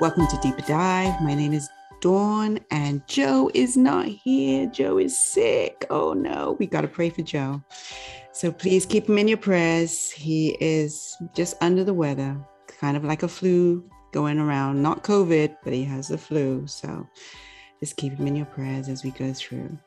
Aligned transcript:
Welcome 0.00 0.28
to 0.28 0.38
Deeper 0.38 0.62
Dive. 0.62 1.20
My 1.20 1.34
name 1.34 1.52
is 1.52 1.68
Dawn, 2.00 2.58
and 2.70 3.06
Joe 3.06 3.50
is 3.52 3.76
not 3.76 4.06
here. 4.06 4.64
Joe 4.64 4.96
is 4.96 5.14
sick. 5.18 5.84
Oh 5.90 6.14
no, 6.14 6.56
we 6.58 6.66
got 6.66 6.80
to 6.80 6.88
pray 6.88 7.10
for 7.10 7.20
Joe. 7.20 7.62
So 8.32 8.50
please 8.50 8.86
keep 8.86 9.10
him 9.10 9.18
in 9.18 9.28
your 9.28 9.36
prayers. 9.36 10.10
He 10.10 10.56
is 10.58 11.14
just 11.34 11.54
under 11.60 11.84
the 11.84 11.92
weather, 11.92 12.34
kind 12.66 12.96
of 12.96 13.04
like 13.04 13.24
a 13.24 13.28
flu 13.28 13.84
going 14.10 14.38
around. 14.38 14.82
Not 14.82 15.04
COVID, 15.04 15.58
but 15.62 15.74
he 15.74 15.84
has 15.84 16.08
the 16.08 16.16
flu. 16.16 16.66
So 16.66 17.06
just 17.80 17.98
keep 17.98 18.14
him 18.14 18.26
in 18.26 18.36
your 18.36 18.46
prayers 18.46 18.88
as 18.88 19.04
we 19.04 19.10
go 19.10 19.34
through 19.34 19.78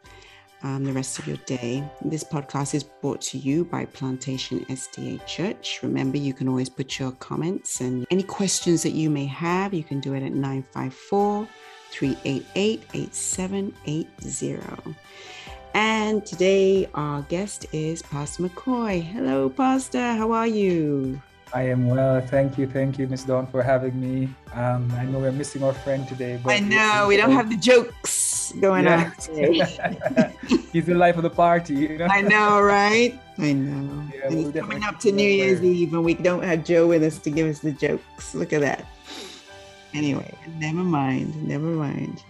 um, 0.64 0.84
the 0.84 0.93
rest 0.93 1.20
of 1.20 1.27
your 1.27 1.38
day. 1.45 1.84
This 2.04 2.23
podcast 2.23 2.73
is 2.73 2.84
brought 2.84 3.21
to 3.21 3.38
you 3.38 3.66
by 3.66 3.86
Plantation 3.86 4.66
SDA 4.66 5.25
Church. 5.25 5.82
Remember, 5.84 6.18
you 6.18 6.34
can 6.34 6.47
always 6.47 6.70
put 6.70 6.97
your 6.97 7.11
comments 7.14 7.82
and 7.82 8.07
any 8.09 8.23
questions 8.23 8.84
that 8.84 8.91
you 8.91 9.10
may 9.10 9.25
have. 9.25 9.74
You 9.74 9.83
can 9.83 10.00
do 10.00 10.14
it 10.14 10.24
at 10.24 10.32
954 10.32 11.47
388 11.91 12.83
8780. 12.93 14.96
And 15.75 16.25
today, 16.25 16.88
our 16.93 17.24
guest 17.24 17.66
is 17.71 18.02
Pastor 18.04 18.43
McCoy. 18.43 19.04
Hello, 19.04 19.50
Pastor. 19.50 20.14
How 20.14 20.32
are 20.32 20.47
you? 20.47 21.21
I 21.54 21.64
am 21.64 21.88
well. 21.88 22.21
Thank 22.21 22.57
you. 22.57 22.68
Thank 22.68 22.97
you, 22.97 23.07
Miss 23.07 23.24
Dawn, 23.24 23.47
for 23.47 23.61
having 23.61 24.00
me. 24.00 24.30
Um, 24.54 24.91
I 24.97 25.05
know 25.05 25.19
we're 25.19 25.32
missing 25.32 25.64
our 25.64 25.74
friend 25.74 26.07
today. 26.07 26.39
But 26.43 26.54
I 26.54 26.60
know. 26.60 27.05
We 27.07 27.18
don't 27.18 27.32
have 27.32 27.50
the 27.50 27.57
jokes 27.57 28.32
going 28.52 28.86
yeah. 28.86 29.06
on 29.06 29.15
today. 29.18 30.36
He's 30.71 30.86
the 30.86 30.96
life 30.96 31.18
of 31.18 31.24
the 31.24 31.29
party. 31.29 31.75
You 31.75 31.97
know? 31.97 32.08
I 32.09 32.22
know, 32.22 32.61
right? 32.61 33.19
I 33.38 33.53
know. 33.53 34.09
Yeah, 34.14 34.30
we'll 34.30 34.52
coming 34.52 34.83
up 34.83 35.00
to 35.00 35.11
New 35.11 35.28
Year's 35.28 35.64
Eve 35.64 35.94
and 35.94 36.03
we 36.03 36.14
don't 36.14 36.44
have 36.44 36.64
Joe 36.64 36.88
with 36.88 37.03
us 37.03 37.19
to 37.19 37.30
give 37.30 37.47
us 37.47 37.59
the 37.59 37.72
jokes. 37.72 38.36
Look 38.36 38.53
at 38.53 38.61
that. 38.61 38.86
Anyway, 39.94 40.33
never 40.58 40.83
mind. 40.83 41.47
Never 41.47 41.66
mind. 41.66 42.23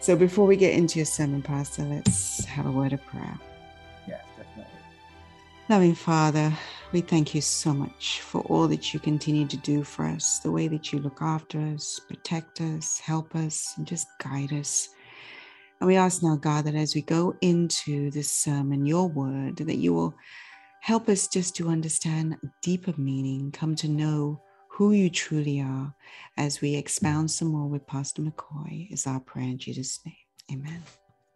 So 0.00 0.16
before 0.16 0.46
we 0.46 0.56
get 0.56 0.74
into 0.74 0.98
your 0.98 1.06
sermon, 1.06 1.42
Pastor, 1.42 1.82
let's 1.82 2.44
have 2.44 2.66
a 2.66 2.70
word 2.70 2.92
of 2.92 3.04
prayer. 3.06 3.38
Yes, 4.06 4.24
definitely. 4.36 4.72
Loving 5.68 5.94
Father, 5.94 6.52
we 6.92 7.00
thank 7.00 7.34
you 7.34 7.40
so 7.40 7.74
much 7.74 8.20
for 8.20 8.40
all 8.42 8.66
that 8.68 8.94
you 8.94 9.00
continue 9.00 9.46
to 9.46 9.56
do 9.58 9.84
for 9.84 10.06
us, 10.06 10.38
the 10.38 10.50
way 10.50 10.66
that 10.68 10.92
you 10.92 11.00
look 11.00 11.20
after 11.20 11.60
us, 11.60 12.00
protect 12.08 12.60
us, 12.60 12.98
help 12.98 13.34
us, 13.34 13.74
and 13.76 13.86
just 13.86 14.06
guide 14.18 14.52
us. 14.52 14.88
And 15.80 15.86
we 15.86 15.96
ask 15.96 16.22
now, 16.22 16.36
God, 16.36 16.64
that 16.64 16.74
as 16.74 16.94
we 16.94 17.02
go 17.02 17.34
into 17.40 18.10
this 18.10 18.30
sermon, 18.32 18.84
your 18.84 19.08
word, 19.08 19.58
that 19.58 19.76
you 19.76 19.94
will 19.94 20.14
help 20.80 21.08
us 21.08 21.28
just 21.28 21.54
to 21.56 21.68
understand 21.68 22.36
deeper 22.62 22.94
meaning, 22.96 23.52
come 23.52 23.76
to 23.76 23.88
know 23.88 24.42
who 24.70 24.92
you 24.92 25.10
truly 25.10 25.60
are 25.60 25.94
as 26.36 26.60
we 26.60 26.74
expound 26.74 27.30
some 27.30 27.48
more 27.48 27.68
with 27.68 27.86
Pastor 27.86 28.22
McCoy, 28.22 28.90
is 28.92 29.06
our 29.06 29.20
prayer 29.20 29.48
in 29.48 29.58
Jesus' 29.58 30.00
name. 30.04 30.14
Amen. 30.52 30.82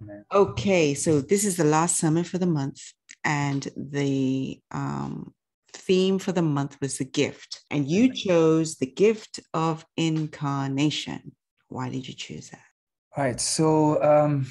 Amen. 0.00 0.24
Okay, 0.32 0.94
so 0.94 1.20
this 1.20 1.44
is 1.44 1.56
the 1.56 1.64
last 1.64 1.98
sermon 1.98 2.24
for 2.24 2.38
the 2.38 2.46
month, 2.46 2.80
and 3.24 3.68
the 3.76 4.60
um, 4.70 5.32
theme 5.72 6.18
for 6.18 6.32
the 6.32 6.42
month 6.42 6.78
was 6.80 6.98
the 6.98 7.04
gift, 7.04 7.62
and 7.70 7.88
you 7.88 8.12
chose 8.12 8.76
the 8.76 8.86
gift 8.86 9.40
of 9.54 9.84
incarnation. 9.96 11.32
Why 11.68 11.88
did 11.90 12.08
you 12.08 12.14
choose 12.14 12.50
that? 12.50 12.71
Right. 13.16 13.40
So 13.40 14.02
um, 14.02 14.46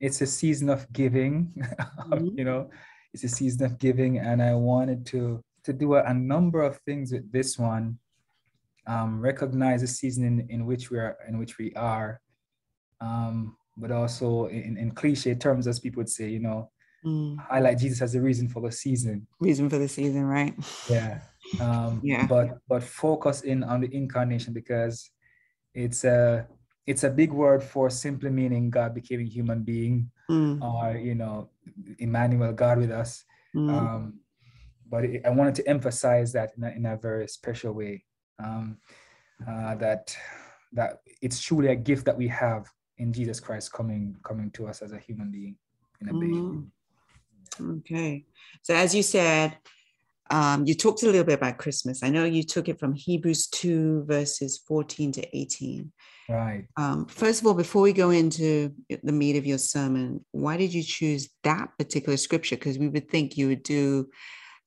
it's 0.00 0.20
a 0.20 0.26
season 0.26 0.68
of 0.70 0.90
giving. 0.92 1.52
Mm-hmm. 2.10 2.38
you 2.38 2.44
know, 2.44 2.70
it's 3.12 3.22
a 3.22 3.28
season 3.28 3.64
of 3.64 3.78
giving, 3.78 4.18
and 4.18 4.42
I 4.42 4.54
wanted 4.54 5.06
to 5.06 5.44
to 5.62 5.72
do 5.72 5.94
a, 5.94 6.02
a 6.02 6.14
number 6.14 6.62
of 6.62 6.78
things 6.78 7.12
with 7.12 7.30
this 7.30 7.56
one. 7.56 7.98
Um, 8.86 9.20
recognize 9.20 9.82
the 9.82 9.86
season 9.86 10.24
in, 10.24 10.50
in 10.50 10.66
which 10.66 10.90
we 10.90 10.98
are 10.98 11.16
in 11.28 11.38
which 11.38 11.58
we 11.58 11.72
are, 11.74 12.20
um, 13.00 13.56
but 13.76 13.92
also 13.92 14.46
in, 14.46 14.76
in 14.76 14.90
cliche 14.90 15.36
terms, 15.36 15.68
as 15.68 15.78
people 15.78 16.00
would 16.00 16.08
say, 16.08 16.28
you 16.28 16.40
know, 16.40 16.70
Mm. 17.04 17.38
Highlight 17.38 17.78
Jesus 17.78 18.02
as 18.02 18.12
the 18.12 18.20
reason 18.20 18.48
for 18.48 18.60
the 18.60 18.70
season. 18.70 19.26
Reason 19.40 19.70
for 19.70 19.78
the 19.78 19.88
season, 19.88 20.24
right? 20.24 20.54
Yeah. 20.88 21.20
Um, 21.60 22.00
yeah. 22.04 22.26
But 22.26 22.58
but 22.68 22.82
focus 22.82 23.40
in 23.42 23.64
on 23.64 23.80
the 23.80 23.94
incarnation 23.94 24.52
because 24.52 25.10
it's 25.74 26.04
a 26.04 26.46
it's 26.86 27.04
a 27.04 27.10
big 27.10 27.32
word 27.32 27.62
for 27.62 27.90
simply 27.90 28.30
meaning 28.30 28.70
God 28.70 28.94
became 28.94 29.20
a 29.20 29.24
human 29.24 29.62
being, 29.62 30.10
mm. 30.30 30.60
or 30.62 30.96
you 30.96 31.14
know, 31.14 31.50
Emmanuel, 31.98 32.52
God 32.52 32.78
with 32.78 32.90
us. 32.90 33.24
Mm. 33.54 33.70
Um, 33.70 34.20
but 34.88 35.04
it, 35.04 35.22
I 35.24 35.30
wanted 35.30 35.54
to 35.56 35.68
emphasize 35.68 36.32
that 36.32 36.52
in 36.56 36.64
a, 36.64 36.70
in 36.70 36.86
a 36.86 36.96
very 36.96 37.28
special 37.28 37.72
way. 37.72 38.04
Um, 38.42 38.78
uh, 39.46 39.74
that 39.76 40.16
that 40.72 41.00
it's 41.22 41.40
truly 41.40 41.68
a 41.68 41.76
gift 41.76 42.04
that 42.06 42.16
we 42.16 42.28
have 42.28 42.66
in 42.98 43.12
Jesus 43.12 43.40
Christ 43.40 43.72
coming 43.72 44.16
coming 44.22 44.50
to 44.52 44.66
us 44.66 44.82
as 44.82 44.92
a 44.92 44.98
human 44.98 45.30
being 45.30 45.56
in 46.00 46.08
a 46.08 46.12
baby. 46.12 46.34
Mm. 46.34 46.66
Okay. 47.78 48.24
So, 48.62 48.74
as 48.74 48.94
you 48.94 49.02
said, 49.02 49.56
um, 50.30 50.64
you 50.66 50.74
talked 50.74 51.02
a 51.02 51.06
little 51.06 51.24
bit 51.24 51.38
about 51.38 51.58
Christmas. 51.58 52.02
I 52.02 52.10
know 52.10 52.24
you 52.24 52.42
took 52.42 52.68
it 52.68 52.78
from 52.78 52.94
Hebrews 52.94 53.48
2, 53.48 54.04
verses 54.06 54.62
14 54.66 55.12
to 55.12 55.36
18. 55.36 55.92
Right. 56.28 56.64
Um, 56.76 57.06
first 57.06 57.40
of 57.40 57.46
all, 57.46 57.54
before 57.54 57.82
we 57.82 57.92
go 57.92 58.10
into 58.10 58.72
the 59.02 59.12
meat 59.12 59.36
of 59.36 59.46
your 59.46 59.58
sermon, 59.58 60.24
why 60.30 60.56
did 60.56 60.72
you 60.72 60.84
choose 60.84 61.28
that 61.42 61.70
particular 61.78 62.16
scripture? 62.16 62.56
Because 62.56 62.78
we 62.78 62.88
would 62.88 63.10
think 63.10 63.36
you 63.36 63.48
would 63.48 63.64
do 63.64 64.08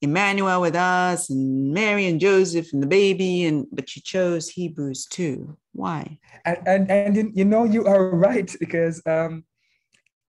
Emmanuel 0.02 0.60
with 0.60 0.76
us 0.76 1.30
and 1.30 1.72
Mary 1.72 2.06
and 2.06 2.20
Joseph 2.20 2.72
and 2.74 2.82
the 2.82 2.86
baby, 2.86 3.44
and 3.44 3.66
but 3.72 3.96
you 3.96 4.02
chose 4.02 4.50
Hebrews 4.50 5.06
2. 5.06 5.56
Why? 5.72 6.18
And 6.44 6.58
and, 6.66 6.90
and 6.90 7.32
you 7.34 7.46
know 7.46 7.64
you 7.64 7.86
are 7.86 8.10
right 8.14 8.54
because 8.60 9.00
um, 9.06 9.44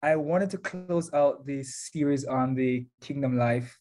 I 0.01 0.15
wanted 0.15 0.49
to 0.51 0.57
close 0.57 1.13
out 1.13 1.45
this 1.45 1.89
series 1.91 2.23
on 2.25 2.55
the 2.55 2.85
kingdom 3.01 3.37
life, 3.37 3.77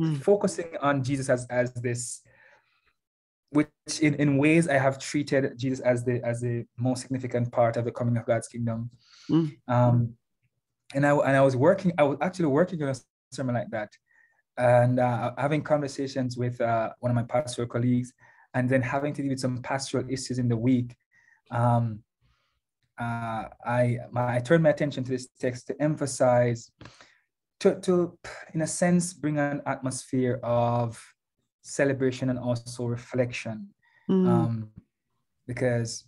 mm. 0.00 0.22
focusing 0.22 0.70
on 0.80 1.04
Jesus 1.04 1.28
as, 1.28 1.46
as 1.50 1.72
this, 1.74 2.22
which 3.50 3.68
in, 4.00 4.14
in 4.14 4.38
ways 4.38 4.68
I 4.68 4.78
have 4.78 4.98
treated 4.98 5.58
Jesus 5.58 5.80
as 5.80 6.04
the 6.04 6.20
as 6.24 6.40
the 6.40 6.64
most 6.76 7.02
significant 7.02 7.52
part 7.52 7.76
of 7.76 7.84
the 7.84 7.92
coming 7.92 8.16
of 8.16 8.24
God's 8.26 8.48
kingdom. 8.48 8.90
Mm. 9.28 9.56
Um, 9.68 10.14
and 10.94 11.06
I 11.06 11.12
and 11.26 11.36
I 11.36 11.42
was 11.42 11.56
working, 11.56 11.92
I 11.98 12.04
was 12.04 12.18
actually 12.20 12.46
working 12.46 12.82
on 12.82 12.88
a 12.88 12.96
sermon 13.32 13.54
like 13.54 13.70
that, 13.70 13.90
and 14.56 14.98
uh, 14.98 15.32
having 15.36 15.62
conversations 15.62 16.36
with 16.36 16.60
uh, 16.60 16.90
one 17.00 17.10
of 17.10 17.16
my 17.16 17.22
pastoral 17.22 17.68
colleagues, 17.68 18.12
and 18.54 18.68
then 18.68 18.82
having 18.82 19.12
to 19.14 19.22
deal 19.22 19.30
with 19.30 19.40
some 19.40 19.62
pastoral 19.62 20.04
issues 20.08 20.38
in 20.38 20.48
the 20.48 20.56
week. 20.56 20.96
Um, 21.50 22.02
uh, 23.00 23.44
I, 23.64 23.98
my, 24.10 24.36
I 24.36 24.40
turned 24.40 24.62
my 24.62 24.70
attention 24.70 25.04
to 25.04 25.10
this 25.10 25.28
text 25.40 25.66
to 25.68 25.82
emphasize, 25.82 26.70
to, 27.60 27.80
to, 27.80 28.18
in 28.54 28.62
a 28.62 28.66
sense, 28.66 29.12
bring 29.12 29.38
an 29.38 29.62
atmosphere 29.66 30.40
of 30.42 31.02
celebration 31.62 32.30
and 32.30 32.38
also 32.38 32.84
reflection. 32.84 33.68
Mm. 34.08 34.28
Um, 34.28 34.70
because 35.46 36.04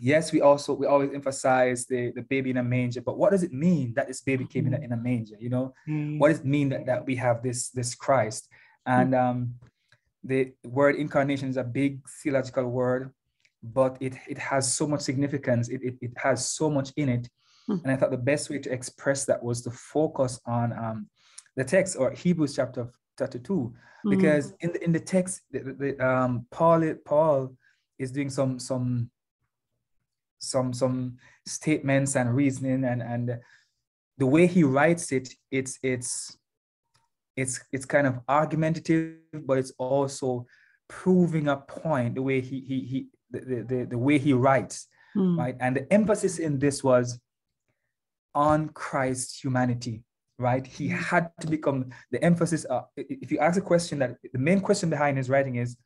yes, 0.00 0.32
we 0.32 0.40
also 0.40 0.74
we 0.74 0.86
always 0.86 1.10
emphasize 1.12 1.86
the, 1.86 2.12
the 2.12 2.22
baby 2.22 2.50
in 2.50 2.58
a 2.58 2.62
manger, 2.62 3.00
but 3.00 3.18
what 3.18 3.30
does 3.30 3.42
it 3.42 3.52
mean 3.52 3.94
that 3.94 4.08
this 4.08 4.20
baby 4.20 4.44
came 4.44 4.66
in 4.66 4.74
a, 4.74 4.78
in 4.78 4.92
a 4.92 4.96
manger? 4.96 5.36
You 5.38 5.50
know, 5.50 5.74
mm. 5.88 6.18
what 6.18 6.28
does 6.28 6.40
it 6.40 6.46
mean 6.46 6.68
that, 6.70 6.86
that 6.86 7.06
we 7.06 7.16
have 7.16 7.42
this 7.42 7.70
this 7.70 7.94
Christ? 7.94 8.48
And 8.86 9.14
um, 9.14 9.54
the 10.24 10.52
word 10.64 10.96
incarnation 10.96 11.48
is 11.48 11.56
a 11.56 11.64
big 11.64 12.00
theological 12.22 12.64
word 12.64 13.12
but 13.62 13.96
it, 14.00 14.14
it 14.28 14.38
has 14.38 14.72
so 14.72 14.86
much 14.86 15.00
significance, 15.00 15.68
it, 15.68 15.82
it, 15.82 15.94
it 16.00 16.12
has 16.16 16.48
so 16.48 16.70
much 16.70 16.92
in 16.96 17.08
it. 17.08 17.28
Hmm. 17.66 17.76
And 17.84 17.92
I 17.92 17.96
thought 17.96 18.10
the 18.10 18.16
best 18.16 18.50
way 18.50 18.58
to 18.58 18.72
express 18.72 19.24
that 19.26 19.42
was 19.42 19.62
to 19.62 19.70
focus 19.70 20.40
on 20.46 20.72
um, 20.72 21.08
the 21.56 21.64
text 21.64 21.96
or 21.98 22.10
Hebrews 22.10 22.56
chapter, 22.56 22.90
chapter 23.18 23.38
2, 23.38 23.74
hmm. 24.02 24.10
because 24.10 24.52
in 24.60 24.72
the, 24.72 24.84
in 24.84 24.92
the 24.92 25.00
text, 25.00 25.42
the, 25.50 25.76
the, 25.78 26.06
um, 26.06 26.46
Paul, 26.50 26.94
Paul 27.04 27.54
is 27.98 28.10
doing 28.10 28.30
some, 28.30 28.58
some, 28.58 29.10
some, 30.38 30.72
some 30.72 31.16
statements 31.46 32.16
and 32.16 32.34
reasoning 32.34 32.84
and, 32.84 33.02
and 33.02 33.38
the 34.18 34.26
way 34.26 34.46
he 34.46 34.64
writes 34.64 35.12
it, 35.12 35.30
it's, 35.50 35.78
it's, 35.82 36.36
it's, 37.36 37.60
it's 37.72 37.86
kind 37.86 38.06
of 38.06 38.20
argumentative, 38.28 39.16
but 39.32 39.58
it's 39.58 39.72
also 39.78 40.46
proving 40.88 41.48
a 41.48 41.56
point 41.56 42.16
the 42.16 42.22
way 42.22 42.40
he, 42.40 42.60
he, 42.60 42.80
he 42.80 43.06
the, 43.30 43.64
the, 43.66 43.86
the 43.90 43.98
way 43.98 44.18
he 44.18 44.32
writes, 44.32 44.88
mm. 45.16 45.38
right? 45.38 45.56
And 45.60 45.76
the 45.76 45.92
emphasis 45.92 46.38
in 46.38 46.58
this 46.58 46.84
was 46.84 47.18
on 48.34 48.68
Christ's 48.70 49.40
humanity, 49.40 50.02
right? 50.38 50.66
He 50.66 50.88
hmm. 50.88 50.96
had 50.96 51.30
to 51.40 51.46
become 51.46 51.90
the 52.10 52.22
emphasis. 52.22 52.66
Uh, 52.68 52.82
if 52.96 53.30
you 53.30 53.38
ask 53.38 53.58
a 53.58 53.62
question 53.62 53.98
that 54.00 54.16
the 54.32 54.38
main 54.38 54.60
question 54.60 54.90
behind 54.90 55.16
his 55.18 55.28
writing 55.28 55.56
is, 55.56 55.76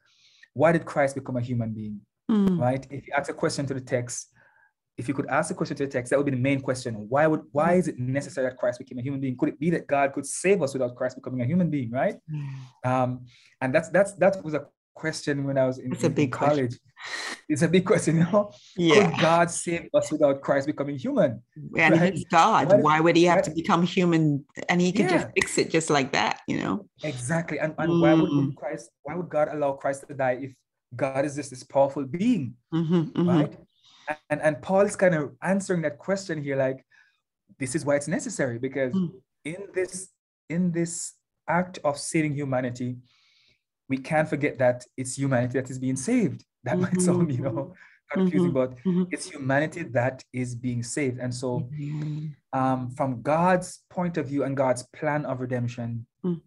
why 0.54 0.72
did 0.72 0.84
Christ 0.84 1.16
become 1.16 1.36
a 1.36 1.40
human 1.40 1.72
being, 1.72 2.00
mm. 2.30 2.58
right? 2.58 2.86
If 2.90 3.08
you 3.08 3.12
ask 3.16 3.28
a 3.28 3.34
question 3.34 3.66
to 3.66 3.74
the 3.74 3.80
text, 3.80 4.28
if 4.96 5.08
you 5.08 5.14
could 5.14 5.26
ask 5.28 5.50
a 5.50 5.54
question 5.54 5.76
to 5.78 5.86
the 5.86 5.90
text, 5.90 6.10
that 6.10 6.16
would 6.16 6.26
be 6.26 6.30
the 6.30 6.36
main 6.36 6.60
question. 6.60 6.94
Why 7.08 7.26
would 7.26 7.42
why 7.50 7.74
is 7.74 7.88
it 7.88 7.98
necessary 7.98 8.48
that 8.48 8.56
Christ 8.56 8.78
became 8.78 8.98
a 8.98 9.02
human 9.02 9.20
being? 9.20 9.36
Could 9.36 9.48
it 9.48 9.58
be 9.58 9.70
that 9.70 9.88
God 9.88 10.12
could 10.12 10.24
save 10.24 10.62
us 10.62 10.72
without 10.72 10.94
Christ 10.94 11.16
becoming 11.16 11.42
a 11.42 11.44
human 11.44 11.70
being, 11.70 11.90
right? 11.90 12.16
Mm. 12.32 12.88
Um, 12.88 13.26
and 13.60 13.74
that's 13.74 13.88
that's 13.88 14.12
that 14.14 14.42
was 14.44 14.54
a 14.54 14.66
question 14.94 15.44
when 15.44 15.58
I 15.58 15.66
was 15.66 15.78
in, 15.78 15.94
in, 15.94 16.04
a 16.04 16.10
big 16.10 16.32
college. 16.32 16.70
Question 16.70 16.80
it's 17.48 17.62
a 17.62 17.68
big 17.68 17.84
question, 17.84 18.16
you 18.18 18.24
know. 18.24 18.50
Yeah. 18.76 19.10
Could 19.10 19.20
God 19.20 19.50
save 19.50 19.88
us 19.94 20.10
without 20.10 20.40
Christ 20.40 20.66
becoming 20.66 20.98
human? 20.98 21.42
And 21.76 22.00
right? 22.00 22.14
he's 22.14 22.24
God. 22.24 22.68
Why, 22.68 22.76
why, 22.76 23.00
would 23.00 23.16
he 23.16 23.24
have 23.24 23.42
to 23.42 23.50
become 23.50 23.82
human? 23.82 24.44
And 24.68 24.80
he 24.80 24.92
could 24.92 25.06
yeah. 25.06 25.18
just 25.18 25.28
fix 25.34 25.58
it 25.58 25.70
just 25.70 25.90
like 25.90 26.12
that, 26.12 26.40
you 26.46 26.58
know? 26.58 26.88
Exactly. 27.02 27.58
And, 27.58 27.74
and 27.78 27.90
mm. 27.90 28.00
why 28.00 28.14
would 28.14 28.30
mm. 28.30 28.56
Christ, 28.56 28.90
why 29.02 29.14
would 29.14 29.28
God 29.28 29.48
allow 29.50 29.72
Christ 29.72 30.04
to 30.08 30.14
die 30.14 30.38
if 30.42 30.54
God 30.94 31.24
is 31.24 31.36
just 31.36 31.50
this 31.50 31.62
powerful 31.62 32.04
being? 32.04 32.54
Mm-hmm, 32.72 32.94
mm-hmm. 32.94 33.28
Right? 33.28 33.56
And 34.28 34.42
and 34.42 34.60
Paul 34.60 34.82
is 34.82 34.96
kind 34.96 35.14
of 35.14 35.32
answering 35.42 35.80
that 35.82 35.96
question 35.96 36.42
here, 36.42 36.56
like, 36.56 36.84
this 37.58 37.74
is 37.74 37.86
why 37.86 37.96
it's 37.96 38.08
necessary, 38.08 38.58
because 38.58 38.92
mm. 38.92 39.12
in 39.44 39.68
this, 39.72 40.10
in 40.50 40.72
this 40.72 41.14
act 41.48 41.78
of 41.84 41.98
saving 41.98 42.34
humanity, 42.34 42.96
we 43.88 43.98
can't 43.98 44.28
forget 44.28 44.58
that 44.58 44.84
it's 44.96 45.16
humanity 45.16 45.60
that 45.60 45.70
is 45.70 45.78
being 45.78 45.96
saved. 45.96 46.44
That 46.64 46.74
mm-hmm. 46.76 46.82
might 46.82 47.00
sound, 47.00 47.32
you 47.32 47.42
know, 47.42 47.74
confusing, 48.12 48.52
mm-hmm. 48.52 48.72
but 48.72 48.76
mm-hmm. 48.84 49.04
it's 49.10 49.30
humanity 49.30 49.82
that 49.82 50.24
is 50.32 50.54
being 50.54 50.82
saved. 50.82 51.18
And 51.18 51.34
so, 51.34 51.60
mm-hmm. 51.60 52.28
um, 52.58 52.90
from 52.90 53.22
God's 53.22 53.80
point 53.90 54.16
of 54.16 54.28
view 54.28 54.44
and 54.44 54.56
God's 54.56 54.84
plan 54.94 55.26
of 55.26 55.40
redemption, 55.40 56.06
mm. 56.24 56.40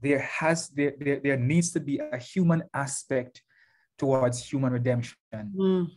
there 0.00 0.20
has 0.20 0.68
there, 0.68 0.94
there 1.00 1.20
there 1.22 1.36
needs 1.36 1.72
to 1.72 1.80
be 1.80 1.98
a 1.98 2.18
human 2.18 2.62
aspect 2.74 3.42
towards 3.98 4.44
human 4.44 4.72
redemption, 4.72 5.16
mm. 5.34 5.88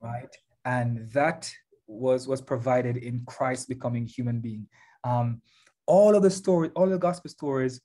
right? 0.00 0.34
And 0.64 1.10
that 1.12 1.52
was 1.86 2.28
was 2.28 2.40
provided 2.40 2.96
in 2.96 3.24
Christ 3.26 3.68
becoming 3.68 4.06
human 4.06 4.40
being. 4.40 4.68
Um, 5.04 5.42
all 5.86 6.16
of 6.16 6.22
the 6.22 6.30
story, 6.30 6.70
all 6.74 6.88
the 6.88 6.98
gospel 6.98 7.30
stories 7.30 7.80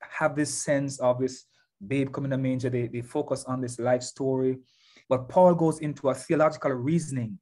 have 0.00 0.36
this 0.36 0.52
sense 0.52 0.98
of 1.00 1.18
this 1.18 1.44
babe 1.86 2.12
coming 2.12 2.30
to 2.30 2.38
manger. 2.38 2.70
They, 2.70 2.88
they 2.88 3.02
focus 3.02 3.44
on 3.44 3.60
this 3.60 3.78
life 3.78 4.02
story. 4.02 4.58
But 5.08 5.28
Paul 5.28 5.54
goes 5.54 5.78
into 5.78 6.10
a 6.10 6.14
theological 6.14 6.72
reasoning. 6.72 7.38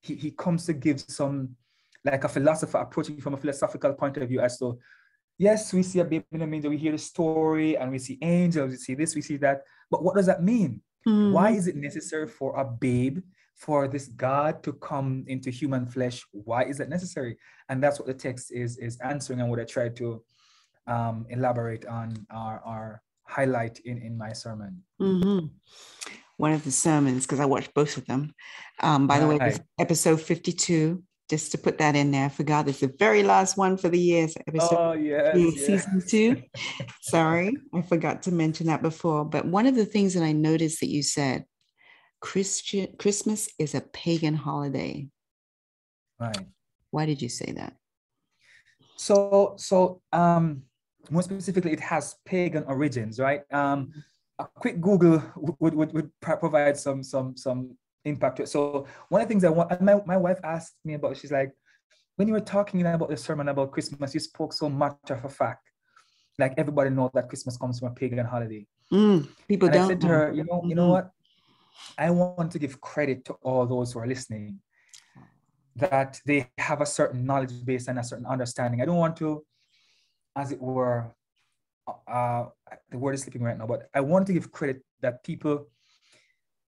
He, 0.00 0.14
he 0.14 0.30
comes 0.30 0.66
to 0.66 0.72
give 0.72 1.00
some, 1.00 1.50
like 2.04 2.24
a 2.24 2.28
philosopher 2.28 2.78
approaching 2.78 3.20
from 3.20 3.34
a 3.34 3.36
philosophical 3.36 3.92
point 3.92 4.16
of 4.16 4.28
view 4.28 4.40
as 4.40 4.58
to, 4.58 4.78
yes, 5.38 5.72
we 5.72 5.82
see 5.82 6.00
a 6.00 6.04
babe 6.04 6.24
in 6.32 6.40
the 6.40 6.46
manger, 6.46 6.70
we 6.70 6.78
hear 6.78 6.92
the 6.92 6.98
story, 6.98 7.76
and 7.76 7.90
we 7.90 7.98
see 7.98 8.18
angels, 8.22 8.70
we 8.70 8.76
see 8.76 8.94
this, 8.94 9.14
we 9.14 9.22
see 9.22 9.36
that. 9.36 9.62
But 9.90 10.02
what 10.02 10.16
does 10.16 10.26
that 10.26 10.42
mean? 10.42 10.80
Mm. 11.06 11.32
Why 11.32 11.50
is 11.50 11.68
it 11.68 11.76
necessary 11.76 12.26
for 12.26 12.58
a 12.58 12.64
babe, 12.64 13.20
for 13.54 13.88
this 13.88 14.08
God 14.08 14.62
to 14.62 14.72
come 14.74 15.24
into 15.26 15.50
human 15.50 15.86
flesh? 15.86 16.24
Why 16.32 16.64
is 16.64 16.78
that 16.78 16.88
necessary? 16.88 17.36
And 17.68 17.82
that's 17.82 17.98
what 17.98 18.06
the 18.06 18.14
text 18.14 18.52
is, 18.52 18.78
is 18.78 18.98
answering 19.00 19.40
and 19.40 19.50
what 19.50 19.60
I 19.60 19.64
tried 19.64 19.96
to 19.96 20.22
um, 20.88 21.26
elaborate 21.28 21.86
on 21.86 22.26
our, 22.30 22.60
our 22.64 23.02
highlight 23.24 23.78
in, 23.84 23.98
in 23.98 24.16
my 24.16 24.32
sermon. 24.32 24.82
Mm-hmm. 25.00 25.46
One 26.38 26.52
of 26.52 26.64
the 26.64 26.70
sermons, 26.70 27.26
because 27.26 27.40
I 27.40 27.44
watched 27.44 27.74
both 27.74 27.96
of 27.96 28.06
them. 28.06 28.32
Um, 28.80 29.06
by 29.06 29.18
the 29.18 29.26
way, 29.26 29.58
episode 29.78 30.20
52, 30.20 31.02
just 31.28 31.52
to 31.52 31.58
put 31.58 31.78
that 31.78 31.94
in 31.94 32.10
there. 32.10 32.26
I 32.26 32.28
forgot 32.28 32.68
it's 32.68 32.80
the 32.80 32.94
very 32.98 33.22
last 33.22 33.56
one 33.56 33.76
for 33.76 33.88
the 33.88 33.98
year. 33.98 34.28
So 34.28 34.40
episode 34.46 34.76
oh, 34.78 34.92
yes, 34.92 35.34
two, 35.34 35.52
yes. 35.54 35.66
season 35.66 36.02
two. 36.06 36.42
Sorry, 37.02 37.56
I 37.74 37.82
forgot 37.82 38.22
to 38.22 38.32
mention 38.32 38.68
that 38.68 38.82
before. 38.82 39.24
But 39.24 39.46
one 39.46 39.66
of 39.66 39.74
the 39.74 39.84
things 39.84 40.14
that 40.14 40.22
I 40.22 40.32
noticed 40.32 40.80
that 40.80 40.88
you 40.88 41.02
said, 41.02 41.44
Christian 42.20 42.94
Christmas 42.98 43.48
is 43.58 43.74
a 43.74 43.80
pagan 43.80 44.34
holiday. 44.34 45.08
Right. 46.18 46.46
Why 46.90 47.04
did 47.04 47.20
you 47.20 47.28
say 47.28 47.52
that? 47.52 47.74
So, 48.96 49.54
so 49.58 50.00
um, 50.12 50.62
more 51.10 51.22
specifically, 51.22 51.72
it 51.72 51.80
has 51.80 52.16
pagan 52.24 52.64
origins, 52.64 53.18
right? 53.18 53.42
Um, 53.52 53.92
a 54.38 54.46
quick 54.54 54.80
Google 54.80 55.22
would, 55.58 55.74
would, 55.74 55.92
would 55.92 56.10
provide 56.20 56.76
some 56.76 57.02
some 57.02 57.36
some 57.36 57.76
impact. 58.04 58.36
To 58.36 58.42
it. 58.44 58.48
So 58.48 58.86
one 59.08 59.20
of 59.22 59.28
the 59.28 59.32
things 59.32 59.44
I 59.44 59.50
want, 59.50 59.80
my, 59.80 60.00
my 60.06 60.16
wife 60.16 60.38
asked 60.44 60.76
me 60.84 60.94
about, 60.94 61.16
she's 61.16 61.32
like, 61.32 61.52
when 62.16 62.28
you 62.28 62.34
were 62.34 62.40
talking 62.40 62.80
about 62.82 63.10
the 63.10 63.16
sermon 63.16 63.48
about 63.48 63.72
Christmas, 63.72 64.14
you 64.14 64.20
spoke 64.20 64.52
so 64.52 64.68
much 64.68 64.96
of 65.10 65.24
a 65.24 65.28
fact. 65.28 65.70
Like 66.38 66.54
everybody 66.56 66.90
knows 66.90 67.10
that 67.14 67.28
Christmas 67.28 67.56
comes 67.56 67.80
from 67.80 67.88
a 67.88 67.94
pagan 67.94 68.24
holiday. 68.24 68.66
Mm, 68.92 69.28
people 69.48 69.68
and 69.68 69.74
don't. 69.74 69.84
I 69.84 69.88
said 69.88 70.00
to 70.02 70.06
her, 70.08 70.32
you 70.32 70.44
know, 70.44 70.62
you 70.64 70.74
know 70.74 70.84
mm-hmm. 70.84 70.92
what? 70.92 71.10
I 71.96 72.10
want 72.10 72.50
to 72.52 72.58
give 72.58 72.80
credit 72.80 73.24
to 73.26 73.34
all 73.42 73.66
those 73.66 73.92
who 73.92 74.00
are 74.00 74.06
listening 74.06 74.60
that 75.76 76.20
they 76.26 76.48
have 76.58 76.80
a 76.80 76.86
certain 76.86 77.24
knowledge 77.24 77.64
base 77.64 77.86
and 77.88 77.98
a 77.98 78.04
certain 78.04 78.26
understanding. 78.26 78.82
I 78.82 78.84
don't 78.84 78.96
want 78.96 79.16
to 79.18 79.44
as 80.38 80.52
it 80.52 80.60
were, 80.62 81.10
uh, 82.06 82.44
the 82.90 82.98
word 82.98 83.14
is 83.14 83.22
slipping 83.22 83.42
right 83.42 83.58
now, 83.58 83.66
but 83.66 83.88
I 83.92 84.00
want 84.00 84.26
to 84.28 84.32
give 84.32 84.52
credit 84.52 84.82
that 85.00 85.24
people, 85.24 85.66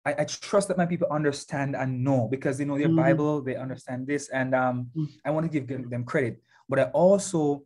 I, 0.06 0.14
I 0.20 0.24
trust 0.24 0.68
that 0.68 0.78
my 0.78 0.86
people 0.86 1.08
understand 1.10 1.76
and 1.76 2.02
know 2.02 2.28
because 2.30 2.56
they 2.56 2.64
know 2.64 2.78
their 2.78 2.88
mm. 2.88 2.96
Bible, 2.96 3.42
they 3.42 3.56
understand 3.56 4.06
this, 4.06 4.30
and 4.30 4.54
um, 4.54 4.90
mm. 4.96 5.06
I 5.24 5.30
want 5.30 5.50
to 5.50 5.60
give 5.60 5.66
them, 5.90 6.04
credit. 6.04 6.40
But 6.68 6.78
I 6.78 6.84
also 6.84 7.64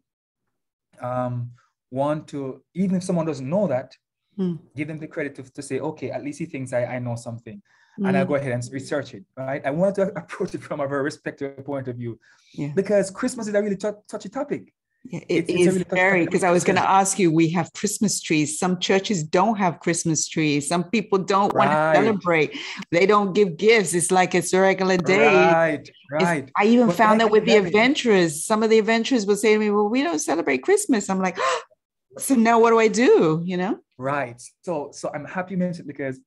um, 1.01 1.53
want 1.91 2.27
to, 2.29 2.63
even 2.75 2.97
if 2.97 3.05
someone 3.05 3.27
doesn't 3.27 3.49
know 3.49 3.69
that, 3.69 3.97
mm. 4.37 4.59
give 4.75 4.89
them 4.89 4.99
the 4.99 5.07
credit 5.07 5.37
to, 5.37 5.45
to 5.53 5.63
say, 5.63 5.79
okay, 5.79 6.11
at 6.11 6.25
least 6.25 6.41
he 6.41 6.47
thinks 6.47 6.73
I, 6.73 6.85
I 6.85 6.99
know 6.99 7.15
something. 7.15 7.63
And 7.99 8.17
I'll 8.17 8.25
mm. 8.25 8.29
go 8.29 8.35
ahead 8.37 8.53
and 8.53 8.65
research 8.73 9.13
it, 9.13 9.25
right? 9.37 9.61
I 9.65 9.71
want 9.71 9.95
to 9.97 10.03
approach 10.17 10.55
it 10.55 10.63
from 10.63 10.81
a 10.81 10.89
very 10.89 11.03
respectful 11.03 11.51
point 11.63 11.89
of 11.89 11.97
view 11.97 12.19
yeah. 12.55 12.73
because 12.75 13.11
Christmas 13.11 13.47
is 13.47 13.55
a 13.55 13.63
really 13.63 13.77
t- 13.77 14.01
touchy 14.09 14.31
topic. 14.31 14.73
It 15.11 15.47
it's, 15.49 15.77
is 15.77 15.85
very 15.91 16.25
because 16.25 16.45
I 16.45 16.51
was 16.51 16.63
going 16.63 16.77
to 16.77 16.89
ask 16.89 17.19
you. 17.19 17.33
We 17.33 17.51
have 17.51 17.73
Christmas 17.73 18.21
trees. 18.21 18.59
Some 18.59 18.79
churches 18.79 19.25
don't 19.25 19.57
have 19.57 19.81
Christmas 19.81 20.29
trees. 20.29 20.69
Some 20.69 20.85
people 20.85 21.19
don't 21.19 21.53
right. 21.53 21.67
want 21.67 21.97
to 21.97 22.01
celebrate. 22.01 22.57
They 22.93 23.05
don't 23.07 23.33
give 23.33 23.57
gifts. 23.57 23.95
It's 23.95 24.13
like 24.13 24.35
it's 24.37 24.53
a 24.53 24.61
regular 24.61 24.97
day. 24.97 25.27
Right, 25.27 25.91
right. 26.13 26.45
It's, 26.45 26.53
I 26.57 26.67
even 26.67 26.87
but 26.87 26.97
found 26.97 27.21
that 27.21 27.31
with 27.31 27.47
the 27.47 27.57
adventurers. 27.57 28.45
Some 28.45 28.63
of 28.63 28.71
the 28.71 28.79
adventurers 28.79 29.27
will 29.27 29.37
say 29.37 29.55
to 29.55 29.59
me, 29.59 29.71
"Well, 29.71 29.89
we 29.89 30.05
don't 30.05 30.21
celebrate 30.21 30.59
Christmas." 30.59 31.11
I'm 31.11 31.19
like, 31.21 31.37
oh, 31.39 31.63
"So 32.19 32.35
now 32.37 32.61
what 32.61 32.71
do 32.71 32.79
I 32.79 32.89
do?" 32.89 33.43
You 33.45 33.57
know? 33.57 33.79
Right. 33.99 34.41
So, 34.63 34.91
so 34.93 35.11
I'm 35.13 35.25
happy 35.25 35.55
you 35.55 35.59
mentioned 35.59 35.89
because 35.89 36.21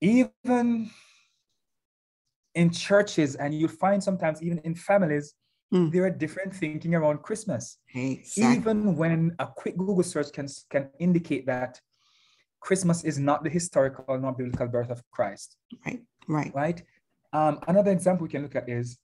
even 0.00 0.90
in 2.54 2.70
churches, 2.70 3.34
and 3.34 3.52
you 3.52 3.68
find 3.68 4.02
sometimes 4.02 4.42
even 4.42 4.58
in 4.64 4.74
families 4.74 5.34
Mm. 5.72 5.92
There 5.92 6.04
are 6.04 6.10
different 6.10 6.54
thinking 6.54 6.94
around 6.94 7.22
Christmas. 7.22 7.78
Exactly. 7.94 8.56
Even 8.56 8.96
when 8.96 9.34
a 9.38 9.46
quick 9.46 9.76
Google 9.76 10.02
search 10.02 10.32
can, 10.32 10.48
can 10.70 10.88
indicate 10.98 11.46
that 11.46 11.80
Christmas 12.60 13.04
is 13.04 13.18
not 13.18 13.44
the 13.44 13.50
historical 13.50 14.18
nor 14.18 14.32
biblical 14.32 14.66
birth 14.66 14.90
of 14.90 15.02
Christ. 15.10 15.56
Right, 15.84 16.02
right. 16.26 16.54
Right. 16.54 16.82
Um, 17.32 17.60
another 17.68 17.90
example 17.90 18.24
we 18.24 18.30
can 18.30 18.42
look 18.42 18.56
at 18.56 18.68
is, 18.68 18.98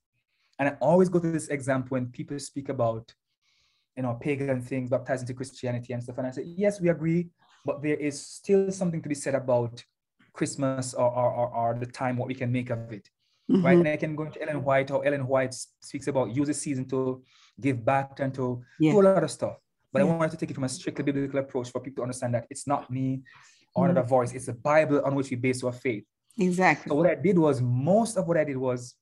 and 0.59 0.69
I 0.69 0.77
always 0.81 1.09
go 1.09 1.19
to 1.19 1.31
this 1.31 1.49
example 1.49 1.91
when 1.91 2.07
people 2.07 2.39
speak 2.39 2.69
about, 2.69 3.13
you 3.97 4.03
know, 4.03 4.15
pagan 4.15 4.63
things, 4.63 4.91
baptized 4.91 5.23
into 5.23 5.35
Christianity 5.35 5.93
and 5.93 6.03
stuff. 6.03 6.19
And 6.19 6.27
I 6.27 6.31
say, 6.31 6.45
yes, 6.45 6.81
we 6.81 6.89
agree, 6.89 7.29
but 7.65 7.83
there 7.83 7.97
is 7.97 8.21
still 8.21 8.71
something 8.71 9.03
to 9.03 9.09
be 9.09 9.15
said 9.15 9.35
about 9.35 9.85
Christmas 10.33 10.95
or, 10.95 11.11
or, 11.11 11.31
or, 11.31 11.49
or 11.55 11.75
the 11.79 11.87
time, 11.87 12.17
what 12.17 12.29
we 12.29 12.35
can 12.35 12.51
make 12.51 12.71
of 12.71 12.91
it. 12.93 13.09
Mm-hmm. 13.51 13.65
Right. 13.65 13.79
And 13.79 13.89
I 13.89 13.97
can 13.97 14.17
go 14.17 14.25
into 14.25 14.41
Ellen 14.43 14.65
White, 14.65 14.89
how 14.89 15.01
Ellen 15.01 15.27
White 15.27 15.55
speaks 15.81 16.07
about 16.07 16.35
use 16.35 16.47
the 16.47 16.55
season 16.55 16.89
to 16.89 17.23
give 17.61 17.85
back 17.85 18.21
and 18.21 18.33
to 18.35 18.63
yeah. 18.81 18.93
do 18.93 19.01
a 19.01 19.03
lot 19.03 19.23
of 19.23 19.31
stuff. 19.31 19.57
But 19.93 20.03
yeah. 20.03 20.13
I 20.13 20.17
wanted 20.17 20.33
to 20.33 20.37
take 20.39 20.51
it 20.51 20.55
from 20.55 20.65
a 20.65 20.69
strictly 20.69 21.05
biblical 21.05 21.41
approach 21.41 21.71
for 21.71 21.81
people 21.81 21.97
to 21.97 22.03
understand 22.03 22.35
that 22.35 22.47
it's 22.51 22.67
not 22.67 22.91
me 22.91 23.23
or 23.75 23.85
mm-hmm. 23.85 23.91
another 23.91 24.07
voice, 24.07 24.33
it's 24.33 24.47
the 24.47 24.55
Bible 24.55 25.03
on 25.05 25.15
which 25.15 25.31
we 25.31 25.37
base 25.37 25.63
our 25.63 25.73
faith. 25.73 26.05
Exactly. 26.39 26.89
So 26.89 26.97
what 26.97 27.11
I 27.11 27.15
did 27.15 27.39
was 27.39 27.61
most 27.61 28.17
of 28.17 28.27
what 28.27 28.37
I 28.37 28.45
did 28.45 28.57
was 28.57 28.95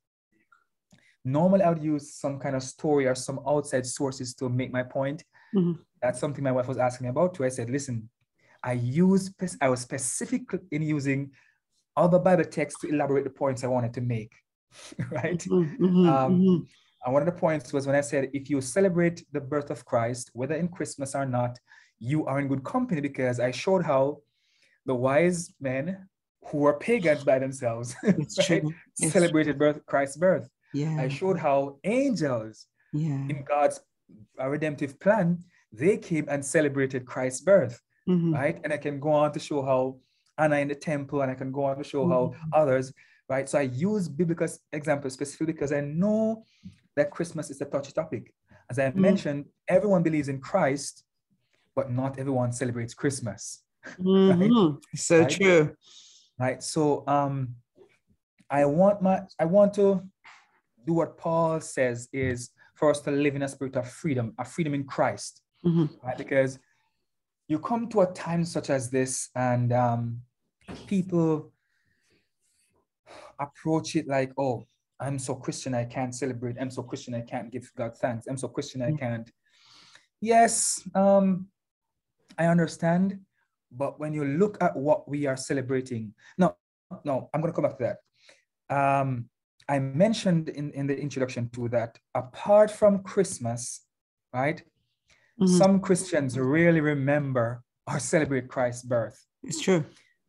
normally 1.24 1.62
I 1.62 1.70
would 1.70 1.82
use 1.82 2.14
some 2.14 2.38
kind 2.38 2.56
of 2.56 2.62
story 2.62 3.06
or 3.06 3.14
some 3.14 3.40
outside 3.46 3.86
sources 3.86 4.34
to 4.34 4.48
make 4.48 4.72
my 4.72 4.82
point. 4.82 5.24
Mm-hmm. 5.54 5.80
That's 6.00 6.18
something 6.18 6.42
my 6.42 6.52
wife 6.52 6.68
was 6.68 6.78
asking 6.78 7.06
me 7.06 7.10
about 7.10 7.34
too. 7.34 7.44
I 7.44 7.48
said, 7.48 7.70
listen, 7.70 8.08
I 8.62 8.72
use 8.72 9.32
I 9.60 9.68
was 9.68 9.80
specific 9.80 10.42
in 10.70 10.82
using 10.82 11.30
other 11.96 12.18
Bible 12.18 12.44
texts 12.44 12.80
to 12.80 12.88
elaborate 12.88 13.24
the 13.24 13.30
points 13.30 13.64
I 13.64 13.68
wanted 13.68 13.94
to 13.94 14.00
make, 14.00 14.32
right? 15.10 15.38
Mm-hmm, 15.38 15.84
mm-hmm, 15.84 16.08
um, 16.08 16.40
mm-hmm. 16.40 16.64
And 17.04 17.12
one 17.12 17.22
of 17.22 17.26
the 17.26 17.40
points 17.40 17.72
was 17.72 17.86
when 17.86 17.96
I 17.96 18.00
said, 18.00 18.30
if 18.32 18.48
you 18.48 18.60
celebrate 18.60 19.24
the 19.32 19.40
birth 19.40 19.70
of 19.70 19.84
Christ, 19.84 20.30
whether 20.34 20.54
in 20.54 20.68
Christmas 20.68 21.14
or 21.14 21.26
not, 21.26 21.58
you 21.98 22.26
are 22.26 22.38
in 22.38 22.48
good 22.48 22.64
company 22.64 23.00
because 23.00 23.40
I 23.40 23.50
showed 23.50 23.84
how 23.84 24.18
the 24.86 24.94
wise 24.94 25.52
men 25.60 26.08
who 26.46 26.58
were 26.58 26.78
pagans 26.78 27.24
by 27.24 27.38
themselves 27.38 27.94
right, 28.48 28.64
celebrated 28.94 29.58
birth, 29.58 29.84
Christ's 29.86 30.16
birth. 30.16 30.48
Yeah. 30.74 30.96
I 30.98 31.08
showed 31.08 31.38
how 31.38 31.78
angels 31.84 32.66
yeah. 32.92 33.26
in 33.28 33.44
God's 33.46 33.80
redemptive 34.38 34.98
plan, 34.98 35.38
they 35.72 35.96
came 35.96 36.26
and 36.28 36.44
celebrated 36.44 37.06
Christ's 37.06 37.40
birth, 37.40 37.80
mm-hmm. 38.08 38.34
right? 38.34 38.60
And 38.64 38.72
I 38.72 38.76
can 38.76 38.98
go 38.98 39.10
on 39.10 39.32
to 39.32 39.40
show 39.40 39.62
how 39.62 39.98
Anna 40.38 40.56
in 40.56 40.68
the 40.68 40.74
temple, 40.74 41.22
and 41.22 41.30
I 41.30 41.34
can 41.34 41.52
go 41.52 41.64
on 41.64 41.76
to 41.78 41.84
show 41.84 42.08
how 42.08 42.32
mm-hmm. 42.34 42.48
others, 42.52 42.92
right? 43.28 43.48
So 43.48 43.58
I 43.58 43.62
use 43.62 44.08
biblical 44.08 44.48
examples 44.72 45.14
specifically 45.14 45.52
because 45.52 45.72
I 45.72 45.80
know 45.80 46.44
that 46.96 47.10
Christmas 47.10 47.50
is 47.50 47.60
a 47.60 47.64
touchy 47.64 47.92
topic. 47.92 48.32
As 48.70 48.78
I 48.78 48.84
mm-hmm. 48.84 49.00
mentioned, 49.00 49.44
everyone 49.68 50.02
believes 50.02 50.28
in 50.28 50.40
Christ, 50.40 51.04
but 51.74 51.90
not 51.90 52.18
everyone 52.18 52.52
celebrates 52.52 52.94
Christmas. 52.94 53.62
Mm-hmm. 53.98 54.40
right? 54.40 54.76
So 54.94 55.20
right? 55.20 55.30
true. 55.30 55.76
Right. 56.38 56.62
So 56.62 57.02
um, 57.08 57.56
I 58.48 58.64
want 58.64 59.02
my 59.02 59.22
I 59.40 59.44
want 59.44 59.74
to 59.74 60.02
do 60.86 60.92
what 60.92 61.18
Paul 61.18 61.60
says 61.60 62.08
is 62.12 62.50
for 62.76 62.90
us 62.90 63.00
to 63.00 63.10
live 63.10 63.34
in 63.34 63.42
a 63.42 63.48
spirit 63.48 63.74
of 63.74 63.90
freedom, 63.90 64.34
a 64.38 64.44
freedom 64.44 64.74
in 64.74 64.84
Christ. 64.84 65.42
Mm-hmm. 65.66 65.86
Right? 66.06 66.16
Because 66.16 66.60
you 67.52 67.58
come 67.58 67.86
to 67.90 68.00
a 68.00 68.06
time 68.14 68.46
such 68.46 68.70
as 68.70 68.88
this, 68.88 69.28
and 69.36 69.74
um, 69.74 70.22
people 70.86 71.52
approach 73.38 73.94
it 73.94 74.08
like, 74.08 74.32
oh, 74.38 74.66
I'm 74.98 75.18
so 75.18 75.34
Christian, 75.34 75.74
I 75.74 75.84
can't 75.84 76.14
celebrate. 76.14 76.56
I'm 76.58 76.70
so 76.70 76.82
Christian, 76.82 77.14
I 77.14 77.20
can't 77.20 77.52
give 77.52 77.70
God 77.76 77.92
thanks. 77.98 78.26
I'm 78.26 78.38
so 78.38 78.48
Christian, 78.48 78.80
I 78.80 78.92
mm. 78.92 78.98
can't. 78.98 79.30
Yes, 80.22 80.80
um, 80.94 81.48
I 82.38 82.46
understand. 82.46 83.20
But 83.70 84.00
when 84.00 84.14
you 84.14 84.24
look 84.24 84.56
at 84.62 84.74
what 84.74 85.06
we 85.06 85.26
are 85.26 85.36
celebrating, 85.36 86.14
no, 86.38 86.56
no, 87.04 87.28
I'm 87.34 87.42
going 87.42 87.52
to 87.52 87.56
come 87.56 87.68
back 87.68 87.78
to 87.78 87.84
that. 87.88 87.98
Um, 88.74 89.28
I 89.68 89.78
mentioned 89.78 90.48
in, 90.48 90.70
in 90.72 90.86
the 90.86 90.98
introduction 90.98 91.50
to 91.50 91.68
that 91.68 91.98
apart 92.14 92.70
from 92.70 93.02
Christmas, 93.02 93.84
right? 94.32 94.62
Mm-hmm. 95.42 95.56
Some 95.56 95.80
Christians 95.80 96.38
really 96.38 96.80
remember 96.80 97.62
or 97.86 97.98
celebrate 97.98 98.48
Christ's 98.48 98.84
birth. 98.84 99.18
It's 99.42 99.60
true. 99.60 99.84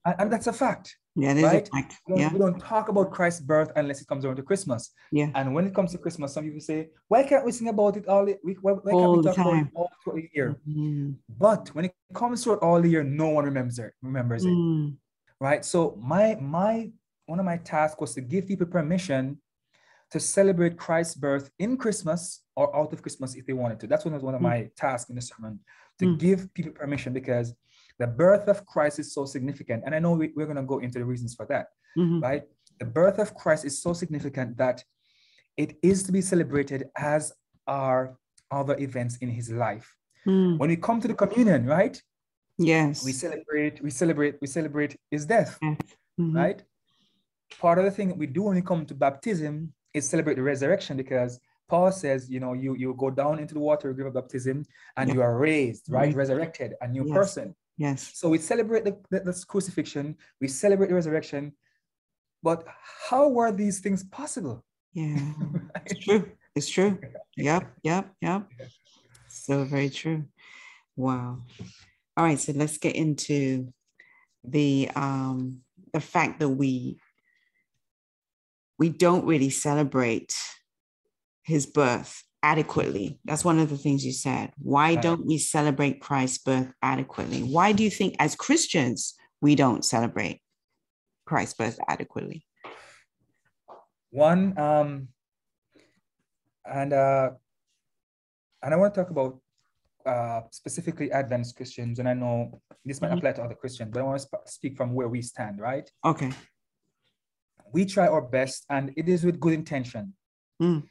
And, 0.06 0.16
and 0.20 0.32
that's 0.32 0.48
a 0.48 0.54
fact. 0.54 0.96
Yeah, 1.16 1.40
right? 1.42 1.70
Fact. 1.70 2.00
We, 2.08 2.16
don't, 2.16 2.20
yeah. 2.20 2.34
we 2.34 2.40
don't 2.40 2.60
talk 2.60 2.90
about 2.90 3.12
Christ's 3.12 3.42
birth 3.42 3.72
unless 3.76 4.02
it 4.02 4.08
comes 4.08 4.26
around 4.26 4.38
to 4.38 4.44
Christmas. 4.44 4.92
Yeah. 5.12 5.30
And 5.36 5.54
when 5.54 5.68
it 5.68 5.76
comes 5.76 5.92
to 5.92 6.00
Christmas, 6.00 6.34
some 6.34 6.44
people 6.44 6.60
say, 6.60 6.90
why 7.08 7.22
can't 7.24 7.46
we 7.46 7.52
sing 7.52 7.68
about 7.68 7.98
it 7.98 8.08
all 8.08 8.26
the? 8.26 8.38
Why, 8.42 8.72
why 8.72 8.92
can't 8.92 9.18
we 9.18 9.24
talk 9.24 9.38
about 9.38 9.54
it 9.54 9.68
all 9.76 9.92
throughout 10.04 10.16
the 10.16 10.30
year? 10.34 10.56
Mm-hmm. 10.68 11.12
But 11.38 11.70
when 11.76 11.86
it 11.86 11.94
comes 12.16 12.44
throughout 12.44 12.64
all 12.64 12.82
the 12.82 12.90
year, 12.90 13.04
no 13.04 13.30
one 13.30 13.46
remembers 13.46 13.78
it. 13.78 13.94
Remembers 14.02 14.44
mm. 14.44 14.90
it. 14.90 14.94
Right. 15.40 15.64
So 15.64 15.96
my 16.02 16.36
my 16.42 16.90
one 17.28 17.40
of 17.40 17.46
my 17.46 17.58
tasks 17.58 18.02
was 18.02 18.16
to 18.16 18.22
give 18.22 18.48
people 18.48 18.66
permission 18.66 19.40
to 20.14 20.20
celebrate 20.20 20.78
Christ's 20.78 21.16
birth 21.16 21.50
in 21.58 21.76
Christmas 21.76 22.44
or 22.56 22.74
out 22.76 22.94
of 22.94 23.02
Christmas 23.02 23.34
if 23.34 23.48
they 23.48 23.54
wanted 23.54 23.80
to. 23.80 23.88
That's 23.88 24.06
one 24.06 24.14
of 24.14 24.22
one 24.22 24.36
of 24.36 24.42
mm. 24.42 24.44
my 24.44 24.70
tasks 24.78 25.10
in 25.10 25.16
the 25.16 25.24
sermon 25.24 25.60
to 25.98 26.06
mm. 26.06 26.20
give 26.20 26.54
people 26.54 26.72
permission 26.72 27.14
because 27.14 27.56
the 27.98 28.06
birth 28.06 28.48
of 28.48 28.64
Christ 28.68 29.00
is 29.00 29.12
so 29.12 29.26
significant. 29.26 29.82
And 29.88 29.96
I 29.96 29.98
know 29.98 30.12
we, 30.12 30.28
are 30.28 30.46
going 30.46 30.56
to 30.58 30.62
go 30.62 30.78
into 30.78 31.00
the 31.00 31.06
reasons 31.06 31.34
for 31.34 31.48
that, 31.48 31.70
mm-hmm. 31.98 32.20
right? 32.20 32.44
The 32.80 32.86
birth 32.86 33.18
of 33.18 33.34
Christ 33.34 33.66
is 33.66 33.82
so 33.82 33.92
significant 33.94 34.56
that 34.58 34.84
it 35.58 35.78
is 35.82 36.04
to 36.04 36.12
be 36.12 36.22
celebrated 36.22 36.90
as 36.96 37.34
are 37.66 38.16
other 38.52 38.78
events 38.78 39.18
in 39.18 39.30
his 39.30 39.50
life. 39.50 39.96
Mm. 40.28 40.60
When 40.60 40.70
we 40.70 40.76
come 40.76 41.02
to 41.02 41.08
the 41.08 41.16
communion, 41.16 41.66
right? 41.66 42.00
Yes. 42.60 43.04
We 43.04 43.14
celebrate, 43.14 43.82
we 43.82 43.90
celebrate, 43.90 44.36
we 44.42 44.48
celebrate 44.48 44.96
his 45.10 45.26
death, 45.26 45.58
mm-hmm. 45.64 46.36
right? 46.36 46.62
Part 47.60 47.80
of 47.80 47.86
the 47.86 47.92
thing 47.92 48.10
that 48.10 48.18
we 48.18 48.28
do 48.28 48.44
when 48.44 48.56
we 48.56 48.62
come 48.62 48.86
to 48.86 48.94
baptism 48.94 49.74
is 49.94 50.08
celebrate 50.08 50.36
the 50.36 50.44
resurrection 50.44 50.98
because 50.98 51.40
Paul 51.70 51.92
says, 51.92 52.30
you 52.30 52.40
know, 52.40 52.54
you 52.54 52.76
you 52.76 52.94
go 52.98 53.10
down 53.10 53.40
into 53.40 53.54
the 53.54 53.60
water, 53.60 53.90
you 53.90 53.96
give 53.96 54.06
a 54.06 54.12
baptism, 54.12 54.66
and 54.98 55.10
yeah. 55.10 55.16
you 55.16 55.22
are 55.22 55.38
raised, 55.38 55.90
right? 55.90 56.10
Mm-hmm. 56.10 56.18
Resurrected, 56.18 56.74
a 56.82 56.88
new 56.88 57.06
yes. 57.08 57.16
person. 57.16 57.56
Yes. 57.78 58.12
So 58.14 58.30
we 58.30 58.38
celebrate 58.38 58.86
the, 58.86 58.98
the, 59.10 59.20
the, 59.22 59.46
crucifixion, 59.48 60.16
we 60.40 60.48
celebrate 60.48 60.90
the 60.90 60.96
resurrection, 60.96 61.54
but 62.44 62.64
how 63.10 63.30
were 63.30 63.52
these 63.52 63.80
things 63.80 64.04
possible? 64.04 64.64
Yeah, 64.94 65.18
right? 65.52 65.64
it's 65.88 66.06
true. 66.06 66.32
It's 66.56 66.70
true. 66.70 67.00
Yep, 67.38 67.64
yep, 67.82 68.14
yep. 68.22 68.48
So 69.28 69.64
very 69.64 69.90
true. 69.90 70.26
Wow. 70.96 71.40
All 72.16 72.26
right, 72.26 72.40
so 72.40 72.52
let's 72.56 72.78
get 72.78 72.96
into 72.96 73.74
the 74.44 74.92
um 74.96 75.62
the 75.94 76.02
fact 76.02 76.40
that 76.40 76.50
we 76.50 77.00
we 78.80 78.90
don't 78.90 79.26
really 79.26 79.50
celebrate 79.50 80.36
his 81.44 81.66
birth 81.66 82.24
adequately. 82.42 83.20
That's 83.26 83.46
one 83.46 83.60
of 83.60 83.70
the 83.70 83.78
things 83.78 84.06
you 84.06 84.12
said. 84.12 84.52
Why 84.58 84.96
don't 84.96 85.26
we 85.26 85.38
celebrate 85.38 86.02
Christ's 86.02 86.40
birth 86.40 86.74
adequately? 86.82 87.42
Why 87.42 87.72
do 87.72 87.84
you 87.84 87.90
think, 87.90 88.16
as 88.20 88.36
Christians, 88.36 89.16
we 89.42 89.56
don't 89.56 89.86
celebrate 89.86 90.42
Christ's 91.26 91.56
birth 91.56 91.80
adequately? 91.88 92.46
One, 94.12 94.58
um, 94.60 95.08
and 96.66 96.94
uh, 96.94 97.32
and 98.62 98.74
I 98.74 98.78
want 98.78 98.94
to 98.94 99.02
talk 99.02 99.10
about 99.10 99.40
uh, 100.06 100.42
specifically 100.52 101.12
Adventist 101.12 101.56
Christians, 101.56 102.00
and 102.00 102.08
I 102.08 102.14
know 102.14 102.62
this 102.86 103.02
might 103.02 103.08
mm-hmm. 103.08 103.18
apply 103.18 103.32
to 103.34 103.44
other 103.44 103.56
Christians, 103.56 103.90
but 103.92 104.02
I 104.02 104.04
want 104.04 104.20
to 104.20 104.28
sp- 104.28 104.46
speak 104.46 104.78
from 104.78 104.94
where 104.94 105.08
we 105.08 105.22
stand, 105.22 105.60
right? 105.60 105.90
Okay. 106.06 106.32
We 107.74 107.86
try 107.86 108.08
our 108.08 108.22
best, 108.22 108.66
and 108.70 108.94
it 108.96 109.10
is 109.10 109.26
with 109.26 109.40
good 109.40 109.54
intention 109.54 110.14
mm. 110.62 110.84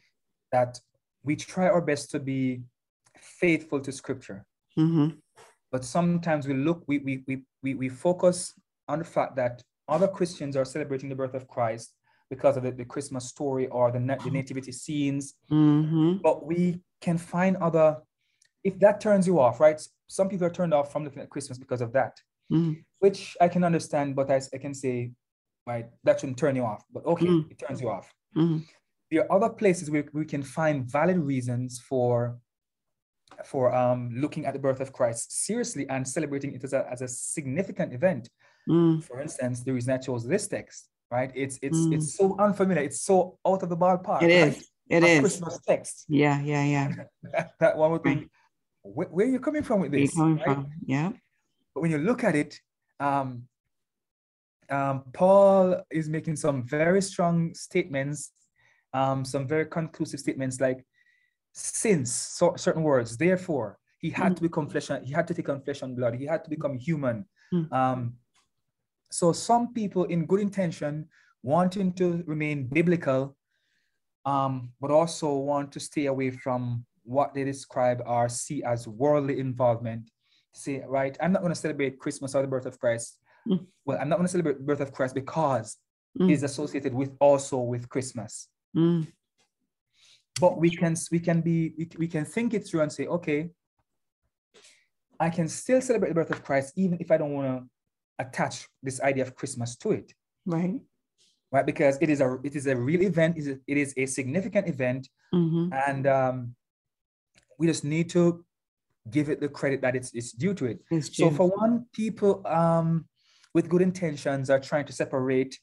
that 0.50 0.78
we 1.22 1.36
try 1.36 1.68
our 1.68 1.80
best 1.80 2.10
to 2.10 2.18
be 2.18 2.62
faithful 3.16 3.80
to 3.80 3.92
scripture. 3.92 4.44
Mm-hmm. 4.76 5.10
But 5.70 5.84
sometimes 5.84 6.46
we 6.46 6.54
look, 6.54 6.82
we, 6.86 6.98
we, 6.98 7.24
we, 7.26 7.42
we, 7.62 7.74
we 7.74 7.88
focus 7.88 8.52
on 8.88 8.98
the 8.98 9.04
fact 9.04 9.36
that 9.36 9.62
other 9.88 10.08
Christians 10.08 10.56
are 10.56 10.64
celebrating 10.64 11.08
the 11.08 11.14
birth 11.14 11.34
of 11.34 11.46
Christ 11.48 11.94
because 12.28 12.56
of 12.56 12.62
the, 12.64 12.72
the 12.72 12.84
Christmas 12.84 13.26
story 13.26 13.68
or 13.68 13.92
the, 13.92 13.98
the 13.98 14.30
nativity 14.30 14.72
scenes. 14.72 15.34
Mm-hmm. 15.50 16.16
But 16.22 16.44
we 16.44 16.80
can 17.00 17.16
find 17.16 17.56
other, 17.58 17.98
if 18.64 18.78
that 18.80 19.00
turns 19.00 19.26
you 19.26 19.38
off, 19.38 19.60
right? 19.60 19.80
Some 20.08 20.28
people 20.28 20.46
are 20.46 20.50
turned 20.50 20.74
off 20.74 20.90
from 20.90 21.04
looking 21.04 21.22
at 21.22 21.30
Christmas 21.30 21.58
because 21.58 21.80
of 21.80 21.92
that, 21.92 22.18
mm-hmm. 22.52 22.72
which 22.98 23.36
I 23.40 23.48
can 23.48 23.64
understand, 23.64 24.16
but 24.16 24.30
I, 24.30 24.40
I 24.52 24.58
can 24.58 24.74
say, 24.74 25.12
right, 25.66 25.86
that 26.04 26.20
shouldn't 26.20 26.38
turn 26.38 26.56
you 26.56 26.64
off. 26.64 26.84
But 26.92 27.04
okay, 27.06 27.26
mm. 27.26 27.50
it 27.50 27.58
turns 27.58 27.80
you 27.80 27.90
off. 27.90 28.12
Mm-hmm 28.36 28.58
there 29.12 29.30
are 29.30 29.36
other 29.36 29.50
places 29.50 29.90
where 29.90 30.04
we 30.14 30.24
can 30.24 30.42
find 30.42 30.90
valid 30.90 31.18
reasons 31.18 31.78
for 31.78 32.38
for 33.44 33.74
um, 33.74 34.10
looking 34.14 34.46
at 34.46 34.52
the 34.54 34.58
birth 34.58 34.80
of 34.80 34.92
Christ 34.92 35.44
seriously 35.44 35.86
and 35.88 36.06
celebrating 36.06 36.54
it 36.54 36.64
as 36.64 36.72
a, 36.72 36.86
as 36.90 37.02
a 37.02 37.08
significant 37.08 37.92
event. 37.92 38.28
Mm. 38.68 39.02
For 39.04 39.20
instance, 39.20 39.62
the 39.62 39.72
reason 39.72 39.92
I 39.92 39.98
chose 39.98 40.26
this 40.26 40.48
text, 40.48 40.88
right? 41.10 41.30
It's 41.34 41.58
it's 41.60 41.76
mm. 41.76 41.94
it's 41.94 42.16
so 42.16 42.36
unfamiliar. 42.38 42.82
It's 42.82 43.02
so 43.02 43.38
out 43.46 43.62
of 43.62 43.68
the 43.68 43.76
ballpark. 43.76 44.22
It 44.22 44.30
is. 44.30 44.68
It 44.88 45.02
a 45.02 45.06
is. 45.06 45.20
Christmas 45.20 45.58
text. 45.66 46.04
Yeah, 46.08 46.40
yeah, 46.40 46.64
yeah. 46.64 46.88
that, 47.32 47.52
that 47.60 47.76
one 47.76 47.90
would 47.92 48.02
be, 48.02 48.28
where, 48.82 49.08
where, 49.08 49.26
are 49.26 49.30
you 49.30 49.40
coming 49.40 49.62
from 49.62 49.80
with 49.80 49.92
this? 49.92 50.14
Where 50.14 50.28
you 50.28 50.36
coming 50.36 50.46
right? 50.46 50.54
from? 50.54 50.70
Yeah. 50.86 51.12
But 51.74 51.80
when 51.82 51.90
you 51.90 51.98
look 51.98 52.24
at 52.24 52.34
it, 52.34 52.58
um, 53.00 53.44
um, 54.72 55.04
Paul 55.12 55.82
is 55.90 56.08
making 56.08 56.36
some 56.36 56.66
very 56.66 57.02
strong 57.02 57.54
statements 57.54 58.32
um, 58.94 59.24
some 59.24 59.46
very 59.46 59.66
conclusive 59.66 60.20
statements 60.20 60.60
like, 60.60 60.84
since 61.52 62.12
so, 62.12 62.54
certain 62.56 62.82
words, 62.82 63.16
therefore, 63.16 63.78
he 63.98 64.10
had 64.10 64.32
mm. 64.32 64.36
to 64.36 64.42
become 64.42 64.68
flesh 64.68 64.90
and 64.90 65.06
he 65.06 65.12
had 65.12 65.26
to 65.28 65.34
take 65.34 65.48
on 65.48 65.62
flesh 65.62 65.82
and 65.82 65.96
blood. 65.96 66.14
He 66.14 66.26
had 66.26 66.44
to 66.44 66.50
become 66.50 66.78
human. 66.78 67.24
Mm. 67.52 67.72
Um, 67.72 68.14
so 69.10 69.32
some 69.32 69.72
people 69.72 70.04
in 70.04 70.26
good 70.26 70.40
intention, 70.40 71.08
wanting 71.42 71.92
to 71.94 72.22
remain 72.26 72.66
biblical, 72.66 73.36
um, 74.24 74.72
but 74.80 74.90
also 74.90 75.34
want 75.34 75.72
to 75.72 75.80
stay 75.80 76.06
away 76.06 76.30
from 76.30 76.84
what 77.04 77.34
they 77.34 77.44
describe 77.44 78.02
or 78.06 78.28
see 78.28 78.62
as 78.62 78.88
worldly 78.88 79.38
involvement. 79.38 80.10
Say, 80.54 80.82
right, 80.86 81.16
I'm 81.20 81.32
not 81.32 81.42
going 81.42 81.52
to 81.52 81.60
celebrate 81.60 81.98
Christmas 81.98 82.34
or 82.34 82.42
the 82.42 82.48
birth 82.48 82.66
of 82.66 82.78
Christ. 82.78 83.18
Mm. 83.48 83.66
Well, 83.84 83.98
I'm 84.00 84.08
not 84.08 84.16
going 84.16 84.26
to 84.26 84.30
celebrate 84.30 84.58
the 84.58 84.64
birth 84.64 84.80
of 84.80 84.92
Christ 84.92 85.14
because 85.14 85.78
mm. 86.18 86.30
it's 86.30 86.42
associated 86.42 86.94
with 86.94 87.10
also 87.20 87.58
with 87.58 87.88
Christmas. 87.88 88.48
Mm. 88.76 89.06
But 90.40 90.58
we 90.58 90.70
can 90.70 90.96
we 91.10 91.20
can 91.20 91.40
be 91.40 91.74
we, 91.76 91.88
we 91.98 92.08
can 92.08 92.24
think 92.24 92.54
it 92.54 92.66
through 92.66 92.80
and 92.80 92.92
say, 92.92 93.06
okay, 93.06 93.50
I 95.20 95.30
can 95.30 95.48
still 95.48 95.80
celebrate 95.80 96.10
the 96.10 96.14
birth 96.14 96.30
of 96.30 96.42
Christ 96.44 96.72
even 96.76 96.98
if 97.00 97.10
I 97.10 97.16
don't 97.18 97.32
want 97.32 97.46
to 97.46 97.68
attach 98.18 98.68
this 98.82 99.00
idea 99.00 99.24
of 99.24 99.34
Christmas 99.34 99.76
to 99.76 99.92
it. 99.92 100.12
Right. 100.46 100.80
Right, 101.50 101.66
because 101.66 101.98
it 102.00 102.08
is 102.08 102.22
a 102.22 102.38
it 102.42 102.56
is 102.56 102.66
a 102.66 102.74
real 102.74 103.02
event. 103.02 103.36
It 103.36 103.76
is 103.76 103.92
a 103.98 104.06
significant 104.06 104.68
event, 104.68 105.10
mm-hmm. 105.34 105.70
and 105.86 106.06
um, 106.06 106.54
we 107.58 107.66
just 107.66 107.84
need 107.84 108.08
to 108.10 108.42
give 109.10 109.28
it 109.28 109.38
the 109.38 109.50
credit 109.50 109.82
that 109.82 109.94
it's 109.94 110.14
it's 110.14 110.32
due 110.32 110.54
to 110.54 110.64
it. 110.64 110.80
So 111.12 111.30
for 111.30 111.48
one, 111.50 111.84
people 111.92 112.40
um, 112.46 113.04
with 113.54 113.68
good 113.68 113.82
intentions 113.82 114.50
are 114.50 114.60
trying 114.60 114.86
to 114.86 114.92
separate 114.92 115.58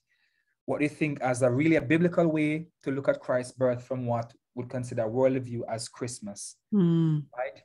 what 0.65 0.79
they 0.79 0.87
think 0.87 1.19
as 1.21 1.41
a 1.41 1.49
really 1.49 1.77
a 1.77 1.81
biblical 1.81 2.27
way 2.27 2.67
to 2.83 2.91
look 2.91 3.07
at 3.07 3.19
Christ's 3.19 3.53
birth 3.53 3.83
from 3.83 4.05
what 4.05 4.31
would 4.55 4.69
consider 4.69 5.07
worldly 5.07 5.39
view 5.39 5.65
as 5.67 5.87
Christmas, 5.87 6.55
mm. 6.73 7.23
right? 7.35 7.63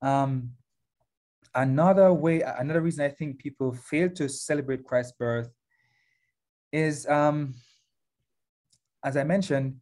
Um, 0.00 0.52
another 1.54 2.12
way, 2.12 2.40
another 2.40 2.80
reason 2.80 3.04
I 3.04 3.10
think 3.10 3.38
people 3.38 3.72
fail 3.72 4.08
to 4.10 4.28
celebrate 4.28 4.84
Christ's 4.84 5.12
birth 5.18 5.50
is, 6.72 7.06
um, 7.06 7.54
as 9.04 9.16
I 9.16 9.24
mentioned, 9.24 9.76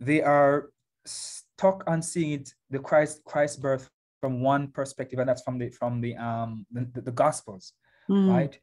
they 0.00 0.22
are 0.22 0.70
stuck 1.06 1.84
on 1.86 2.02
seeing 2.02 2.32
it, 2.32 2.52
the 2.70 2.78
Christ 2.78 3.22
Christ's 3.24 3.56
birth 3.56 3.88
from 4.20 4.40
one 4.40 4.68
perspective, 4.68 5.18
and 5.18 5.28
that's 5.28 5.42
from 5.42 5.58
the 5.58 5.70
from 5.70 6.00
the 6.00 6.16
um 6.16 6.66
the, 6.72 7.00
the 7.00 7.12
Gospels, 7.12 7.72
mm. 8.10 8.28
right? 8.28 8.58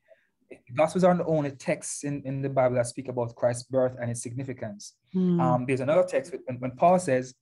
Gospels 0.75 1.03
aren't 1.03 1.19
the 1.19 1.25
only 1.25 1.51
texts 1.51 2.03
in, 2.03 2.21
in 2.25 2.41
the 2.41 2.49
Bible 2.49 2.75
that 2.75 2.87
speak 2.87 3.07
about 3.07 3.35
Christ's 3.35 3.63
birth 3.63 3.95
and 4.01 4.09
its 4.09 4.21
significance. 4.21 4.95
Mm. 5.15 5.41
Um, 5.41 5.65
there's 5.65 5.79
another 5.79 6.03
text 6.03 6.33
when, 6.45 6.57
when 6.57 6.71
Paul 6.71 6.99
says, 6.99 7.33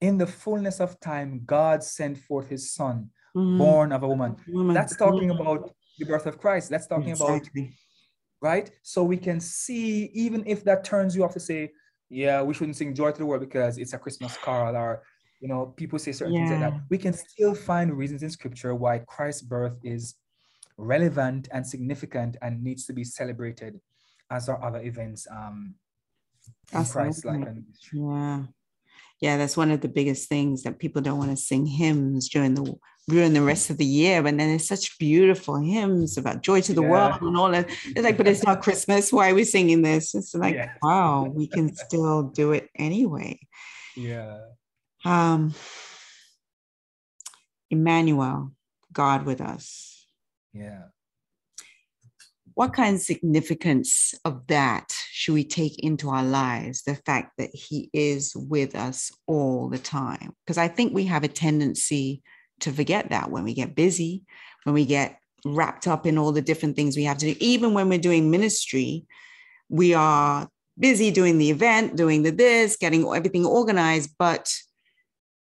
In 0.00 0.18
the 0.18 0.26
fullness 0.26 0.80
of 0.80 0.98
time, 1.00 1.42
God 1.44 1.82
sent 1.82 2.18
forth 2.18 2.48
his 2.48 2.72
son, 2.72 3.10
mm. 3.36 3.58
born 3.58 3.92
of 3.92 4.02
a 4.02 4.08
woman. 4.08 4.36
woman. 4.48 4.74
That's 4.74 4.96
talking 4.96 5.30
about 5.30 5.70
the 5.98 6.06
birth 6.06 6.26
of 6.26 6.38
Christ. 6.38 6.70
That's 6.70 6.86
talking 6.86 7.10
exactly. 7.10 7.62
about, 7.62 7.72
right? 8.40 8.70
So 8.82 9.02
we 9.02 9.16
can 9.16 9.40
see, 9.40 10.10
even 10.14 10.44
if 10.46 10.64
that 10.64 10.84
turns 10.84 11.16
you 11.16 11.24
off 11.24 11.34
to 11.34 11.40
say, 11.40 11.72
yeah, 12.10 12.42
we 12.42 12.54
shouldn't 12.54 12.76
sing 12.76 12.94
joy 12.94 13.12
to 13.12 13.18
the 13.18 13.26
world 13.26 13.40
because 13.40 13.78
it's 13.78 13.92
a 13.92 13.98
Christmas 13.98 14.36
carol 14.42 14.74
or 14.76 15.02
you 15.40 15.48
know, 15.48 15.66
people 15.76 15.98
say 15.98 16.12
certain 16.12 16.34
yeah. 16.34 16.48
things 16.48 16.60
like 16.60 16.72
that. 16.72 16.80
We 16.90 16.98
can 16.98 17.12
still 17.12 17.54
find 17.54 17.96
reasons 17.96 18.22
in 18.22 18.30
scripture 18.30 18.74
why 18.74 18.98
Christ's 18.98 19.42
birth 19.42 19.76
is 19.82 20.14
relevant 20.78 21.48
and 21.52 21.66
significant 21.66 22.36
and 22.40 22.62
needs 22.62 22.86
to 22.86 22.92
be 22.92 23.04
celebrated 23.04 23.80
as 24.30 24.48
are 24.48 24.62
other 24.64 24.80
events 24.80 25.26
um 25.30 25.74
Christ 26.72 27.24
like 27.24 27.46
yeah. 27.92 28.42
Yeah 29.20 29.36
that's 29.36 29.56
one 29.56 29.70
of 29.70 29.80
the 29.80 29.88
biggest 29.88 30.28
things 30.28 30.62
that 30.62 30.78
people 30.78 31.02
don't 31.02 31.18
want 31.18 31.30
to 31.30 31.36
sing 31.36 31.66
hymns 31.66 32.28
during 32.28 32.54
the 32.54 32.74
during 33.08 33.32
the 33.32 33.42
rest 33.42 33.70
of 33.70 33.78
the 33.78 33.84
year 33.84 34.18
and 34.24 34.38
then 34.38 34.48
there's 34.48 34.68
such 34.68 34.98
beautiful 34.98 35.58
hymns 35.58 36.16
about 36.16 36.42
joy 36.42 36.60
to 36.60 36.74
the 36.74 36.82
yeah. 36.82 36.88
world 36.88 37.22
and 37.22 37.36
all 37.36 37.50
that. 37.50 37.68
It's 37.86 38.02
like 38.02 38.16
but 38.16 38.28
it's 38.28 38.44
not 38.44 38.62
christmas. 38.62 39.12
Why 39.12 39.30
are 39.30 39.34
we 39.34 39.44
singing 39.44 39.82
this? 39.82 40.14
It's 40.14 40.34
like 40.34 40.54
yeah. 40.54 40.72
wow 40.82 41.24
we 41.24 41.48
can 41.48 41.74
still 41.74 42.24
do 42.24 42.52
it 42.52 42.68
anyway. 42.76 43.40
Yeah. 43.96 44.38
Um 45.04 45.54
emmanuel 47.70 48.52
god 48.92 49.26
with 49.26 49.40
us 49.40 49.97
yeah. 50.52 50.82
What 52.54 52.72
kind 52.72 52.96
of 52.96 53.02
significance 53.02 54.14
of 54.24 54.46
that 54.48 54.92
should 55.10 55.34
we 55.34 55.44
take 55.44 55.78
into 55.78 56.10
our 56.10 56.24
lives? 56.24 56.82
The 56.82 56.96
fact 56.96 57.32
that 57.38 57.50
He 57.52 57.88
is 57.92 58.34
with 58.34 58.74
us 58.74 59.12
all 59.26 59.68
the 59.68 59.78
time? 59.78 60.32
Because 60.44 60.58
I 60.58 60.66
think 60.66 60.92
we 60.92 61.04
have 61.04 61.22
a 61.22 61.28
tendency 61.28 62.22
to 62.60 62.72
forget 62.72 63.10
that 63.10 63.30
when 63.30 63.44
we 63.44 63.54
get 63.54 63.76
busy, 63.76 64.24
when 64.64 64.74
we 64.74 64.84
get 64.84 65.20
wrapped 65.44 65.86
up 65.86 66.06
in 66.06 66.18
all 66.18 66.32
the 66.32 66.42
different 66.42 66.74
things 66.74 66.96
we 66.96 67.04
have 67.04 67.18
to 67.18 67.32
do. 67.32 67.36
Even 67.38 67.74
when 67.74 67.88
we're 67.88 67.98
doing 67.98 68.30
ministry, 68.30 69.06
we 69.68 69.94
are 69.94 70.48
busy 70.78 71.10
doing 71.10 71.38
the 71.38 71.50
event, 71.50 71.96
doing 71.96 72.22
the 72.22 72.30
this, 72.30 72.76
getting 72.76 73.06
everything 73.06 73.46
organized, 73.46 74.10
but 74.18 74.52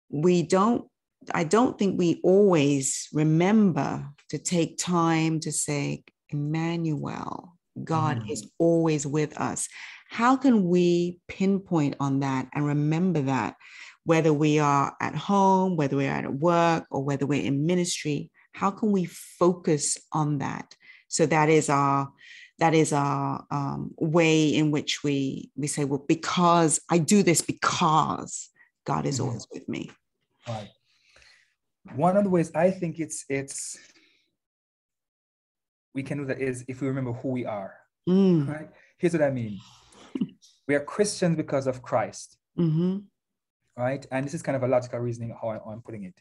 we 0.10 0.44
don't 0.44 0.86
I 1.34 1.44
don't 1.44 1.78
think 1.78 1.98
we 1.98 2.22
always 2.24 3.10
remember 3.12 4.08
to 4.30 4.38
take 4.38 4.78
time 4.78 5.40
to 5.42 5.52
say, 5.52 6.04
Emmanuel, 6.30 7.58
God 7.84 8.22
mm. 8.22 8.32
is 8.32 8.50
always 8.58 9.06
with 9.06 9.40
us. 9.40 9.68
How 10.10 10.36
can 10.38 10.68
we 10.68 11.20
pinpoint 11.28 11.96
on 12.00 12.22
that 12.22 12.48
and 12.54 12.66
remember 12.66 13.22
that, 13.22 13.56
whether 14.04 14.34
we 14.34 14.60
are 14.60 14.96
at 15.02 15.16
home, 15.16 15.76
whether 15.76 15.98
we're 15.98 16.12
at 16.12 16.34
work, 16.34 16.86
or 16.90 17.04
whether 17.04 17.26
we're 17.26 17.44
in 17.44 17.66
ministry? 17.66 18.32
How 18.54 18.72
can 18.72 18.92
we 18.92 19.06
focus 19.06 19.98
on 20.12 20.40
that? 20.40 20.76
So 21.08 21.26
that 21.28 21.50
is 21.50 21.70
our 21.70 22.12
that 22.60 22.74
is 22.74 22.92
our 22.92 23.46
um, 23.52 23.94
way 23.98 24.50
in 24.50 24.72
which 24.72 25.04
we 25.04 25.52
we 25.56 25.68
say, 25.68 25.86
well, 25.86 26.04
because 26.08 26.80
I 26.90 26.98
do 26.98 27.22
this 27.22 27.42
because 27.42 28.50
God 28.86 29.06
is 29.06 29.20
mm-hmm. 29.20 29.28
always 29.28 29.48
with 29.52 29.70
me. 29.70 29.92
Right 30.48 30.70
one 31.96 32.18
of 32.18 32.24
the 32.24 32.30
ways 32.30 32.52
I 32.54 32.72
think 32.72 33.00
it's 33.00 33.26
it's 33.30 33.78
we 35.98 36.04
can 36.04 36.20
do 36.20 36.26
that 36.26 36.40
is 36.40 36.64
if 36.68 36.80
we 36.80 36.88
remember 36.88 37.12
who 37.12 37.30
we 37.30 37.44
are. 37.44 37.74
Mm. 38.08 38.48
Right? 38.48 38.70
Here's 39.00 39.14
what 39.14 39.24
I 39.24 39.32
mean. 39.32 39.60
we 40.68 40.76
are 40.76 40.80
Christians 40.80 41.36
because 41.36 41.66
of 41.66 41.82
Christ. 41.82 42.38
Mm-hmm. 42.58 43.00
Right? 43.76 44.06
And 44.12 44.24
this 44.24 44.36
is 44.36 44.44
kind 44.44 44.56
of 44.56 44.62
a 44.62 44.68
logical 44.68 45.00
reasoning 45.00 45.36
how, 45.42 45.48
I, 45.50 45.74
am 45.74 45.82
putting 45.82 46.04
it. 46.04 46.14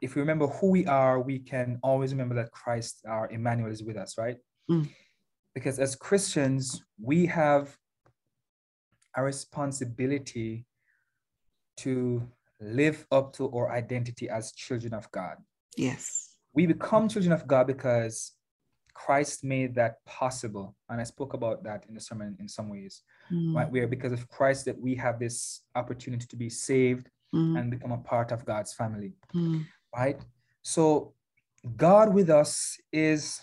If 0.00 0.14
we 0.14 0.20
remember 0.20 0.46
who 0.46 0.70
we 0.70 0.86
are, 0.86 1.20
we 1.20 1.40
can 1.40 1.80
always 1.82 2.12
remember 2.12 2.36
that 2.36 2.52
Christ, 2.52 3.00
our 3.08 3.28
Emmanuel, 3.28 3.72
is 3.72 3.82
with 3.82 3.96
us, 3.96 4.16
right? 4.16 4.36
Mm. 4.70 4.88
Because 5.56 5.80
as 5.80 5.96
Christians, 5.96 6.84
we 7.02 7.26
have 7.26 7.76
a 9.16 9.24
responsibility 9.24 10.66
to 11.78 12.22
live 12.60 13.04
up 13.10 13.32
to 13.38 13.50
our 13.50 13.72
identity 13.72 14.28
as 14.28 14.52
children 14.52 14.94
of 14.94 15.10
God. 15.10 15.36
Yes. 15.76 16.36
We 16.54 16.66
become 16.66 17.08
children 17.08 17.32
of 17.32 17.48
God 17.48 17.66
because 17.66 18.35
Christ 18.96 19.44
made 19.44 19.74
that 19.74 20.04
possible. 20.06 20.74
And 20.88 21.00
I 21.00 21.04
spoke 21.04 21.34
about 21.34 21.62
that 21.64 21.84
in 21.88 21.94
the 21.94 22.00
sermon 22.00 22.36
in 22.40 22.48
some 22.48 22.68
ways. 22.68 23.02
Mm. 23.30 23.54
Right? 23.54 23.70
Where 23.70 23.86
because 23.86 24.12
of 24.12 24.26
Christ 24.28 24.64
that 24.64 24.78
we 24.78 24.94
have 24.96 25.18
this 25.18 25.62
opportunity 25.74 26.26
to 26.26 26.36
be 26.36 26.48
saved 26.48 27.08
mm. 27.34 27.58
and 27.58 27.70
become 27.70 27.92
a 27.92 27.98
part 27.98 28.32
of 28.32 28.44
God's 28.44 28.72
family. 28.72 29.12
Mm. 29.34 29.66
Right? 29.94 30.20
So 30.62 31.12
God 31.76 32.14
with 32.14 32.30
us 32.30 32.78
is 32.92 33.42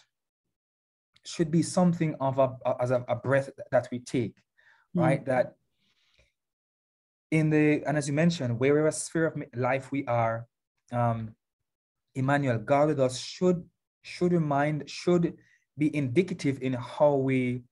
should 1.26 1.52
be 1.52 1.62
something 1.62 2.16
of 2.20 2.40
a 2.40 2.50
as 2.82 2.92
a, 2.92 3.06
a 3.08 3.16
breath 3.16 3.50
that 3.72 3.88
we 3.92 4.00
take, 4.00 4.36
right? 4.94 5.22
Mm. 5.22 5.26
That 5.26 5.56
in 7.32 7.50
the 7.50 7.84
and 7.86 7.98
as 7.98 8.08
you 8.08 8.14
mentioned, 8.14 8.60
wherever 8.60 8.92
sphere 8.92 9.28
of 9.28 9.42
life 9.56 9.92
we 9.92 10.06
are, 10.06 10.48
um, 10.92 11.36
Emmanuel, 12.16 12.58
God 12.58 12.88
with 12.90 13.00
us 13.00 13.18
should 13.20 13.64
should 14.04 14.32
remind 14.32 14.90
should 14.90 15.36
be 15.78 15.96
indicative 15.96 16.60
in 16.62 16.74
how 16.74 17.16
we 17.16 17.64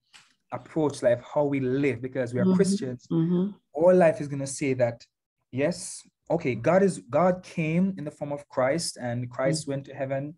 approach 0.51 1.01
life, 1.03 1.21
how 1.33 1.43
we 1.43 1.59
live, 1.59 2.01
because 2.01 2.33
we 2.33 2.39
are 2.39 2.45
mm-hmm. 2.45 2.55
Christians. 2.55 3.07
Mm-hmm. 3.11 3.51
All 3.73 3.95
life 3.95 4.19
is 4.19 4.27
gonna 4.27 4.47
say 4.47 4.73
that, 4.73 5.05
yes, 5.51 6.01
okay, 6.29 6.55
God 6.55 6.81
is 6.83 6.99
God 7.09 7.43
came 7.43 7.93
in 7.97 8.03
the 8.03 8.11
form 8.11 8.31
of 8.31 8.47
Christ, 8.49 8.97
and 8.97 9.29
Christ 9.29 9.63
mm-hmm. 9.63 9.71
went 9.71 9.85
to 9.85 9.93
heaven, 9.93 10.35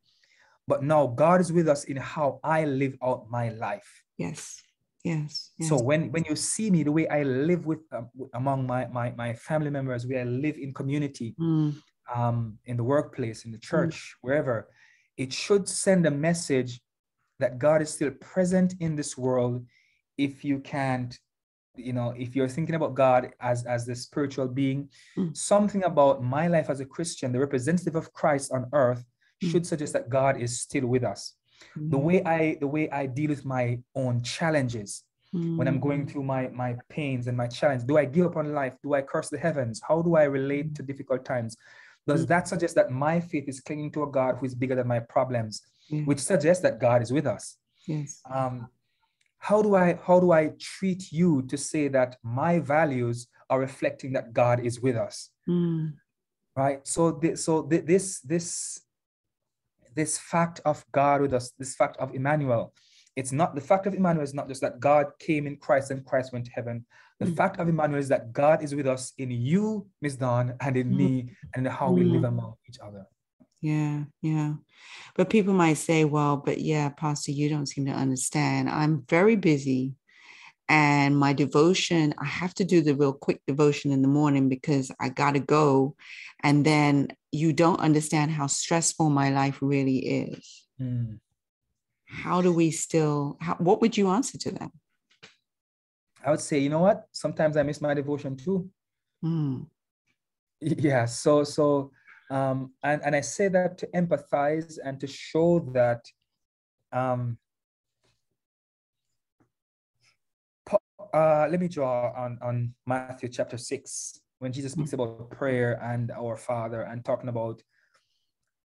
but 0.67 0.84
now 0.84 1.08
God 1.08 1.39
is 1.41 1.51
with 1.51 1.67
us 1.67 1.86
in 1.86 1.97
how 1.97 2.39
I 2.43 2.65
live 2.65 2.97
out 3.01 3.29
my 3.29 3.49
life. 3.49 4.03
Yes. 4.17 4.62
Yes, 5.03 5.51
yes. 5.60 5.67
So 5.67 5.75
when 5.82 6.13
when 6.13 6.23
you 6.23 6.36
see 6.36 6.71
me, 6.71 6.84
the 6.84 6.91
way 6.91 7.06
I 7.10 7.23
live 7.23 7.65
with 7.65 7.79
um, 7.91 8.08
among 8.34 8.65
my, 8.65 8.88
my 8.88 9.12
my 9.17 9.34
family 9.34 9.69
members, 9.69 10.08
where 10.08 10.21
I 10.21 10.23
live 10.23 10.58
in 10.58 10.73
community, 10.73 11.36
mm. 11.38 11.75
um, 12.15 12.58
in 12.65 12.77
the 12.77 12.86
workplace, 12.86 13.43
in 13.43 13.51
the 13.51 13.58
mm. 13.58 13.67
church, 13.67 13.95
mm. 13.95 14.17
wherever, 14.21 14.69
it 15.17 15.32
should 15.34 15.67
send 15.67 16.06
a 16.06 16.12
message 16.12 16.82
that 17.39 17.60
God 17.60 17.82
is 17.82 17.89
still 17.89 18.12
present 18.12 18.76
in 18.80 18.95
this 18.95 19.17
world. 19.17 19.65
If 20.17 20.43
you 20.43 20.60
can't, 20.60 21.17
you 21.76 21.93
know, 21.93 22.13
if 22.17 22.36
you're 22.36 22.47
thinking 22.47 22.76
about 22.76 22.93
God 22.93 23.32
as 23.41 23.65
as 23.65 23.86
the 23.86 23.95
spiritual 23.95 24.47
being, 24.47 24.89
mm. 25.17 25.36
something 25.36 25.84
about 25.84 26.23
my 26.23 26.47
life 26.47 26.69
as 26.69 26.80
a 26.80 26.86
Christian, 26.86 27.32
the 27.32 27.39
representative 27.39 27.95
of 27.95 28.13
Christ 28.13 28.52
on 28.52 28.69
earth, 28.73 29.04
mm. 29.43 29.52
should 29.52 29.65
suggest 29.65 29.93
that 29.93 30.10
God 30.10 30.39
is 30.39 30.62
still 30.62 30.88
with 30.88 31.04
us 31.04 31.36
mm-hmm. 31.78 31.89
the 31.89 31.97
way 31.97 32.23
i 32.23 32.58
the 32.60 32.67
way 32.67 32.89
i 32.91 33.06
deal 33.06 33.30
with 33.30 33.45
my 33.45 33.80
own 33.95 34.21
challenges 34.21 35.04
when 35.58 35.67
i'm 35.67 35.80
going 35.80 36.02
mm-hmm. 36.02 36.10
through 36.10 36.23
my 36.23 36.47
my 36.49 36.76
pains 36.89 37.28
and 37.28 37.36
my 37.36 37.47
challenge 37.47 37.84
do 37.86 37.97
i 37.97 38.06
give 38.06 38.26
up 38.28 38.38
on 38.38 38.54
life 38.54 38.76
do 38.84 38.93
i 38.93 39.02
curse 39.02 39.30
the 39.30 39.38
heavens 39.38 39.82
how 39.88 40.02
do 40.02 40.15
i 40.15 40.23
relate 40.23 40.76
to 40.76 40.84
difficult 40.84 41.26
times 41.26 41.58
does 42.07 42.21
mm-hmm. 42.21 42.29
that 42.29 42.47
suggest 42.47 42.75
that 42.75 42.91
my 42.91 43.19
faith 43.19 43.45
is 43.47 43.59
clinging 43.59 43.91
to 43.91 44.03
a 44.03 44.11
god 44.11 44.35
who 44.37 44.45
is 44.45 44.55
bigger 44.55 44.75
than 44.75 44.87
my 44.87 44.99
problems 44.99 45.61
which 46.05 46.19
suggests 46.19 46.63
that 46.63 46.79
god 46.79 47.01
is 47.01 47.11
with 47.11 47.27
us 47.27 47.57
yes 47.87 48.21
um 48.31 48.67
how 49.37 49.61
do 49.61 49.75
i 49.75 49.97
how 50.05 50.19
do 50.19 50.31
i 50.31 50.49
treat 50.59 51.11
you 51.11 51.41
to 51.43 51.57
say 51.57 51.87
that 51.87 52.17
my 52.23 52.59
values 52.59 53.27
are 53.49 53.59
reflecting 53.59 54.13
that 54.13 54.33
god 54.33 54.59
is 54.59 54.79
with 54.79 54.95
us 54.95 55.29
mm. 55.47 55.91
right 56.55 56.87
so 56.87 57.11
this, 57.11 57.43
so 57.43 57.61
this 57.61 58.19
this 58.21 58.83
this 59.95 60.17
fact 60.17 60.59
of 60.65 60.85
God 60.91 61.21
with 61.21 61.33
us, 61.33 61.51
this 61.57 61.75
fact 61.75 61.97
of 61.97 62.13
Emmanuel. 62.13 62.73
It's 63.15 63.31
not 63.31 63.53
the 63.53 63.61
fact 63.61 63.85
of 63.85 63.93
Emmanuel 63.93 64.23
is 64.23 64.33
not 64.33 64.47
just 64.47 64.61
that 64.61 64.79
God 64.79 65.07
came 65.19 65.45
in 65.45 65.57
Christ 65.57 65.91
and 65.91 66.05
Christ 66.05 66.33
went 66.33 66.45
to 66.45 66.51
heaven. 66.51 66.85
The 67.23 67.31
mm 67.31 67.36
fact 67.36 67.59
of 67.59 67.67
Emmanuel 67.67 67.99
is 67.99 68.09
that 68.09 68.33
God 68.33 68.63
is 68.63 68.75
with 68.75 68.88
us 68.88 69.13
in 69.17 69.31
you, 69.31 69.88
Miss 70.01 70.15
Dawn, 70.15 70.55
and 70.59 70.77
in 70.77 70.89
mm 70.91 70.97
me, 70.97 71.29
and 71.55 71.65
in 71.65 71.71
how 71.71 71.91
we 71.91 72.03
live 72.03 72.23
among 72.23 72.53
each 72.67 72.79
other. 72.79 73.05
Yeah, 73.62 74.03
yeah. 74.21 74.53
But 75.15 75.29
people 75.29 75.53
might 75.53 75.77
say, 75.77 76.03
well, 76.03 76.38
but 76.38 76.59
yeah, 76.59 76.89
Pastor, 76.89 77.31
you 77.31 77.49
don't 77.49 77.65
seem 77.65 77.86
to 77.86 77.91
understand. 77.91 78.69
I'm 78.69 79.05
very 79.07 79.38
busy 79.38 79.95
and 80.69 81.17
my 81.17 81.33
devotion 81.33 82.13
i 82.19 82.25
have 82.25 82.53
to 82.53 82.63
do 82.63 82.81
the 82.81 82.95
real 82.95 83.13
quick 83.13 83.41
devotion 83.45 83.91
in 83.91 84.01
the 84.01 84.07
morning 84.07 84.47
because 84.47 84.91
i 84.99 85.09
got 85.09 85.33
to 85.33 85.39
go 85.39 85.95
and 86.41 86.65
then 86.65 87.07
you 87.31 87.51
don't 87.51 87.79
understand 87.81 88.31
how 88.31 88.47
stressful 88.47 89.09
my 89.09 89.29
life 89.29 89.57
really 89.62 89.97
is 89.97 90.65
mm. 90.81 91.19
how 92.05 92.41
do 92.41 92.53
we 92.53 92.71
still 92.71 93.38
how, 93.41 93.55
what 93.55 93.81
would 93.81 93.97
you 93.97 94.09
answer 94.09 94.38
to 94.38 94.51
them 94.51 94.71
i 96.25 96.31
would 96.31 96.39
say 96.39 96.59
you 96.59 96.69
know 96.69 96.79
what 96.79 97.07
sometimes 97.12 97.57
i 97.57 97.63
miss 97.63 97.81
my 97.81 97.93
devotion 97.93 98.36
too 98.36 98.69
mm. 99.23 99.65
yeah 100.62 101.05
so 101.05 101.43
so 101.43 101.91
um 102.31 102.71
and 102.83 103.01
and 103.03 103.15
i 103.15 103.21
say 103.21 103.47
that 103.47 103.77
to 103.77 103.88
empathize 103.88 104.77
and 104.83 104.99
to 104.99 105.07
show 105.07 105.59
that 105.73 106.05
um 106.91 107.38
uh, 111.13 111.47
let 111.49 111.59
me 111.59 111.67
draw 111.67 112.12
on, 112.17 112.39
on 112.41 112.73
Matthew 112.88 113.29
chapter 113.29 113.57
6, 113.57 114.19
when 114.39 114.51
Jesus 114.51 114.71
speaks 114.71 114.91
mm-hmm. 114.91 115.01
about 115.01 115.29
prayer 115.29 115.79
and 115.83 116.12
our 116.12 116.36
Father 116.36 116.81
and 116.81 117.05
talking 117.05 117.29
about 117.29 117.62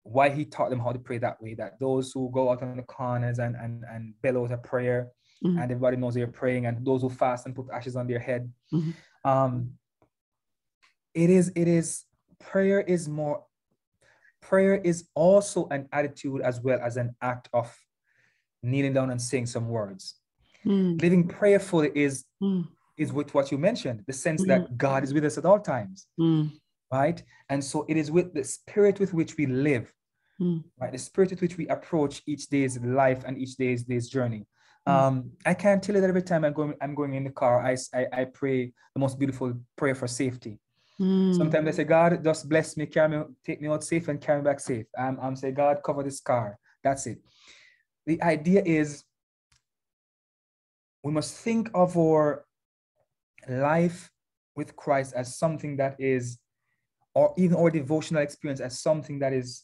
why 0.04 0.30
he 0.30 0.44
taught 0.44 0.72
them 0.72 0.80
how 0.80 0.92
to 0.92 1.00
pray 1.00 1.20
that 1.20 1.42
way, 1.42 1.54
that 1.54 1.80
those 1.80 2.12
who 2.12 2.32
go 2.32 2.50
out 2.50 2.64
on 2.64 2.76
the 2.76 2.84
corners 2.84 3.38
and, 3.38 3.56
and, 3.56 3.84
and 3.90 4.14
bellow 4.24 4.46
a 4.46 4.58
prayer, 4.58 5.10
mm-hmm. 5.44 5.58
and 5.58 5.72
everybody 5.72 5.98
knows 5.98 6.14
they're 6.14 6.28
praying, 6.28 6.66
and 6.66 6.86
those 6.86 7.02
who 7.02 7.10
fast 7.10 7.46
and 7.46 7.56
put 7.56 7.68
ashes 7.72 7.96
on 7.96 8.08
their 8.08 8.20
head. 8.20 8.52
Mm-hmm. 8.74 9.30
Um, 9.30 9.72
it 11.14 11.30
is, 11.30 11.52
it 11.56 11.68
is, 11.68 12.06
prayer 12.40 12.82
is 12.82 13.10
more, 13.10 13.44
prayer 14.42 14.76
is 14.76 15.08
also 15.16 15.68
an 15.70 15.88
attitude 15.92 16.42
as 16.42 16.62
well 16.62 16.80
as 16.82 16.98
an 16.98 17.16
act 17.22 17.50
of 17.54 17.74
kneeling 18.64 18.94
down 18.94 19.10
and 19.10 19.22
saying 19.22 19.46
some 19.46 19.68
words. 19.68 20.16
Mm. 20.66 21.02
Living 21.02 21.28
prayerfully 21.28 21.92
is 21.96 22.26
mm. 22.42 22.68
is 22.98 23.12
with 23.12 23.34
what 23.34 23.52
you 23.52 23.58
mentioned, 23.58 24.04
the 24.06 24.14
sense 24.14 24.44
mm. 24.44 24.48
that 24.48 24.78
God 24.78 25.04
is 25.04 25.14
with 25.14 25.26
us 25.26 25.38
at 25.38 25.46
all 25.46 25.60
times. 25.60 26.08
Mm. 26.20 26.52
Right. 26.92 27.24
And 27.50 27.64
so 27.64 27.86
it 27.90 27.98
is 27.98 28.12
with 28.12 28.34
the 28.34 28.44
spirit 28.44 29.00
with 29.00 29.14
which 29.14 29.38
we 29.38 29.46
live, 29.48 29.92
mm. 30.40 30.64
right? 30.80 30.92
The 30.92 31.00
spirit 31.00 31.32
with 31.32 31.42
which 31.42 31.58
we 31.58 31.68
approach 31.68 32.22
each 32.28 32.48
day's 32.48 32.78
life 32.80 33.24
and 33.26 33.38
each 33.38 33.56
day's 33.56 33.84
day's 33.84 34.10
journey. 34.10 34.46
Mm. 34.88 34.91
Um, 34.91 35.32
I 35.46 35.54
can't 35.54 35.82
tell 35.84 35.96
you 35.96 36.02
that 36.02 36.10
every 36.10 36.24
time 36.24 36.44
I'm 36.44 36.54
going, 36.54 36.74
I'm 36.82 36.96
going 36.96 37.13
in 37.13 37.24
the 37.24 37.32
car, 37.32 37.65
I, 37.65 37.78
I, 37.94 38.22
I 38.22 38.26
pray 38.26 38.74
the 38.94 39.00
most 39.00 39.20
beautiful 39.20 39.54
prayer 39.76 39.96
for 39.96 40.08
safety. 40.08 40.60
Sometimes 41.34 41.67
I 41.67 41.72
say, 41.72 41.84
God, 41.84 42.24
just 42.24 42.48
bless 42.48 42.78
me, 42.78 42.86
carry 42.86 43.17
me, 43.17 43.24
take 43.44 43.60
me 43.60 43.67
out 43.67 43.84
safe 43.84 44.08
and 44.08 44.22
carry 44.22 44.39
me 44.39 44.46
back 44.46 44.60
safe. 44.60 44.86
I'm, 44.96 45.17
I'm 45.20 45.36
saying, 45.36 45.56
God, 45.56 45.80
cover 45.84 46.04
this 46.04 46.20
car. 46.20 46.60
That's 46.84 47.08
it. 47.08 47.17
The 48.06 48.22
idea 48.22 48.62
is 48.63 49.04
we 51.04 51.12
must 51.12 51.36
think 51.38 51.72
of 51.74 51.98
our 51.98 52.46
life 53.50 54.12
with 54.56 54.76
Christ 54.76 55.13
as 55.15 55.38
something 55.38 55.78
that 55.78 55.96
is, 55.98 56.38
or 57.15 57.34
even 57.36 57.58
our 57.58 57.72
devotional 57.72 58.22
experience 58.22 58.60
as 58.60 58.80
something 58.80 59.17
that 59.20 59.34
is 59.34 59.63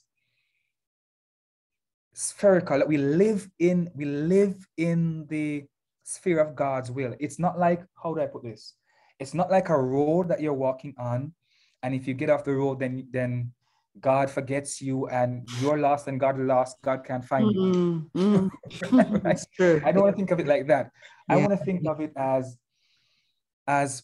spherical. 2.18 2.82
We 2.88 2.98
live 2.98 3.48
in 3.60 3.92
we 3.96 4.06
live 4.06 4.56
in 4.78 5.28
the 5.30 5.66
sphere 6.04 6.40
of 6.40 6.56
god's 6.56 6.90
will. 6.90 7.14
It's 7.20 7.38
not 7.38 7.60
like 7.60 7.86
how 8.02 8.16
do 8.16 8.22
i 8.22 8.26
put 8.26 8.44
this? 8.44 8.74
It's 9.20 9.36
not 9.36 9.52
like 9.52 9.70
a 9.70 9.78
road 9.78 10.28
that 10.30 10.42
you're 10.42 10.54
walking 10.54 10.96
on 10.98 11.34
and 11.84 11.94
if 11.94 12.08
you 12.08 12.16
get 12.16 12.32
off 12.32 12.44
the 12.44 12.56
road 12.56 12.80
then 12.80 13.08
then 13.12 13.52
god 14.00 14.30
forgets 14.30 14.82
you 14.82 15.08
and 15.08 15.48
you're 15.60 15.78
lost 15.78 16.08
and 16.08 16.20
god 16.20 16.38
lost 16.40 16.78
god 16.84 17.04
can't 17.06 17.24
find 17.24 17.52
you. 17.52 18.10
Mm-hmm. 18.16 18.48
mm-hmm. 18.82 19.86
i 19.88 19.92
don't 19.92 20.04
want 20.04 20.16
to 20.16 20.18
think 20.18 20.32
of 20.32 20.40
it 20.40 20.48
like 20.48 20.68
that. 20.68 20.90
Yeah. 21.30 21.36
I 21.36 21.38
want 21.38 21.52
to 21.52 21.66
think 21.66 21.86
of 21.88 22.02
it 22.02 22.14
as 22.18 22.58
as 23.68 24.04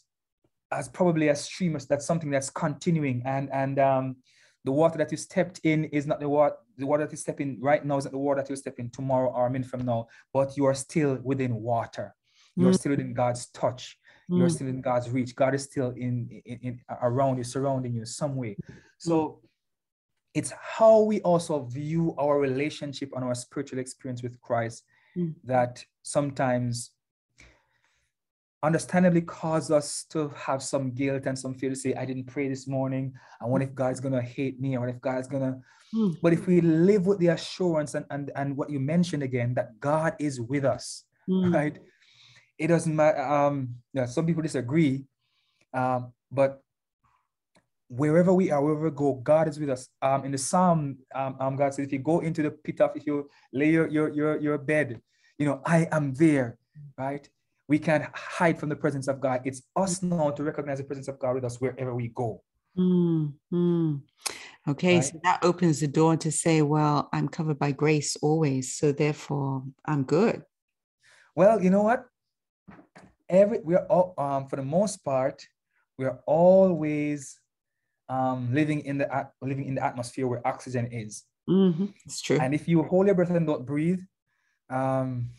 as 0.72 0.88
probably 0.88 1.30
a 1.30 1.36
stream 1.36 1.78
that's 1.90 2.06
something 2.06 2.30
that's 2.30 2.52
continuing 2.52 3.24
and 3.26 3.50
and 3.52 3.80
um 3.80 4.18
the 4.66 4.72
water 4.72 4.98
that 5.00 5.12
you 5.12 5.18
stepped 5.18 5.60
in 5.64 5.86
is 5.86 6.06
not 6.06 6.20
the 6.20 6.30
water 6.30 6.56
the 6.78 6.86
water 6.86 7.04
that 7.04 7.12
you 7.12 7.18
step 7.18 7.40
in 7.40 7.58
right 7.62 7.86
now 7.86 7.98
is 7.98 8.06
not 8.06 8.12
the 8.12 8.18
water 8.18 8.42
that 8.42 8.50
you 8.50 8.56
step 8.56 8.80
in 8.80 8.90
tomorrow 8.90 9.30
or 9.32 9.48
a 9.48 9.50
minute 9.50 9.68
from 9.68 9.86
now 9.86 10.08
but 10.34 10.56
you 10.58 10.66
are 10.66 10.74
still 10.74 11.20
within 11.24 11.56
water 11.56 12.16
you're 12.56 12.72
mm. 12.72 12.80
still 12.80 12.92
within 12.92 13.14
god's 13.14 13.48
touch 13.48 13.98
mm. 14.30 14.38
you're 14.38 14.50
still 14.50 14.68
in 14.68 14.82
god's 14.82 15.10
reach 15.10 15.36
god 15.36 15.54
is 15.54 15.64
still 15.64 15.92
in, 15.92 16.30
in, 16.46 16.60
in 16.62 16.80
around 17.02 17.38
you 17.38 17.44
surrounding 17.44 17.94
you 17.94 18.06
some 18.06 18.36
way 18.36 18.56
so 18.98 19.16
mm. 19.16 19.38
it's 20.34 20.54
how 20.62 21.00
we 21.00 21.22
also 21.22 21.64
view 21.66 22.16
our 22.18 22.40
relationship 22.40 23.12
and 23.16 23.24
our 23.24 23.36
spiritual 23.36 23.80
experience 23.80 24.24
with 24.24 24.40
christ 24.42 24.84
mm. 25.18 25.34
that 25.44 25.84
sometimes 26.04 26.92
understandably 28.64 29.22
cause 29.22 29.70
us 29.70 30.06
to 30.10 30.30
have 30.30 30.64
some 30.64 30.92
guilt 30.92 31.24
and 31.26 31.38
some 31.38 31.54
fear 31.54 31.70
to 31.70 31.76
say, 31.76 31.94
I 31.96 32.06
didn't 32.06 32.26
pray 32.26 32.48
this 32.48 32.66
morning. 32.66 33.14
I 33.42 33.46
wonder 33.46 33.68
if 33.68 33.76
God's 33.76 34.00
going 34.00 34.14
to 34.14 34.22
hate 34.22 34.60
me 34.60 34.78
or 34.78 34.88
if 34.88 35.02
God's 35.02 35.28
going 35.28 35.44
to. 35.44 35.60
Mm. 35.94 36.18
But 36.22 36.32
if 36.32 36.48
we 36.48 36.62
live 36.62 37.06
with 37.06 37.20
the 37.20 37.28
assurance 37.28 37.94
and, 37.94 38.06
and, 38.10 38.32
and 38.38 38.56
what 38.56 38.70
you 38.70 38.80
mentioned 38.80 39.22
again, 39.22 39.54
that 39.56 39.80
God 39.82 40.16
is 40.18 40.40
with 40.40 40.64
us, 40.64 41.04
mm. 41.30 41.54
right? 41.54 41.78
It 42.58 42.68
doesn't 42.68 42.96
matter. 42.96 43.22
Um, 43.22 43.76
yeah, 43.94 44.06
some 44.06 44.26
people 44.26 44.42
disagree, 44.42 45.04
um, 45.74 46.14
but 46.32 46.64
wherever 47.90 48.34
we 48.34 48.50
are, 48.50 48.64
wherever 48.64 48.90
we 48.90 48.96
go, 48.96 49.16
God 49.16 49.50
is 49.50 49.60
with 49.60 49.70
us. 49.70 49.90
Um, 50.02 50.24
in 50.24 50.32
the 50.32 50.38
Psalm, 50.38 50.98
um, 51.14 51.36
um, 51.40 51.56
God 51.58 51.74
says, 51.74 51.86
if 51.86 51.92
you 51.92 52.00
go 52.00 52.22
into 52.22 52.42
the 52.42 52.52
pit 52.52 52.80
of, 52.80 52.92
if 52.96 53.06
you 53.06 53.30
lay 53.52 53.72
your, 53.72 53.88
your, 53.88 54.10
your, 54.10 54.40
your 54.40 54.58
bed, 54.58 55.02
you 55.38 55.46
know, 55.46 55.62
I 55.66 55.88
am 55.92 56.14
there, 56.14 56.58
right? 56.98 57.28
We 57.68 57.80
can't 57.80 58.06
hide 58.14 58.60
from 58.60 58.70
the 58.70 58.76
presence 58.76 59.08
of 59.08 59.22
God. 59.22 59.42
It's 59.46 59.62
us 59.76 60.04
now 60.04 60.32
to 60.32 60.44
recognize 60.44 60.80
the 60.80 60.84
presence 60.84 61.08
of 61.08 61.20
God 61.20 61.36
with 61.36 61.46
us 61.46 61.62
wherever 61.62 61.96
we 61.96 62.10
go. 62.10 62.42
Mm-hmm. 62.78 63.96
Okay, 64.68 64.96
right? 64.96 65.04
so 65.04 65.20
that 65.24 65.40
opens 65.44 65.80
the 65.80 65.88
door 65.88 66.18
to 66.18 66.32
say, 66.32 66.62
well, 66.62 67.10
I'm 67.14 67.28
covered 67.28 67.60
by 67.60 67.72
grace 67.72 68.16
always, 68.22 68.74
so 68.74 68.92
therefore 68.92 69.64
I'm 69.86 70.04
good. 70.04 70.44
Well, 71.36 71.62
you 71.62 71.70
know 71.70 71.84
what? 71.84 72.06
Every 73.30 73.60
we're 73.60 73.86
all 73.90 74.14
um 74.18 74.48
for 74.48 74.56
the 74.58 74.64
most 74.64 75.04
part, 75.04 75.46
we're 75.98 76.20
always 76.26 77.40
um 78.10 78.54
living 78.54 78.82
in 78.82 78.98
the 78.98 79.28
living 79.42 79.66
in 79.66 79.76
the 79.76 79.84
atmosphere 79.84 80.28
where 80.28 80.46
oxygen 80.46 80.88
is. 80.92 81.24
Mm-hmm. 81.50 81.88
It's 82.06 82.22
true. 82.22 82.38
And 82.40 82.54
if 82.54 82.68
you 82.68 82.84
hold 82.84 83.08
your 83.08 83.16
breath 83.16 83.30
and 83.30 83.48
don't 83.48 83.66
breathe, 83.66 84.02
um 84.70 85.30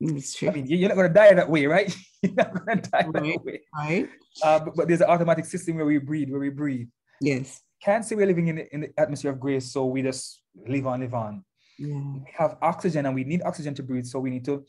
it's 0.00 0.34
true. 0.34 0.48
I 0.48 0.52
mean, 0.52 0.66
you're 0.66 0.88
not 0.88 0.96
going 0.96 1.08
to 1.08 1.14
die 1.14 1.34
that 1.34 1.50
way, 1.50 1.66
right? 1.66 1.94
you're 2.22 2.34
not 2.34 2.54
going 2.54 2.80
to 2.80 2.90
die 2.90 3.06
right, 3.06 3.12
that 3.12 3.44
way. 3.44 3.60
Right. 3.74 4.08
Uh, 4.42 4.60
but, 4.60 4.76
but, 4.76 4.88
there's 4.88 5.00
an 5.00 5.08
automatic 5.08 5.44
system 5.44 5.76
where 5.76 5.86
we 5.86 5.98
breathe, 5.98 6.30
where 6.30 6.40
we 6.40 6.50
breathe. 6.50 6.88
Yes. 7.20 7.60
Can't 7.82 8.04
say 8.04 8.16
we're 8.16 8.26
living 8.26 8.48
in 8.48 8.56
the, 8.56 8.74
in 8.74 8.80
the 8.82 8.90
atmosphere 8.96 9.32
of 9.32 9.40
grace, 9.40 9.72
so 9.72 9.86
we 9.86 10.02
just 10.02 10.42
live 10.66 10.86
on, 10.86 11.00
live 11.00 11.14
on. 11.14 11.44
Yeah. 11.78 11.94
We 11.96 12.22
have 12.36 12.56
oxygen 12.62 13.06
and 13.06 13.14
we 13.14 13.24
need 13.24 13.42
oxygen 13.42 13.74
to 13.74 13.82
breathe, 13.82 14.06
so 14.06 14.18
we 14.18 14.30
need 14.30 14.44
to 14.46 14.64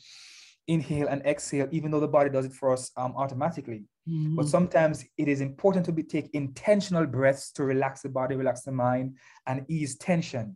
inhale 0.67 1.07
and 1.07 1.25
exhale, 1.25 1.67
even 1.71 1.89
though 1.89 1.99
the 1.99 2.07
body 2.07 2.29
does 2.29 2.45
it 2.45 2.53
for 2.53 2.71
us 2.71 2.91
um, 2.95 3.13
automatically. 3.17 3.83
Mm-hmm. 4.07 4.35
But 4.35 4.47
sometimes 4.47 5.03
it 5.17 5.27
is 5.27 5.41
important 5.41 5.85
to 5.87 5.91
be, 5.91 6.03
take 6.03 6.29
intentional 6.33 7.07
breaths 7.07 7.51
to 7.53 7.63
relax 7.63 8.01
the 8.01 8.09
body, 8.09 8.35
relax 8.35 8.61
the 8.61 8.71
mind, 8.71 9.17
and 9.47 9.65
ease 9.67 9.97
tension. 9.97 10.55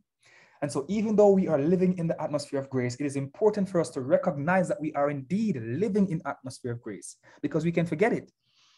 And 0.64 0.72
so, 0.72 0.86
even 0.88 1.18
though 1.18 1.32
we 1.32 1.50
are 1.50 1.60
living 1.60 1.98
in 1.98 2.08
the 2.08 2.20
atmosphere 2.22 2.58
of 2.58 2.70
grace, 2.70 2.96
it 2.96 3.06
is 3.06 3.18
important 3.18 3.68
for 3.68 3.82
us 3.82 3.90
to 3.90 4.00
recognize 4.00 4.70
that 4.70 4.80
we 4.80 4.94
are 4.94 5.10
indeed 5.10 5.62
living 5.62 6.10
in 6.10 6.22
atmosphere 6.26 6.72
of 6.72 6.82
grace 6.82 7.18
because 7.42 7.66
we 7.66 7.72
can 7.74 7.86
forget 7.86 8.14
it 8.14 8.32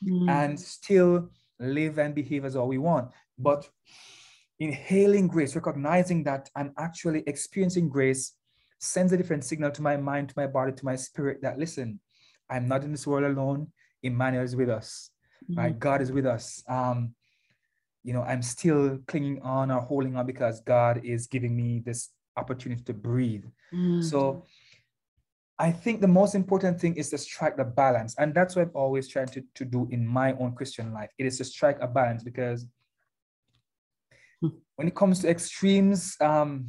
mm. 0.04 0.28
and 0.28 0.60
still 0.60 1.30
live 1.60 2.00
and 2.00 2.16
behave 2.16 2.44
as 2.44 2.56
all 2.56 2.68
we 2.68 2.80
want. 2.80 3.12
But 3.38 3.70
inhaling 4.60 5.28
grace, 5.28 5.54
recognizing 5.56 6.24
that 6.24 6.50
I'm 6.56 6.74
actually 6.80 7.24
experiencing 7.28 7.88
grace, 7.88 8.34
sends 8.80 9.14
a 9.14 9.18
different 9.18 9.44
signal 9.44 9.70
to 9.70 9.84
my 9.84 9.96
mind, 9.96 10.30
to 10.30 10.36
my 10.38 10.48
body, 10.48 10.72
to 10.72 10.86
my 10.86 10.96
spirit 10.96 11.38
that 11.44 11.60
listen, 11.60 12.00
I'm 12.50 12.68
not 12.68 12.84
in 12.84 12.94
this 12.94 13.06
world 13.06 13.26
alone. 13.26 13.68
Emmanuel 14.02 14.44
is 14.44 14.56
with 14.56 14.72
us, 14.72 15.12
mm 15.48 15.56
right? 15.56 15.78
God 15.78 16.02
is 16.02 16.12
with 16.12 16.26
us. 16.26 16.64
Um, 16.68 17.14
you 18.06 18.14
know, 18.14 18.22
I'm 18.22 18.44
still 18.44 19.00
clinging 19.08 19.42
on 19.42 19.72
or 19.72 19.82
holding 19.82 20.16
on 20.16 20.28
because 20.28 20.62
God 20.62 21.02
is 21.04 21.26
giving 21.26 21.58
me 21.58 21.82
this 21.84 22.12
opportunity 22.38 22.84
to 22.84 22.94
breathe. 22.94 23.46
Mm. 23.74 24.04
So 24.04 24.46
I 25.58 25.72
think 25.72 26.02
the 26.02 26.08
most 26.08 26.36
important 26.36 26.80
thing 26.80 26.96
is 26.98 27.10
to 27.10 27.18
strike 27.18 27.58
the 27.58 27.64
balance. 27.64 28.14
And 28.20 28.32
that's 28.32 28.56
what 28.56 28.62
I've 28.62 28.76
always 28.76 29.08
tried 29.08 29.32
to, 29.34 29.44
to 29.56 29.66
do 29.66 29.88
in 29.90 30.06
my 30.06 30.34
own 30.34 30.54
Christian 30.54 30.94
life. 30.94 31.10
It 31.18 31.26
is 31.26 31.40
to 31.40 31.46
strike 31.46 31.80
a 31.82 31.88
balance 31.88 32.24
because 32.24 32.68
hmm. 34.40 34.50
when 34.76 34.88
it 34.88 34.96
comes 34.96 35.22
to 35.22 35.30
extremes, 35.30 36.16
um, 36.22 36.68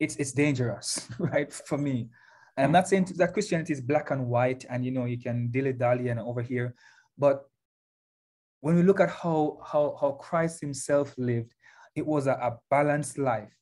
it's 0.00 0.16
it's 0.16 0.32
dangerous, 0.32 1.08
right? 1.18 1.52
For 1.52 1.78
me. 1.78 2.08
And 2.56 2.64
I'm 2.64 2.72
not 2.72 2.88
saying 2.88 3.12
that 3.16 3.32
Christianity 3.32 3.74
is 3.74 3.80
black 3.80 4.10
and 4.10 4.26
white 4.26 4.64
and 4.68 4.84
you 4.84 4.90
know 4.90 5.04
you 5.04 5.18
can 5.18 5.50
dilly 5.52 5.72
dally 5.72 6.08
and 6.08 6.18
over 6.18 6.42
here, 6.42 6.74
but 7.16 7.44
when 8.66 8.74
we 8.74 8.82
look 8.82 8.98
at 8.98 9.08
how, 9.08 9.58
how, 9.64 9.96
how 10.00 10.10
Christ 10.10 10.60
himself 10.60 11.14
lived, 11.16 11.54
it 11.94 12.04
was 12.04 12.26
a, 12.26 12.32
a 12.32 12.58
balanced 12.68 13.16
life, 13.16 13.54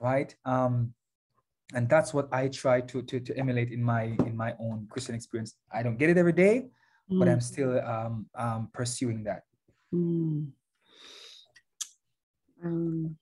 right? 0.00 0.36
Um, 0.44 0.92
and 1.74 1.88
that's 1.88 2.12
what 2.12 2.28
I 2.30 2.48
try 2.48 2.82
to, 2.82 3.00
to, 3.00 3.20
to 3.20 3.38
emulate 3.38 3.72
in 3.72 3.82
my, 3.82 4.02
in 4.02 4.36
my 4.36 4.52
own 4.60 4.86
Christian 4.90 5.14
experience. 5.14 5.54
I 5.72 5.82
don't 5.82 5.96
get 5.96 6.10
it 6.10 6.18
every 6.18 6.34
day, 6.34 6.66
mm. 7.10 7.18
but 7.18 7.26
I'm 7.26 7.38
mm. 7.38 7.42
still 7.42 7.80
um, 7.80 8.26
um, 8.34 8.68
pursuing 8.74 9.24
that. 9.24 9.44
Mm. 9.94 10.48
Um, 12.62 13.16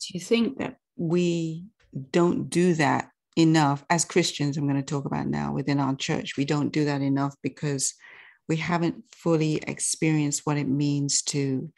do 0.00 0.06
you 0.14 0.20
think 0.20 0.56
that 0.56 0.76
we 0.96 1.66
don't 2.12 2.48
do 2.48 2.72
that 2.76 3.10
enough 3.36 3.84
as 3.90 4.06
Christians? 4.06 4.56
I'm 4.56 4.66
going 4.66 4.82
to 4.82 4.94
talk 4.94 5.04
about 5.04 5.26
now 5.26 5.52
within 5.52 5.80
our 5.80 5.94
church. 5.96 6.38
We 6.38 6.46
don't 6.46 6.72
do 6.72 6.86
that 6.86 7.02
enough 7.02 7.34
because 7.42 7.92
we 8.50 8.56
haven't 8.56 9.04
fully 9.14 9.62
experienced 9.68 10.44
what 10.44 10.56
it 10.56 10.66
means 10.66 11.22
to 11.22 11.70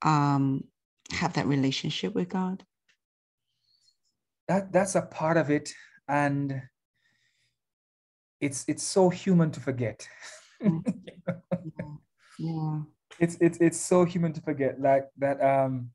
um, 0.00 0.64
have 1.10 1.34
that 1.34 1.46
relationship 1.46 2.14
with 2.14 2.30
God? 2.30 2.64
That 4.48 4.72
that's 4.72 4.94
a 4.94 5.02
part 5.02 5.36
of 5.36 5.50
it, 5.50 5.74
and 6.08 6.62
it's 8.40 8.64
it's 8.66 8.82
so 8.82 9.10
human 9.10 9.50
to 9.50 9.60
forget. 9.60 10.08
yeah. 10.62 10.80
yeah. 12.38 12.80
It's 13.20 13.36
it's 13.42 13.58
it's 13.60 13.78
so 13.78 14.06
human 14.06 14.32
to 14.32 14.40
forget 14.40 14.80
like 14.80 15.04
that 15.18 15.36
um 15.44 15.90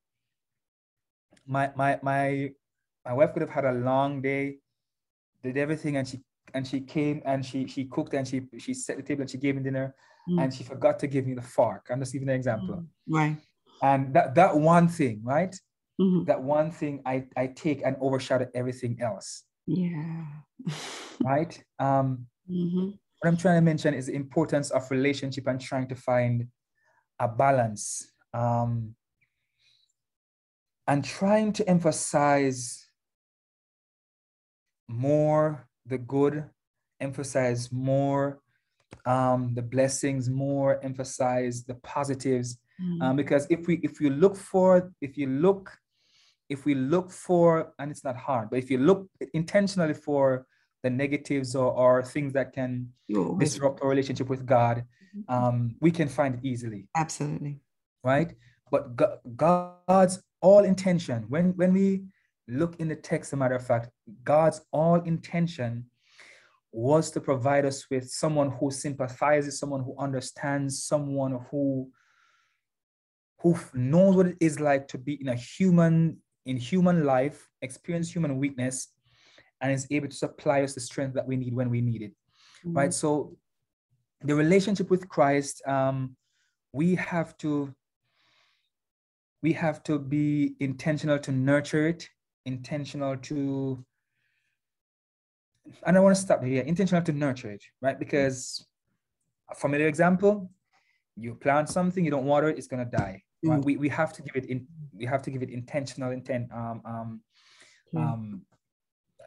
my 1.47 1.71
my 1.75 1.97
my 2.03 2.51
my 3.05 3.13
wife 3.13 3.33
could 3.33 3.41
have 3.41 3.49
had 3.49 3.65
a 3.65 3.73
long 3.73 4.21
day, 4.21 4.59
did 5.41 5.57
everything 5.57 5.97
and 5.97 6.07
she 6.07 6.21
and 6.53 6.67
she 6.67 6.79
came 6.79 7.23
and 7.25 7.43
she 7.43 7.65
she 7.65 7.85
cooked 7.85 8.13
and 8.13 8.27
she 8.27 8.43
she 8.59 8.75
set 8.75 8.97
the 8.97 9.03
table 9.03 9.21
and 9.21 9.31
she 9.31 9.39
gave 9.39 9.55
me 9.55 9.63
dinner 9.63 9.95
mm. 10.29 10.41
and 10.41 10.53
she 10.53 10.63
forgot 10.63 10.99
to 10.99 11.07
give 11.07 11.25
me 11.25 11.33
the 11.33 11.41
fork. 11.41 11.87
I'm 11.89 11.99
just 11.99 12.13
giving 12.13 12.29
an 12.29 12.35
example. 12.35 12.75
Mm. 12.75 12.87
Right. 13.07 13.37
And 13.81 14.13
that 14.13 14.35
that 14.35 14.55
one 14.55 14.87
thing, 14.87 15.21
right? 15.23 15.55
Mm-hmm. 15.99 16.25
That 16.25 16.41
one 16.41 16.71
thing 16.71 17.01
I 17.05 17.25
I 17.35 17.47
take 17.47 17.81
and 17.83 17.95
overshadow 17.99 18.47
everything 18.53 18.99
else. 19.01 19.43
Yeah. 19.67 20.25
right. 21.23 21.63
Um 21.79 22.27
mm-hmm. 22.49 22.89
what 23.19 23.25
I'm 23.29 23.37
trying 23.37 23.57
to 23.57 23.61
mention 23.61 23.93
is 23.93 24.07
the 24.07 24.15
importance 24.15 24.71
of 24.71 24.89
relationship 24.91 25.47
and 25.47 25.59
trying 25.59 25.87
to 25.89 25.95
find 25.95 26.47
a 27.19 27.27
balance. 27.27 28.11
Um 28.33 28.95
and 30.87 31.05
trying 31.05 31.53
to 31.53 31.67
emphasize 31.69 32.85
more 34.87 35.67
the 35.85 35.97
good, 35.97 36.45
emphasize 36.99 37.71
more 37.71 38.41
um, 39.05 39.53
the 39.53 39.61
blessings, 39.61 40.29
more 40.29 40.83
emphasize 40.83 41.63
the 41.63 41.75
positives. 41.75 42.57
Mm-hmm. 42.81 43.01
Um, 43.01 43.15
because 43.15 43.45
if 43.49 43.67
we 43.67 43.75
if 43.83 44.01
you 44.01 44.09
look 44.09 44.35
for 44.35 44.91
if 45.01 45.17
you 45.17 45.27
look 45.27 45.71
if 46.49 46.65
we 46.65 46.75
look 46.75 47.11
for 47.11 47.73
and 47.79 47.91
it's 47.91 48.03
not 48.03 48.17
hard, 48.17 48.49
but 48.49 48.59
if 48.59 48.69
you 48.69 48.77
look 48.77 49.07
intentionally 49.33 49.93
for 49.93 50.45
the 50.83 50.89
negatives 50.89 51.55
or, 51.55 51.71
or 51.71 52.03
things 52.03 52.33
that 52.33 52.53
can 52.53 52.89
oh, 53.15 53.37
disrupt 53.37 53.81
our 53.81 53.89
relationship 53.89 54.27
with 54.29 54.45
God, 54.45 54.83
mm-hmm. 55.15 55.33
um, 55.33 55.75
we 55.79 55.91
can 55.91 56.07
find 56.07 56.35
it 56.35 56.41
easily. 56.43 56.87
Absolutely. 56.95 57.59
Right. 58.03 58.33
But 58.71 58.95
God's 59.35 60.23
all 60.41 60.63
intention, 60.63 61.25
when, 61.29 61.55
when 61.57 61.73
we 61.73 62.03
look 62.47 62.79
in 62.79 62.87
the 62.87 62.95
text, 62.95 63.33
a 63.33 63.35
matter 63.35 63.55
of 63.55 63.65
fact, 63.65 63.89
God's 64.23 64.61
all 64.71 64.95
intention 65.01 65.85
was 66.71 67.11
to 67.11 67.21
provide 67.21 67.65
us 67.65 67.89
with 67.89 68.09
someone 68.09 68.51
who 68.51 68.71
sympathizes, 68.71 69.59
someone 69.59 69.83
who 69.83 69.95
understands, 69.97 70.83
someone 70.83 71.39
who 71.49 71.89
who 73.39 73.57
knows 73.73 74.15
what 74.15 74.27
it 74.27 74.37
is 74.39 74.59
like 74.59 74.87
to 74.87 74.99
be 74.99 75.13
in 75.19 75.29
a 75.29 75.35
human 75.35 76.17
in 76.45 76.57
human 76.57 77.03
life, 77.03 77.49
experience 77.61 78.11
human 78.11 78.37
weakness, 78.37 78.87
and 79.61 79.71
is 79.71 79.87
able 79.91 80.07
to 80.07 80.15
supply 80.15 80.63
us 80.63 80.73
the 80.73 80.79
strength 80.79 81.13
that 81.13 81.27
we 81.27 81.35
need 81.35 81.53
when 81.53 81.69
we 81.69 81.81
need 81.81 82.01
it. 82.01 82.11
Mm-hmm. 82.65 82.77
Right. 82.77 82.93
So 82.93 83.37
the 84.23 84.35
relationship 84.35 84.89
with 84.89 85.09
Christ, 85.09 85.61
um, 85.67 86.15
we 86.73 86.95
have 86.95 87.37
to 87.37 87.73
we 89.41 89.53
have 89.53 89.81
to 89.83 89.97
be 89.97 90.55
intentional 90.59 91.17
to 91.19 91.31
nurture 91.31 91.87
it, 91.87 92.07
intentional 92.45 93.17
to, 93.17 93.83
and 95.85 95.97
I 95.97 95.99
want 95.99 96.15
to 96.15 96.21
stop 96.21 96.43
here, 96.43 96.63
intentional 96.63 97.03
to 97.03 97.11
nurture 97.11 97.51
it, 97.51 97.63
right? 97.81 97.97
Because 97.97 98.65
a 99.49 99.55
familiar 99.55 99.87
example, 99.87 100.51
you 101.15 101.35
plant 101.35 101.69
something, 101.69 102.03
you 102.03 102.11
don't 102.11 102.25
water 102.25 102.49
it, 102.49 102.57
it's 102.57 102.67
gonna 102.67 102.85
die. 102.85 103.23
Right? 103.43 103.59
Mm. 103.59 103.65
We, 103.65 103.77
we 103.77 103.89
have 103.89 104.13
to 104.13 104.21
give 104.21 104.35
it 104.35 104.45
in 104.45 104.67
we 104.93 105.05
have 105.05 105.21
to 105.23 105.31
give 105.31 105.41
it 105.41 105.49
intentional 105.49 106.11
intent 106.11 106.51
um 106.53 106.81
um 106.85 107.21
um 107.97 108.41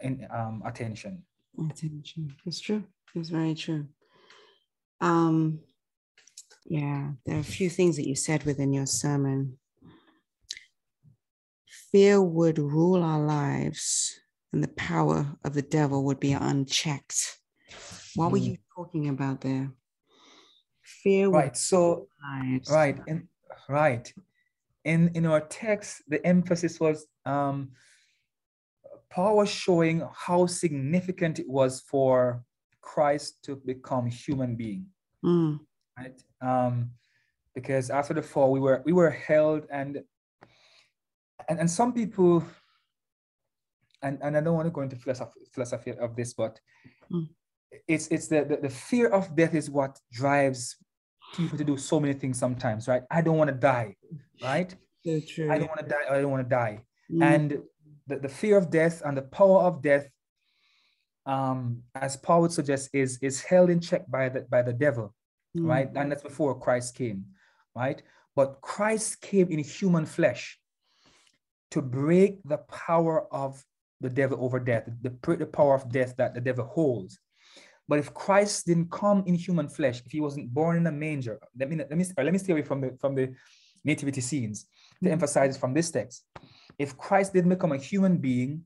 in 0.03 0.27
um 0.31 0.63
attention. 0.65 1.25
Attention. 1.71 2.33
It's 2.47 2.61
true. 2.61 2.85
It's 3.15 3.31
very 3.31 3.55
true. 3.55 3.87
Um 5.01 5.61
yeah, 6.67 7.11
there 7.27 7.37
are 7.37 7.41
a 7.41 7.45
few 7.45 7.69
things 7.69 7.97
that 7.97 8.09
you 8.09 8.17
said 8.17 8.45
within 8.45 8.73
your 8.73 8.87
sermon 8.87 9.59
fear 11.95 12.21
would 12.21 12.59
rule 12.59 13.05
our 13.05 13.21
lives 13.21 14.19
and 14.55 14.63
the 14.63 14.69
power 14.69 15.27
of 15.45 15.53
the 15.53 15.63
devil 15.63 16.05
would 16.05 16.21
be 16.21 16.33
unchecked. 16.33 17.41
What 18.15 18.31
were 18.31 18.39
you 18.39 18.57
talking 18.77 19.09
about 19.09 19.41
there? 19.41 19.73
Fear. 20.83 21.29
Right. 21.31 21.57
So, 21.57 22.07
lives. 22.23 22.71
right. 22.71 22.97
In, 23.09 23.29
right. 23.69 24.13
In, 24.85 25.11
in 25.15 25.27
our 25.27 25.41
text, 25.41 26.03
the 26.07 26.25
emphasis 26.25 26.79
was 26.79 27.07
um, 27.27 27.73
was 29.17 29.49
showing 29.49 30.07
how 30.15 30.47
significant 30.47 31.41
it 31.41 31.49
was 31.49 31.81
for 31.81 32.45
Christ 32.81 33.43
to 33.45 33.57
become 33.57 34.07
human 34.07 34.55
being. 34.55 34.87
Mm. 35.25 35.59
Right. 35.99 36.23
Um, 36.41 36.91
because 37.57 37.91
after 37.91 38.15
the 38.15 38.23
fall, 38.23 38.53
we 38.53 38.61
were 38.61 38.83
we 38.85 38.93
were 38.93 39.11
held 39.11 39.67
and 39.69 40.01
and, 41.49 41.59
and 41.59 41.71
some 41.71 41.93
people, 41.93 42.45
and, 44.05 44.19
and 44.23 44.37
I 44.37 44.41
don't 44.41 44.55
want 44.55 44.67
to 44.67 44.71
go 44.71 44.83
into 44.83 44.97
philosophy, 44.97 45.41
philosophy 45.53 45.93
of 45.93 46.15
this, 46.15 46.35
but 46.35 46.61
mm. 47.11 47.27
it's 47.89 48.07
it's 48.09 48.29
the, 48.29 48.45
the, 48.45 48.57
the 48.59 48.69
fear 48.69 49.09
of 49.09 49.35
death 49.35 49.55
is 49.55 49.71
what 49.71 49.99
drives 50.13 50.77
people 51.35 51.59
to 51.59 51.65
do 51.65 51.77
so 51.77 51.99
many 51.99 52.15
things 52.15 52.39
sometimes, 52.39 52.87
right? 52.87 53.03
I 53.11 53.23
don't 53.23 53.39
want 53.39 53.49
to 53.49 53.57
die, 53.57 53.97
right? 54.43 54.75
So 55.05 55.21
true. 55.27 55.51
I 55.51 55.59
don't 55.59 55.69
want 55.69 55.81
to 55.81 55.89
die, 55.89 56.05
I 56.11 56.21
don't 56.21 56.31
want 56.31 56.45
to 56.45 56.49
die. 56.49 56.81
Mm. 57.11 57.23
And 57.23 57.63
the, 58.07 58.17
the 58.19 58.29
fear 58.29 58.57
of 58.57 58.71
death 58.71 59.03
and 59.05 59.17
the 59.17 59.23
power 59.23 59.63
of 59.63 59.83
death, 59.83 60.07
um, 61.27 61.83
as 61.95 62.17
Paul 62.17 62.43
would 62.43 62.53
suggest, 62.53 62.91
is, 62.93 63.19
is 63.23 63.43
held 63.43 63.71
in 63.71 63.81
check 63.81 64.09
by 64.11 64.29
the, 64.29 64.43
by 64.43 64.63
the 64.63 64.73
devil, 64.73 65.15
mm. 65.57 65.67
right? 65.67 65.89
And 65.95 66.13
that's 66.13 66.23
before 66.23 66.59
Christ 66.59 66.95
came, 66.95 67.25
right? 67.75 68.03
But 68.37 68.61
Christ 68.61 69.21
came 69.21 69.49
in 69.51 69.59
human 69.61 70.07
flesh 70.07 70.59
to 71.71 71.83
break 71.83 72.41
the 72.45 72.59
power 72.59 73.27
of 73.33 73.65
the 74.05 74.11
devil 74.11 74.39
over 74.45 74.61
death, 74.61 74.89
the, 75.03 75.13
the 75.37 75.47
power 75.47 75.75
of 75.75 75.91
death 75.91 76.15
that 76.19 76.35
the 76.35 76.41
devil 76.41 76.65
holds. 76.65 77.19
But 77.89 77.99
if 77.99 78.15
Christ 78.15 78.67
didn't 78.67 78.91
come 78.91 79.25
in 79.27 79.35
human 79.35 79.69
flesh, 79.69 80.03
if 80.05 80.13
he 80.13 80.21
wasn't 80.21 80.53
born 80.53 80.77
in 80.77 80.87
a 80.87 80.93
manger, 80.93 81.39
let 81.59 81.69
me 81.69 81.77
let 81.77 81.91
me 81.91 82.05
let 82.17 82.33
me 82.33 82.39
stay 82.39 82.53
away 82.53 82.63
from 82.63 82.81
the 82.81 82.97
from 83.01 83.15
the 83.15 83.35
nativity 83.85 84.21
scenes 84.21 84.65
to 84.65 84.69
mm-hmm. 85.05 85.13
emphasize 85.13 85.57
from 85.59 85.75
this 85.75 85.91
text. 85.91 86.25
If 86.79 86.97
Christ 86.97 87.33
didn't 87.33 87.51
become 87.51 87.73
a 87.73 87.77
human 87.77 88.19
being, 88.19 88.65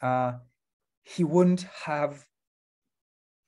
uh, 0.00 0.34
he 1.02 1.24
wouldn't 1.24 1.66
have 1.84 2.24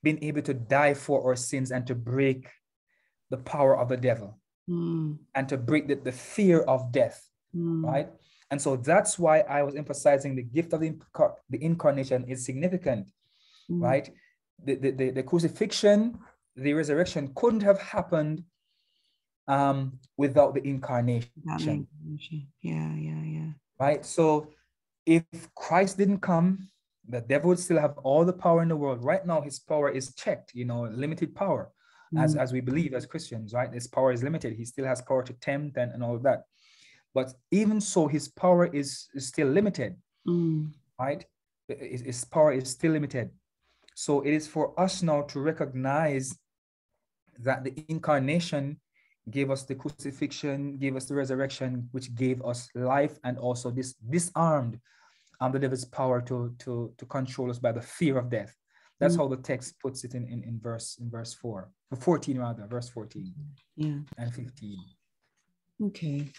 been 0.01 0.19
able 0.21 0.41
to 0.41 0.53
die 0.53 0.93
for 0.93 1.23
our 1.25 1.35
sins 1.35 1.71
and 1.71 1.87
to 1.87 1.95
break 1.95 2.49
the 3.29 3.37
power 3.37 3.77
of 3.77 3.87
the 3.87 3.97
devil 3.97 4.37
mm. 4.69 5.17
and 5.33 5.49
to 5.49 5.57
break 5.57 5.87
the, 5.87 5.95
the 5.95 6.11
fear 6.11 6.59
of 6.61 6.91
death, 6.91 7.29
mm. 7.55 7.83
right? 7.83 8.09
And 8.53 8.61
so 8.61 8.75
that's 8.75 9.17
why 9.17 9.39
I 9.39 9.63
was 9.63 9.73
emphasizing 9.73 10.35
the 10.35 10.43
gift 10.43 10.73
of 10.73 10.81
the, 10.81 10.91
incar- 10.91 11.33
the 11.49 11.57
incarnation 11.63 12.23
is 12.27 12.45
significant, 12.45 13.09
mm. 13.67 13.81
right? 13.81 14.07
The, 14.63 14.75
the, 14.75 14.91
the, 14.91 15.09
the, 15.09 15.23
crucifixion, 15.23 16.19
the 16.55 16.75
resurrection 16.75 17.31
couldn't 17.33 17.63
have 17.63 17.79
happened 17.81 18.43
um, 19.47 19.97
without 20.17 20.53
the 20.53 20.61
incarnation. 20.67 21.31
Yeah, 22.61 22.93
yeah, 22.95 23.23
yeah. 23.23 23.51
Right? 23.79 24.05
So 24.05 24.49
if 25.07 25.23
Christ 25.55 25.97
didn't 25.97 26.19
come, 26.19 26.69
the 27.09 27.21
devil 27.21 27.49
would 27.49 27.59
still 27.59 27.79
have 27.79 27.97
all 28.03 28.23
the 28.23 28.33
power 28.33 28.61
in 28.61 28.69
the 28.69 28.75
world. 28.75 29.03
Right 29.03 29.25
now, 29.25 29.41
his 29.41 29.57
power 29.57 29.89
is 29.89 30.13
checked, 30.13 30.51
you 30.53 30.65
know, 30.65 30.83
limited 30.83 31.33
power, 31.33 31.71
mm. 32.13 32.23
as, 32.23 32.35
as 32.35 32.53
we 32.53 32.61
believe 32.61 32.93
as 32.93 33.07
Christians, 33.07 33.51
right? 33.51 33.73
His 33.73 33.87
power 33.87 34.11
is 34.11 34.21
limited. 34.21 34.53
He 34.53 34.65
still 34.65 34.85
has 34.85 35.01
power 35.01 35.23
to 35.23 35.33
tempt 35.33 35.77
and, 35.77 35.91
and 35.91 36.03
all 36.03 36.15
of 36.15 36.21
that. 36.21 36.43
But 37.13 37.33
even 37.51 37.79
so, 37.79 38.07
his 38.07 38.27
power 38.27 38.65
is, 38.65 39.07
is 39.13 39.27
still 39.27 39.47
limited, 39.47 39.95
mm. 40.27 40.71
right? 40.99 41.23
His, 41.67 42.01
his 42.01 42.25
power 42.25 42.51
is 42.51 42.69
still 42.69 42.93
limited. 42.93 43.29
So 43.95 44.21
it 44.21 44.33
is 44.33 44.47
for 44.47 44.77
us 44.79 45.03
now 45.03 45.21
to 45.23 45.39
recognize 45.39 46.35
that 47.39 47.63
the 47.63 47.73
incarnation 47.87 48.79
gave 49.29 49.51
us 49.51 49.63
the 49.63 49.75
crucifixion, 49.75 50.77
gave 50.77 50.95
us 50.95 51.05
the 51.05 51.15
resurrection, 51.15 51.87
which 51.91 52.13
gave 52.15 52.43
us 52.43 52.67
life 52.75 53.19
and 53.23 53.37
also 53.37 53.69
this 53.69 53.93
disarmed 54.09 54.79
um, 55.39 55.51
the 55.51 55.59
devil's 55.59 55.85
power 55.85 56.21
to, 56.21 56.53
to, 56.59 56.93
to 56.97 57.05
control 57.05 57.49
us 57.49 57.59
by 57.59 57.71
the 57.71 57.81
fear 57.81 58.17
of 58.17 58.29
death. 58.29 58.55
That's 58.99 59.15
mm. 59.15 59.19
how 59.19 59.27
the 59.27 59.37
text 59.37 59.79
puts 59.79 60.03
it 60.03 60.15
in, 60.15 60.27
in, 60.27 60.43
in 60.43 60.59
verse 60.59 60.97
in 60.99 61.09
verse 61.09 61.33
4, 61.33 61.69
14 61.99 62.39
rather, 62.39 62.65
verse 62.67 62.89
14 62.89 63.33
yeah. 63.75 63.97
and 64.17 64.33
15. 64.33 64.77
Okay 65.85 66.31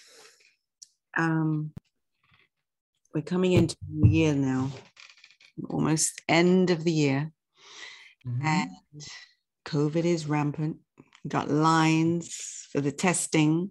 um, 1.16 1.72
we're 3.14 3.22
coming 3.22 3.52
into 3.52 3.76
the 3.88 4.08
year 4.08 4.34
now, 4.34 4.70
almost 5.70 6.20
end 6.28 6.70
of 6.70 6.84
the 6.84 6.92
year, 6.92 7.30
mm-hmm. 8.26 8.46
and 8.46 8.70
COVID 9.66 10.04
is 10.04 10.26
rampant. 10.26 10.76
We've 11.22 11.32
got 11.32 11.50
lines 11.50 12.66
for 12.72 12.80
the 12.80 12.92
testing. 12.92 13.70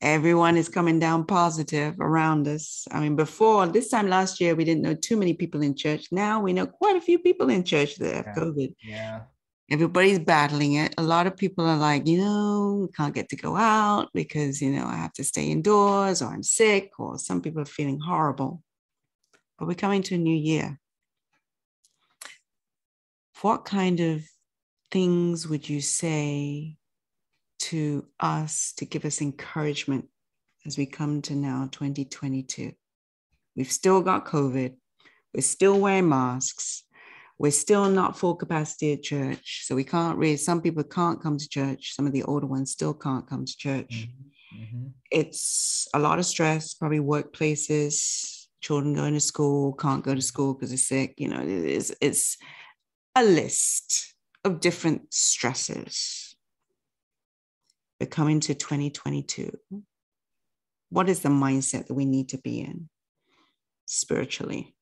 everyone 0.00 0.56
is 0.56 0.68
coming 0.68 0.98
down 0.98 1.26
positive 1.26 1.94
around 2.00 2.46
us. 2.46 2.86
I 2.90 3.00
mean, 3.00 3.16
before 3.16 3.66
this 3.66 3.90
time 3.90 4.08
last 4.08 4.40
year, 4.40 4.54
we 4.54 4.64
didn't 4.64 4.82
know 4.82 4.94
too 4.94 5.16
many 5.16 5.34
people 5.34 5.62
in 5.62 5.74
church. 5.74 6.06
Now 6.12 6.40
we 6.40 6.52
know 6.52 6.66
quite 6.66 6.96
a 6.96 7.00
few 7.00 7.18
people 7.18 7.50
in 7.50 7.64
church 7.64 7.96
that 7.96 8.14
have 8.14 8.26
Yeah. 8.26 8.34
COVID. 8.42 8.74
Yeah. 8.82 9.20
Everybody's 9.70 10.18
battling 10.18 10.74
it. 10.74 10.94
A 10.96 11.02
lot 11.02 11.26
of 11.26 11.36
people 11.36 11.66
are 11.66 11.76
like, 11.76 12.06
you 12.06 12.18
know, 12.18 12.88
can't 12.96 13.14
get 13.14 13.28
to 13.28 13.36
go 13.36 13.54
out 13.54 14.08
because, 14.14 14.62
you 14.62 14.70
know, 14.70 14.86
I 14.86 14.96
have 14.96 15.12
to 15.14 15.24
stay 15.24 15.50
indoors 15.50 16.22
or 16.22 16.28
I'm 16.28 16.42
sick, 16.42 16.92
or 16.98 17.18
some 17.18 17.42
people 17.42 17.60
are 17.60 17.66
feeling 17.66 18.00
horrible. 18.00 18.62
But 19.58 19.68
we're 19.68 19.74
coming 19.74 20.02
to 20.04 20.14
a 20.14 20.18
new 20.18 20.36
year. 20.36 20.80
What 23.42 23.66
kind 23.66 24.00
of 24.00 24.22
things 24.90 25.46
would 25.46 25.68
you 25.68 25.82
say 25.82 26.76
to 27.60 28.06
us 28.18 28.72
to 28.78 28.86
give 28.86 29.04
us 29.04 29.20
encouragement 29.20 30.06
as 30.64 30.78
we 30.78 30.86
come 30.86 31.20
to 31.22 31.34
now 31.34 31.68
2022? 31.70 32.72
We've 33.54 33.70
still 33.70 34.00
got 34.00 34.24
COVID. 34.24 34.74
We're 35.34 35.42
still 35.42 35.78
wearing 35.78 36.08
masks. 36.08 36.84
We're 37.38 37.52
still 37.52 37.88
not 37.88 38.18
full 38.18 38.34
capacity 38.34 38.92
at 38.92 39.02
church. 39.02 39.62
So 39.64 39.76
we 39.76 39.84
can't 39.84 40.18
really, 40.18 40.36
some 40.36 40.60
people 40.60 40.82
can't 40.82 41.22
come 41.22 41.38
to 41.38 41.48
church. 41.48 41.94
Some 41.94 42.06
of 42.06 42.12
the 42.12 42.24
older 42.24 42.46
ones 42.46 42.72
still 42.72 42.94
can't 42.94 43.28
come 43.28 43.44
to 43.44 43.56
church. 43.56 44.08
Mhm, 44.52 44.60
mhm. 44.60 44.92
It's 45.10 45.86
a 45.94 45.98
lot 46.00 46.18
of 46.18 46.26
stress, 46.26 46.74
probably 46.74 46.98
workplaces, 46.98 48.46
children 48.60 48.94
going 48.94 49.14
to 49.14 49.20
school, 49.20 49.72
can't 49.74 50.04
go 50.04 50.14
to 50.14 50.22
school 50.22 50.54
because 50.54 50.70
they're 50.70 50.78
sick. 50.78 51.14
You 51.16 51.28
know, 51.28 51.40
it 51.40 51.48
is, 51.48 51.94
it's 52.00 52.36
a 53.14 53.22
list 53.22 54.14
of 54.44 54.60
different 54.60 55.14
stresses. 55.14 56.36
We're 58.00 58.06
coming 58.06 58.40
to 58.40 58.54
2022. 58.54 59.58
What 60.90 61.08
is 61.08 61.20
the 61.20 61.28
mindset 61.28 61.86
that 61.86 61.94
we 61.94 62.04
need 62.04 62.30
to 62.30 62.38
be 62.38 62.60
in 62.60 62.88
spiritually? 63.86 64.74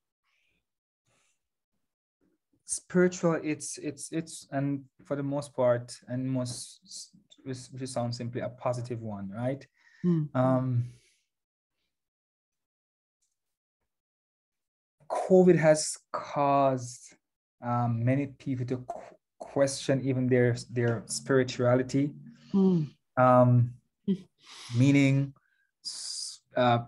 Spiritual 2.67 3.39
it's 3.43 3.77
it's 3.77 4.11
it's 4.11 4.45
and 4.51 4.83
for 5.05 5.15
the 5.15 5.23
most 5.23 5.55
part 5.55 5.97
and 6.09 6.29
most 6.29 7.13
which 7.45 7.57
which 7.71 7.89
sounds 7.89 8.17
simply 8.17 8.41
a 8.41 8.49
positive 8.49 9.01
one 9.01 9.31
right 9.33 9.65
Mm. 10.05 10.29
um 10.35 10.85
covid 15.09 15.57
has 15.57 15.97
caused 16.11 17.15
um, 17.63 18.03
many 18.05 18.27
people 18.27 18.65
to 18.65 18.77
qu- 18.77 19.15
question 19.39 20.01
even 20.01 20.27
their 20.27 20.55
their 20.69 21.03
spirituality 21.07 22.11
Mm. 22.53 22.91
um 23.17 23.73
Mm. 24.07 24.23
meaning 24.77 25.33
uh, 26.55 26.79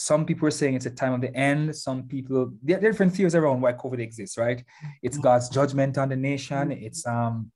some 0.00 0.24
people 0.24 0.48
are 0.48 0.56
saying 0.60 0.74
it's 0.74 0.86
a 0.86 0.90
time 0.90 1.12
of 1.12 1.20
the 1.20 1.34
end. 1.36 1.76
Some 1.76 2.04
people 2.04 2.52
there 2.62 2.78
are 2.78 2.80
different 2.80 3.14
theories 3.14 3.34
around 3.34 3.60
why 3.60 3.72
covid 3.74 4.00
exists 4.00 4.38
right? 4.38 4.64
It's 5.02 5.18
god's 5.18 5.48
judgment 5.50 5.98
on 5.98 6.08
the 6.08 6.16
nation. 6.16 6.72
It's 6.72 7.06
um 7.06 7.52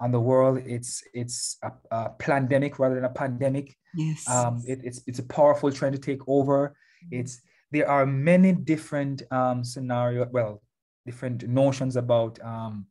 on 0.00 0.10
the 0.10 0.20
world. 0.20 0.58
It's 0.76 1.04
it's 1.14 1.56
a, 1.62 1.70
a 1.92 2.10
plandemic 2.18 2.78
rather 2.80 2.96
than 2.96 3.04
a 3.04 3.16
pandemic. 3.22 3.76
Yes. 3.94 4.28
um 4.28 4.62
it, 4.66 4.80
it's 4.82 5.00
it's 5.06 5.20
a 5.20 5.28
powerful 5.38 5.70
trend 5.70 5.94
to 5.94 6.02
take 6.10 6.22
over. 6.26 6.76
It's 7.12 7.40
there 7.70 7.88
are 7.88 8.06
many 8.06 8.52
different 8.52 9.22
um 9.30 9.62
scenario 9.62 10.26
well 10.38 10.62
different 11.06 11.46
notions 11.46 11.94
about 12.04 12.34
um 12.42 12.86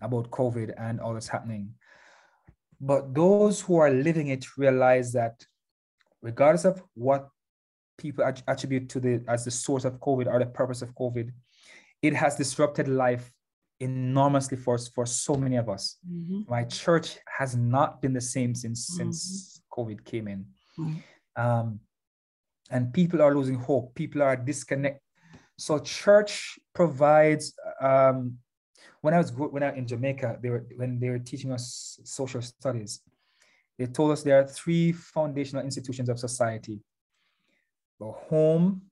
about 0.00 0.30
covid 0.30 0.68
and 0.78 1.00
all 1.00 1.12
that's 1.14 1.28
happening. 1.36 1.74
But 2.80 3.14
those 3.14 3.60
who 3.64 3.76
are 3.76 3.90
living 3.90 4.28
it 4.28 4.44
realize 4.56 5.12
that 5.12 5.44
regardless 6.22 6.64
of 6.64 6.82
what 6.94 7.28
people 7.98 8.24
attribute 8.46 8.88
to 8.88 9.00
the 9.00 9.22
as 9.28 9.44
the 9.44 9.50
source 9.50 9.84
of 9.84 9.98
covid 10.00 10.26
or 10.26 10.38
the 10.38 10.46
purpose 10.46 10.82
of 10.82 10.94
covid 10.94 11.32
it 12.02 12.14
has 12.14 12.36
disrupted 12.36 12.88
life 12.88 13.32
enormously 13.80 14.56
for 14.56 14.76
for 14.78 15.06
so 15.06 15.34
many 15.34 15.56
of 15.56 15.68
us 15.68 15.96
Mhm. 16.08 16.48
my 16.48 16.64
church 16.64 17.18
has 17.38 17.56
not 17.56 18.00
been 18.02 18.12
the 18.12 18.20
same 18.20 18.54
since 18.54 18.86
since 18.98 19.62
covid 19.70 20.04
came 20.04 20.28
in 20.28 20.46
Right. 20.78 21.02
um, 21.36 21.80
and 22.70 22.92
people 22.92 23.22
are 23.22 23.32
losing 23.34 23.54
hope. 23.54 23.94
People 23.94 24.22
are 24.22 24.36
disconnect. 24.36 25.00
So 25.56 25.78
church 25.78 26.58
provides. 26.74 27.54
Um, 27.80 28.38
when 29.02 29.14
I 29.14 29.18
was 29.18 29.30
when 29.32 29.62
I 29.62 29.70
in 29.76 29.86
Jamaica, 29.86 30.38
they 30.42 30.50
were 30.50 30.66
when 30.76 30.98
they 30.98 31.10
were 31.10 31.20
teaching 31.20 31.52
us 31.52 31.98
social 32.04 32.42
studies. 32.42 33.00
They 33.78 33.86
told 33.86 34.10
us 34.10 34.22
there 34.22 34.38
are 34.40 34.46
three 34.46 34.90
foundational 34.92 35.64
institutions 35.64 36.08
of 36.08 36.18
society: 36.18 36.80
the 38.00 38.10
home, 38.10 38.82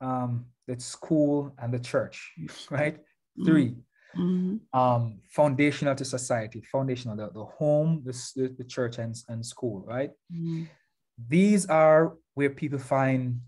um, 0.00 0.46
the 0.66 0.78
school, 0.80 1.54
and 1.58 1.72
the 1.72 1.78
church. 1.78 2.32
Right, 2.70 2.98
three 3.44 3.76
Mhm. 4.16 4.60
um, 4.72 5.20
foundational 5.30 5.94
to 5.94 6.04
society. 6.04 6.62
Foundational, 6.62 7.16
the, 7.16 7.30
the 7.30 7.44
home, 7.44 8.02
the, 8.04 8.54
the, 8.58 8.64
church, 8.64 8.98
and, 8.98 9.14
and 9.28 9.44
school. 9.46 9.84
Right 9.86 10.10
Mhm. 10.32 10.68
these 11.28 11.66
are 11.66 12.16
where 12.34 12.50
people 12.50 12.78
find 12.78 13.40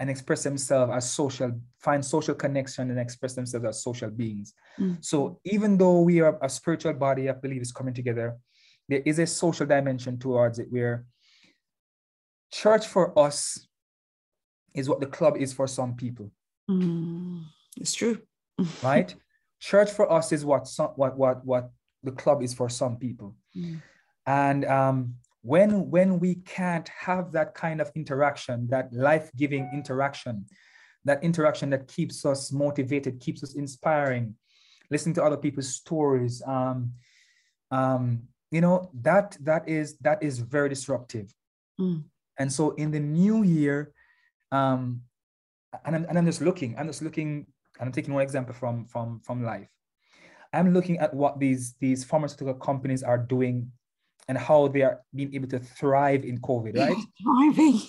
and 0.00 0.10
express 0.10 0.42
themselves 0.42 0.92
as 0.92 1.12
social, 1.12 1.52
find 1.78 2.04
social 2.04 2.34
connection 2.34 2.90
and 2.90 2.98
express 2.98 3.34
themselves 3.34 3.66
as 3.66 3.82
social 3.84 4.10
beings. 4.10 4.52
Mm. 4.80 4.98
So 5.04 5.38
even 5.44 5.78
though 5.78 6.00
we 6.00 6.20
are 6.20 6.36
a 6.42 6.48
spiritual 6.48 6.94
body 6.94 7.28
of 7.28 7.40
believers 7.40 7.70
coming 7.70 7.94
together, 7.94 8.36
there 8.88 9.02
is 9.06 9.20
a 9.20 9.26
social 9.28 9.64
dimension 9.64 10.18
towards 10.18 10.58
it 10.58 10.66
where 10.70 11.06
church 12.52 12.86
for 12.86 13.18
us 13.18 13.66
is 14.74 14.88
what 14.88 15.00
the 15.00 15.06
club 15.06 15.36
is 15.36 15.52
for 15.52 15.66
some 15.66 15.94
people, 15.96 16.30
Mm. 16.70 17.44
It's 17.76 17.92
true. 17.94 18.20
right? 18.82 19.14
church 19.62 19.90
for 19.90 20.10
us 20.10 20.32
is 20.32 20.44
what 20.44 20.66
some, 20.66 20.88
what 20.96 21.16
what 21.16 21.44
what 21.46 21.70
the 22.02 22.10
club 22.12 22.42
is 22.42 22.52
for 22.52 22.68
some 22.68 22.96
people. 22.96 23.36
Mm. 23.56 23.80
and 24.26 24.64
um, 24.64 25.14
when 25.42 25.90
when 25.90 26.18
we 26.20 26.34
can't 26.36 26.88
have 26.88 27.32
that 27.32 27.54
kind 27.54 27.80
of 27.80 27.90
interaction 27.94 28.66
that 28.68 28.92
life-giving 28.92 29.70
interaction 29.72 30.46
that 31.04 31.22
interaction 31.22 31.70
that 31.70 31.86
keeps 31.88 32.24
us 32.24 32.52
motivated 32.52 33.20
keeps 33.20 33.42
us 33.42 33.54
inspiring 33.54 34.34
listening 34.90 35.14
to 35.14 35.22
other 35.22 35.36
people's 35.36 35.74
stories 35.74 36.42
um, 36.46 36.92
um, 37.70 38.22
you 38.50 38.60
know 38.60 38.90
that 38.94 39.36
that 39.40 39.68
is 39.68 39.96
that 39.98 40.22
is 40.22 40.38
very 40.38 40.68
disruptive 40.68 41.28
Mm. 41.80 42.04
And 42.38 42.52
so 42.52 42.70
in 42.72 42.90
the 42.90 43.00
new 43.00 43.42
year 43.42 43.92
um, 44.52 45.02
and, 45.84 45.96
I'm, 45.96 46.04
and 46.08 46.18
i'm 46.18 46.26
just 46.26 46.40
looking 46.40 46.76
i'm 46.78 46.86
just 46.86 47.02
looking 47.02 47.46
and 47.78 47.86
i'm 47.88 47.92
taking 47.92 48.14
one 48.14 48.22
example 48.22 48.54
from 48.54 48.86
from 48.86 49.20
from 49.20 49.42
life 49.42 49.68
i'm 50.52 50.72
looking 50.72 50.98
at 50.98 51.12
what 51.14 51.38
these 51.38 51.74
these 51.80 52.04
pharmaceutical 52.04 52.54
companies 52.54 53.02
are 53.02 53.18
doing 53.18 53.70
and 54.28 54.38
how 54.38 54.68
they 54.68 54.82
are 54.82 55.00
being 55.14 55.34
able 55.34 55.48
to 55.48 55.58
thrive 55.58 56.24
in 56.24 56.38
covid 56.40 56.76
right 56.78 56.96
Thriving. 57.22 57.80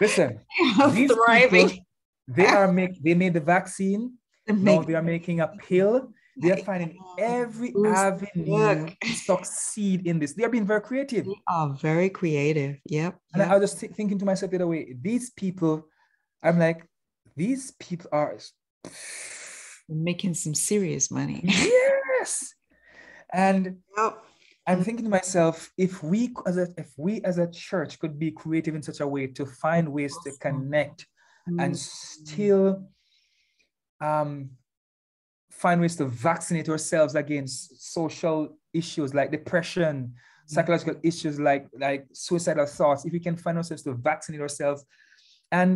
listen 0.00 0.40
these 0.92 1.12
Thriving. 1.12 1.68
people, 1.68 1.84
they 2.28 2.46
are 2.46 2.70
make 2.72 3.02
they 3.02 3.14
made 3.14 3.34
the 3.34 3.40
vaccine 3.40 4.14
They 4.46 4.54
now 4.54 4.82
they 4.82 4.94
are 4.94 5.02
making 5.02 5.40
a 5.40 5.48
pill 5.48 6.08
they 6.36 6.50
are 6.52 6.56
finding 6.58 6.98
every 7.18 7.72
avenue 7.86 8.44
look. 8.46 8.98
to 9.00 9.12
succeed 9.14 10.06
in 10.06 10.18
this 10.18 10.34
they 10.34 10.44
are 10.44 10.48
being 10.48 10.66
very 10.66 10.80
creative 10.80 11.24
They 11.26 11.40
are 11.48 11.70
very 11.74 12.10
creative. 12.10 12.78
Yep. 12.86 13.18
And 13.34 13.42
I 13.42 13.56
was 13.56 13.70
just 13.70 13.78
thi- 13.80 13.88
thinking 13.94 14.18
to 14.18 14.24
myself 14.24 14.50
the 14.50 14.56
other 14.58 14.66
way, 14.66 14.94
these 15.00 15.30
people, 15.30 15.86
I'm 16.42 16.58
like, 16.58 16.86
these 17.36 17.72
people 17.72 18.10
are, 18.12 18.36
making 19.88 20.34
some 20.34 20.54
serious 20.54 21.10
money. 21.10 21.40
yes. 21.44 22.54
And 23.32 23.78
Yep. 23.96 24.24
I'm 24.66 24.82
thinking 24.82 25.04
to 25.04 25.10
myself, 25.10 25.70
if 25.76 26.02
we 26.02 26.32
as 26.46 26.56
a 26.56 26.68
if 26.78 26.90
we 26.96 27.20
as 27.22 27.36
a 27.38 27.50
church 27.50 27.98
could 27.98 28.18
be 28.18 28.30
creative 28.30 28.74
in 28.74 28.82
such 28.82 29.00
a 29.00 29.06
way 29.06 29.26
to 29.26 29.44
find 29.44 29.92
ways 29.92 30.16
to 30.24 30.32
connect 30.40 31.06
and 31.46 31.74
Mm. 31.74 31.76
still 31.76 32.88
um, 34.00 34.50
find 35.64 35.80
ways 35.80 35.96
to 35.96 36.06
vaccinate 36.28 36.68
ourselves 36.74 37.12
against 37.14 37.56
social 37.96 38.38
issues 38.80 39.08
like 39.18 39.28
depression, 39.38 39.94
psychological 40.54 40.96
issues 41.10 41.34
like 41.48 41.64
like 41.86 42.02
suicidal 42.12 42.66
thoughts. 42.78 43.00
If 43.06 43.12
we 43.16 43.22
can 43.26 43.36
find 43.44 43.56
ourselves 43.56 43.82
to 43.84 43.92
vaccinate 44.10 44.42
ourselves, 44.46 44.80
and 45.60 45.74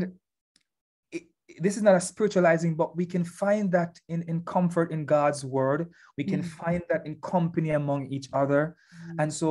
it, 1.17 1.23
this 1.65 1.77
is 1.79 1.83
not 1.89 1.97
a 2.01 2.01
spiritualizing, 2.13 2.73
but 2.81 2.91
we 3.01 3.07
can 3.15 3.25
find 3.25 3.65
that 3.77 3.93
in, 4.13 4.21
in 4.33 4.39
comfort 4.55 4.89
in 4.97 5.01
God's 5.17 5.43
word. 5.59 5.81
We 6.19 6.25
can 6.33 6.43
Mm. 6.43 6.51
find 6.61 6.83
that 6.91 7.03
in 7.09 7.13
company 7.35 7.71
among 7.83 8.01
each 8.17 8.29
other. 8.43 8.63
And 9.21 9.31
so 9.41 9.49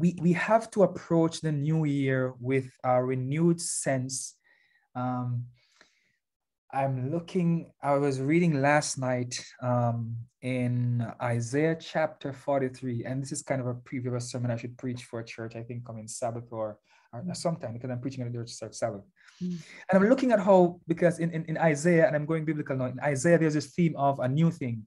we, 0.00 0.08
we 0.26 0.32
have 0.50 0.64
to 0.74 0.78
approach 0.88 1.34
the 1.40 1.52
new 1.68 1.80
year 1.84 2.22
with 2.40 2.66
a 2.92 2.94
renewed 3.12 3.60
sense 3.60 4.14
um, 5.02 5.44
I'm 6.74 7.10
looking, 7.10 7.70
I 7.82 7.96
was 7.96 8.18
reading 8.18 8.62
last 8.62 8.96
night 8.96 9.44
um, 9.60 10.16
in 10.40 11.06
Isaiah 11.20 11.76
chapter 11.78 12.32
43, 12.32 13.04
and 13.04 13.20
this 13.20 13.30
is 13.30 13.42
kind 13.42 13.60
of 13.60 13.66
a 13.66 13.74
preview 13.74 14.06
of 14.06 14.14
a 14.14 14.20
sermon 14.20 14.50
I 14.50 14.56
should 14.56 14.78
preach 14.78 15.04
for 15.04 15.20
a 15.20 15.24
church, 15.24 15.54
I 15.54 15.62
think 15.62 15.84
coming 15.84 16.08
Sabbath 16.08 16.44
or, 16.50 16.78
or 17.12 17.20
mm. 17.20 17.36
sometime 17.36 17.74
because 17.74 17.90
I'm 17.90 18.00
preaching 18.00 18.24
at 18.24 18.32
the 18.32 18.38
church 18.38 18.72
Sabbath. 18.72 19.02
Mm. 19.42 19.58
And 19.90 20.02
I'm 20.02 20.08
looking 20.08 20.32
at 20.32 20.40
how, 20.40 20.80
because 20.88 21.18
in, 21.18 21.30
in, 21.32 21.44
in 21.44 21.58
Isaiah, 21.58 22.06
and 22.06 22.16
I'm 22.16 22.24
going 22.24 22.46
biblical 22.46 22.74
now, 22.74 22.86
in 22.86 22.98
Isaiah, 23.00 23.38
there's 23.38 23.52
this 23.52 23.74
theme 23.74 23.94
of 23.96 24.20
a 24.20 24.28
new 24.28 24.50
thing. 24.50 24.86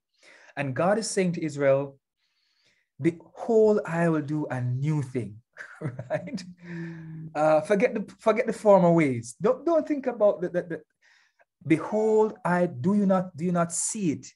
And 0.57 0.75
God 0.75 0.97
is 0.97 1.07
saying 1.07 1.33
to 1.33 1.45
Israel, 1.45 1.99
Behold, 2.99 3.81
I 3.85 4.09
will 4.09 4.21
do 4.21 4.47
a 4.47 4.59
new 4.59 5.03
thing. 5.03 5.35
right? 5.81 6.43
Mm. 6.67 7.29
Uh, 7.35 7.61
forget 7.61 7.93
the 7.93 8.11
forget 8.19 8.47
the 8.47 8.53
former 8.53 8.91
ways. 8.91 9.35
Don't 9.41 9.65
don't 9.65 9.87
think 9.87 10.07
about 10.07 10.41
the, 10.41 10.49
the, 10.49 10.63
the 10.63 10.81
behold 11.67 12.33
i 12.45 12.65
do 12.65 12.93
you 12.93 13.05
not 13.05 13.35
do 13.35 13.45
you 13.45 13.51
not 13.51 13.73
see 13.73 14.11
it? 14.11 14.27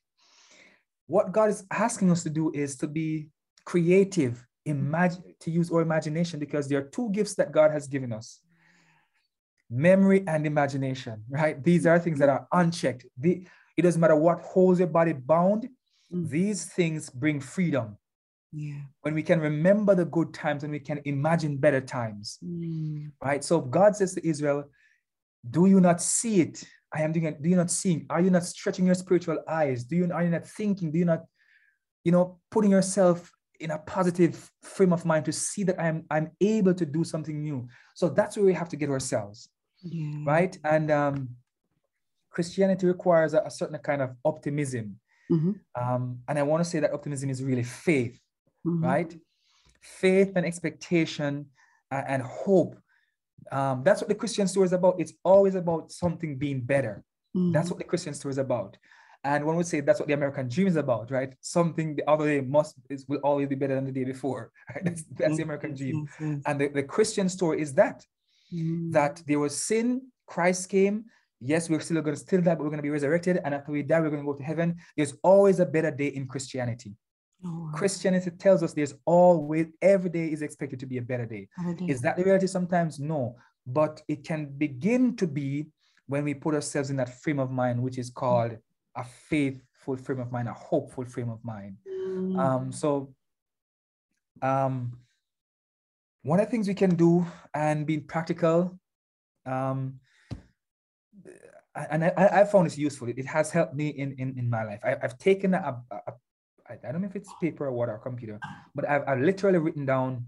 What 1.08 1.32
god 1.32 1.50
is 1.50 1.64
asking 1.72 2.12
us 2.12 2.24
to 2.24 2.30
do 2.30 2.52
is 2.54 2.76
to 2.78 2.88
be 2.88 3.30
creative 3.66 4.46
imagine 4.66 5.24
to 5.40 5.52
use 5.52 5.72
our 5.72 5.82
imagination 5.82 6.40
because 6.40 6.68
there 6.68 6.80
are 6.80 6.90
two 6.90 7.10
gifts 7.12 7.36
that 7.36 7.52
god 7.52 7.72
has 7.72 7.88
given 7.88 8.14
us. 8.14 8.40
Memory 9.70 10.24
and 10.28 10.46
imagination 10.46 11.24
right? 11.30 11.64
These 11.64 11.86
are 11.86 12.00
things 12.00 12.20
that 12.20 12.30
are 12.30 12.48
unchecked. 12.52 13.06
The, 13.18 13.46
it 13.78 13.84
doesn't 13.84 14.02
matter 14.02 14.16
what 14.16 14.42
holds 14.42 14.80
your 14.80 14.88
body 14.88 15.14
bound 15.14 15.70
mm. 16.14 16.30
these 16.30 16.66
things 16.66 17.10
bring 17.10 17.40
freedom. 17.40 17.98
Yeah. 18.52 18.82
When 19.02 19.14
we 19.14 19.22
can 19.22 19.40
remember 19.40 19.94
the 19.94 20.06
good 20.06 20.34
times 20.34 20.64
and 20.64 20.72
we 20.72 20.80
can 20.80 21.00
imagine 21.06 21.58
better 21.58 21.82
times. 21.82 22.40
Mm. 22.44 23.12
right? 23.24 23.44
So 23.44 23.62
god 23.62 23.96
says 23.96 24.16
to 24.16 24.28
israel 24.28 24.66
do 25.50 25.68
you 25.68 25.80
not 25.80 26.02
see 26.02 26.42
it 26.42 26.64
I 26.94 27.04
am 27.04 27.12
doing 27.12 27.26
it. 27.26 27.42
Do 27.42 27.50
you 27.50 27.56
not 27.56 27.72
see? 27.72 28.06
Are 28.10 28.22
you 28.22 28.30
not 28.30 28.44
stretching 28.44 28.86
your 28.86 28.96
spiritual 28.96 29.40
eyes? 29.48 29.84
Do 29.84 29.96
you 29.96 30.12
are 30.12 30.24
you 30.24 30.30
not 30.30 30.48
thinking? 30.48 30.92
Do 30.92 31.00
you 31.00 31.06
not, 31.06 31.24
you 32.04 32.12
know, 32.12 32.40
putting 32.50 32.72
yourself 32.72 33.32
in 33.60 33.72
a 33.72 33.78
positive 33.78 34.50
frame 34.64 34.94
of 34.94 35.06
mind 35.06 35.26
to 35.26 35.32
see 35.32 35.64
that 35.64 35.80
I'm 35.80 36.06
I'm 36.10 36.32
able 36.42 36.74
to 36.74 36.86
do 36.86 37.04
something 37.04 37.42
new? 37.42 37.68
So 37.96 38.10
that's 38.10 38.38
where 38.38 38.46
we 38.46 38.54
have 38.54 38.70
to 38.70 38.76
get 38.76 38.90
ourselves. 38.90 39.50
Yeah. 39.82 40.24
Right. 40.26 40.58
And 40.64 40.90
um 40.92 41.30
Christianity 42.30 42.88
requires 42.88 43.34
a, 43.34 43.42
a 43.42 43.52
certain 43.52 43.78
kind 43.80 44.02
of 44.02 44.16
optimism. 44.24 45.00
Mm-hmm. 45.32 45.52
Um, 45.80 46.20
and 46.28 46.40
I 46.40 46.44
want 46.44 46.64
to 46.64 46.70
say 46.70 46.80
that 46.80 46.94
optimism 46.94 47.30
is 47.30 47.44
really 47.44 47.64
faith, 47.64 48.20
mm-hmm. 48.66 48.84
right? 48.84 49.16
Faith 49.82 50.34
and 50.36 50.46
expectation 50.46 51.48
and, 51.92 52.08
and 52.08 52.24
hope 52.24 52.78
um, 53.52 53.84
that's 53.84 54.02
what 54.02 54.10
the 54.10 54.16
Christian 54.16 54.48
story 54.48 54.66
is 54.66 54.74
about. 54.74 55.00
It's 55.00 55.14
always 55.24 55.56
about 55.56 55.92
something 55.92 56.38
being 56.38 56.62
better. 56.62 57.04
Mm-hmm. 57.36 57.52
That's 57.52 57.70
what 57.70 57.78
the 57.78 57.86
Christian 57.86 58.14
story 58.14 58.32
is 58.32 58.38
about. 58.38 58.78
And 59.24 59.46
one 59.46 59.58
would 59.58 59.68
say 59.68 59.82
that's 59.82 60.00
what 60.00 60.08
the 60.08 60.14
American 60.14 60.48
dream 60.48 60.68
is 60.68 60.78
about, 60.78 61.12
right? 61.12 61.34
Something 61.42 61.96
the 61.96 62.10
other 62.10 62.26
day 62.26 62.42
must 62.42 62.76
is, 62.90 63.06
will 63.08 63.18
always 63.18 63.50
be 63.50 63.56
better 63.56 63.76
than 63.76 63.86
the 63.86 63.92
day 63.92 64.06
before. 64.06 64.52
Right? 64.74 64.86
That's, 64.86 65.04
that's 65.18 65.38
the 65.38 65.44
American 65.44 65.76
dream. 65.76 66.08
Mm-hmm. 66.20 66.40
And 66.46 66.62
the, 66.62 66.68
the 66.70 66.84
Christian 66.84 67.28
story 67.28 67.62
is 67.62 67.74
that 67.74 68.06
mm-hmm. 68.54 68.92
that 68.92 69.22
there 69.28 69.40
was 69.40 69.58
sin, 69.58 70.04
Christ 70.26 70.70
came. 70.70 71.06
Yes, 71.42 71.70
we're 71.70 71.80
still 71.80 72.02
going 72.02 72.16
to 72.16 72.22
still 72.22 72.42
die, 72.42 72.56
but 72.56 72.64
we're 72.64 72.70
going 72.70 72.78
to 72.78 72.84
be 72.84 72.90
resurrected. 72.90 73.40
And 73.44 73.54
after 73.54 73.72
we 73.72 73.82
die, 73.82 74.00
we're 74.00 74.10
going 74.10 74.22
to 74.22 74.26
go 74.26 74.38
to 74.38 74.44
heaven. 74.44 74.78
There's 74.96 75.14
always 75.24 75.60
a 75.60 75.66
better 75.66 75.92
day 75.92 76.08
in 76.08 76.28
Christianity. 76.28 76.94
Oh, 77.46 77.72
Christianity 77.74 78.32
tells 78.32 78.64
us 78.64 78.74
there's 78.74 78.96
always 79.06 79.68
every 79.82 80.10
day 80.10 80.32
is 80.32 80.42
expected 80.42 80.80
to 80.82 80.86
be 80.86 80.98
a 80.98 81.02
better 81.02 81.26
day. 81.26 81.48
Is 81.88 82.02
that 82.02 82.18
the 82.18 82.24
reality? 82.24 82.48
Sometimes 82.48 83.00
no, 83.00 83.38
but 83.66 84.02
it 84.08 84.26
can 84.26 84.48
begin 84.58 85.16
to 85.16 85.28
be 85.28 85.68
when 86.08 86.24
we 86.24 86.34
put 86.34 86.54
ourselves 86.54 86.90
in 86.90 86.98
that 86.98 87.22
frame 87.22 87.40
of 87.40 87.52
mind, 87.52 87.82
which 87.82 87.98
is 87.98 88.10
called 88.10 88.58
a 88.96 89.04
faithful 89.04 89.96
frame 89.96 90.20
of 90.20 90.32
mind, 90.32 90.50
a 90.50 90.54
hopeful 90.54 91.06
frame 91.06 91.30
of 91.30 91.44
mind. 91.46 91.78
Mm. 91.88 92.38
Um, 92.38 92.72
so, 92.72 93.14
um, 94.42 94.98
one 96.24 96.40
of 96.40 96.48
the 96.48 96.52
things 96.52 96.68
we 96.68 96.74
can 96.74 96.96
do 96.96 97.26
and 97.54 97.86
being 97.86 98.04
practical, 98.04 98.78
um, 99.46 100.00
and 101.74 102.04
I, 102.04 102.42
I 102.42 102.44
found 102.44 102.66
this 102.66 102.78
useful. 102.78 103.08
It 103.08 103.26
has 103.26 103.52
helped 103.52 103.76
me 103.76 103.90
in 103.90 104.14
in, 104.18 104.38
in 104.38 104.50
my 104.50 104.66
life. 104.66 104.82
I, 104.84 104.98
have 105.02 105.18
taken 105.18 105.54
a, 105.54 105.82
a, 105.90 106.12
I 106.70 106.92
don't 106.92 107.02
know 107.02 107.08
if 107.08 107.16
it's 107.16 107.34
paper 107.42 107.66
or 107.66 107.72
what 107.72 107.90
or 107.90 107.98
computer, 107.98 108.40
but 108.76 108.88
I've, 108.88 109.04
I've 109.08 109.22
literally 109.22 109.58
written 109.58 109.86
down 109.86 110.26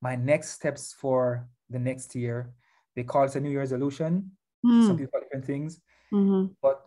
my 0.00 0.16
next 0.16 0.50
steps 0.50 0.92
for 0.92 1.48
the 1.70 1.78
next 1.78 2.14
year. 2.14 2.52
They 2.94 3.02
call 3.02 3.24
it 3.24 3.34
a 3.34 3.40
New 3.40 3.50
Year 3.50 3.60
resolution. 3.60 4.30
Mm. 4.64 4.86
Some 4.86 4.96
people 4.96 5.12
call 5.12 5.20
different 5.22 5.44
things. 5.44 5.80
Mm-hmm. 6.12 6.52
But 6.62 6.80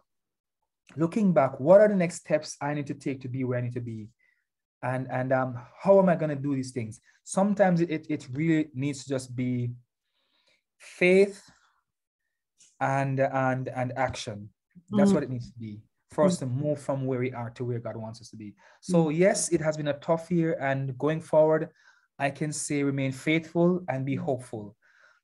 looking 0.96 1.34
back, 1.34 1.60
what 1.60 1.82
are 1.82 1.88
the 1.88 1.96
next 1.96 2.18
steps 2.18 2.56
I 2.62 2.74
need 2.74 2.88
to 2.88 2.94
take 2.94 3.22
to 3.22 3.28
be 3.28 3.44
where 3.44 3.60
I 3.60 3.62
need 3.62 3.74
to 3.74 3.82
be? 3.82 4.08
And 4.84 5.08
and 5.12 5.34
um, 5.34 5.60
how 5.82 6.00
am 6.00 6.08
I 6.08 6.16
going 6.16 6.30
to 6.30 6.42
do 6.42 6.56
these 6.56 6.72
things? 6.72 7.02
Sometimes 7.24 7.82
it, 7.82 8.06
it 8.10 8.28
really 8.32 8.70
needs 8.74 9.04
to 9.04 9.10
just 9.10 9.36
be 9.36 9.72
faith 10.78 11.42
and 12.80 13.20
and 13.20 13.68
and 13.70 13.92
action. 13.98 14.50
That's 14.92 15.12
mm. 15.12 15.16
what 15.16 15.24
it 15.24 15.30
needs 15.30 15.52
to 15.52 15.60
be 15.60 15.82
for 16.12 16.26
us 16.26 16.38
to 16.38 16.46
move 16.46 16.80
from 16.80 17.06
where 17.06 17.20
we 17.20 17.34
are 17.34 17.50
to 17.52 17.66
where 17.66 17.80
God 17.80 17.98
wants 17.98 18.22
us 18.22 18.30
to 18.30 18.38
be. 18.38 18.54
So, 18.82 19.06
mm. 19.06 19.18
yes, 19.18 19.50
it 19.50 19.62
has 19.62 19.78
been 19.78 19.90
a 19.90 20.00
tough 20.00 20.32
year, 20.32 20.58
and 20.60 20.98
going 20.98 21.22
forward, 21.22 21.70
I 22.18 22.30
can 22.30 22.52
say 22.52 22.84
remain 22.84 23.12
faithful 23.12 23.84
and 23.90 24.06
be 24.06 24.16
hopeful. 24.16 24.76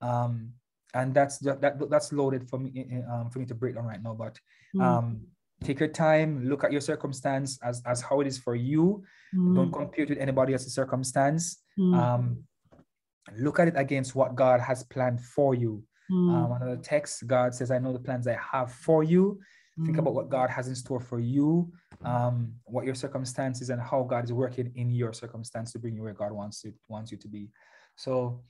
Um, 0.01 0.51
and 0.93 1.13
that's 1.13 1.39
that, 1.39 1.89
that's 1.89 2.13
loaded 2.13 2.47
for 2.47 2.59
me 2.59 3.01
um, 3.11 3.29
for 3.29 3.39
me 3.39 3.45
to 3.45 3.55
break 3.55 3.75
down 3.75 3.85
right 3.85 4.01
now. 4.01 4.13
But 4.13 4.39
mm. 4.75 4.83
um, 4.83 5.21
take 5.63 5.79
your 5.79 5.89
time, 5.89 6.47
look 6.47 6.63
at 6.63 6.71
your 6.71 6.81
circumstance 6.81 7.57
as 7.63 7.81
as 7.85 8.01
how 8.01 8.21
it 8.21 8.27
is 8.27 8.37
for 8.37 8.55
you. 8.55 9.03
Mm. 9.35 9.55
Don't 9.55 9.71
compute 9.71 10.09
with 10.09 10.19
anybody 10.19 10.53
else's 10.53 10.75
circumstance. 10.75 11.63
Mm. 11.79 11.97
Um, 11.97 12.43
look 13.37 13.59
at 13.59 13.69
it 13.69 13.73
against 13.77 14.13
what 14.13 14.35
God 14.35 14.59
has 14.59 14.83
planned 14.83 15.21
for 15.21 15.55
you. 15.55 15.83
Mm. 16.11 16.29
Um, 16.29 16.51
another 16.51 16.77
text, 16.77 17.25
God 17.25 17.55
says, 17.55 17.71
"I 17.71 17.79
know 17.79 17.93
the 17.93 17.99
plans 17.99 18.27
I 18.27 18.37
have 18.51 18.71
for 18.71 19.03
you." 19.03 19.39
Think 19.85 19.97
about 19.97 20.13
what 20.13 20.29
God 20.29 20.51
has 20.51 20.67
in 20.67 20.75
store 20.75 20.99
for 20.99 21.19
you, 21.19 21.71
um, 22.05 22.53
what 22.65 22.85
your 22.85 22.93
circumstances, 22.93 23.71
and 23.71 23.81
how 23.81 24.03
God 24.03 24.23
is 24.23 24.31
working 24.31 24.71
in 24.75 24.91
your 24.91 25.13
circumstance 25.13 25.71
to 25.71 25.79
bring 25.79 25.95
you 25.95 26.03
where 26.03 26.13
God 26.13 26.31
wants 26.31 26.63
you 26.63 26.73
wants 26.89 27.11
you 27.11 27.17
to 27.17 27.27
be. 27.27 27.49
So, 27.95 28.43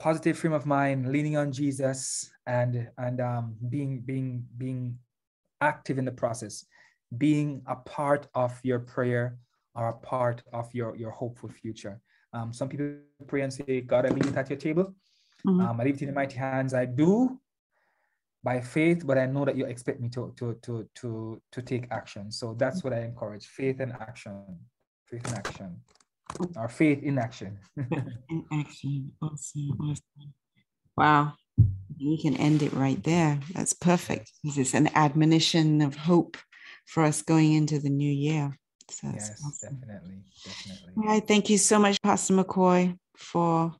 positive 0.00 0.36
frame 0.36 0.52
of 0.52 0.66
mind, 0.66 1.12
leaning 1.12 1.36
on 1.36 1.52
Jesus, 1.52 2.28
and 2.44 2.88
and 2.98 3.20
um, 3.20 3.54
being 3.68 4.00
being 4.00 4.44
being 4.58 4.98
active 5.60 5.96
in 5.96 6.04
the 6.04 6.10
process, 6.10 6.66
being 7.18 7.62
a 7.68 7.76
part 7.76 8.26
of 8.34 8.58
your 8.64 8.80
prayer 8.80 9.38
or 9.76 9.90
a 9.90 9.92
part 9.92 10.42
of 10.52 10.68
your 10.74 10.96
your 10.96 11.12
hopeful 11.12 11.48
future. 11.48 12.00
Um, 12.32 12.52
some 12.52 12.68
people 12.68 12.96
pray 13.28 13.42
and 13.42 13.52
say, 13.52 13.80
God, 13.80 14.06
I 14.06 14.08
leave 14.08 14.26
it 14.26 14.36
at 14.36 14.50
your 14.50 14.58
table. 14.58 14.92
Mm-hmm. 15.46 15.60
Um, 15.60 15.80
I 15.80 15.84
leave 15.84 16.02
it 16.02 16.08
in 16.08 16.14
mighty 16.14 16.36
hands. 16.36 16.74
I 16.74 16.84
do 16.84 17.38
by 18.46 18.60
faith, 18.60 19.04
but 19.04 19.18
I 19.18 19.26
know 19.26 19.44
that 19.44 19.56
you 19.56 19.66
expect 19.66 20.00
me 20.00 20.08
to 20.10 20.32
to 20.38 20.54
to 20.62 20.88
to 21.00 21.42
to 21.50 21.60
take 21.62 21.88
action. 21.90 22.30
So 22.30 22.54
that's 22.54 22.84
what 22.84 22.92
I 22.92 23.00
encourage: 23.00 23.44
faith 23.44 23.80
and 23.80 23.92
action, 23.92 24.36
faith 25.10 25.26
and 25.26 25.34
action, 25.42 25.70
or 26.54 26.68
faith 26.68 27.02
in 27.02 27.18
action. 27.18 27.58
in 28.30 28.44
action, 28.52 29.10
awesome, 29.20 29.76
awesome. 29.82 30.28
Wow, 30.96 31.32
we 32.00 32.22
can 32.22 32.36
end 32.36 32.62
it 32.62 32.72
right 32.72 33.02
there. 33.02 33.40
That's 33.52 33.72
perfect. 33.72 34.30
This 34.44 34.58
is 34.58 34.74
an 34.74 34.90
admonition 34.94 35.82
of 35.82 35.96
hope 35.96 36.36
for 36.86 37.02
us 37.02 37.22
going 37.22 37.52
into 37.52 37.80
the 37.80 37.90
new 37.90 38.14
year. 38.28 38.56
So 38.88 39.08
yes, 39.12 39.42
awesome. 39.44 39.80
definitely, 39.80 40.22
definitely. 40.44 40.92
All 40.96 41.08
right, 41.10 41.26
thank 41.26 41.50
you 41.50 41.58
so 41.58 41.80
much, 41.80 42.00
Pastor 42.00 42.34
McCoy, 42.34 42.96
for 43.16 43.74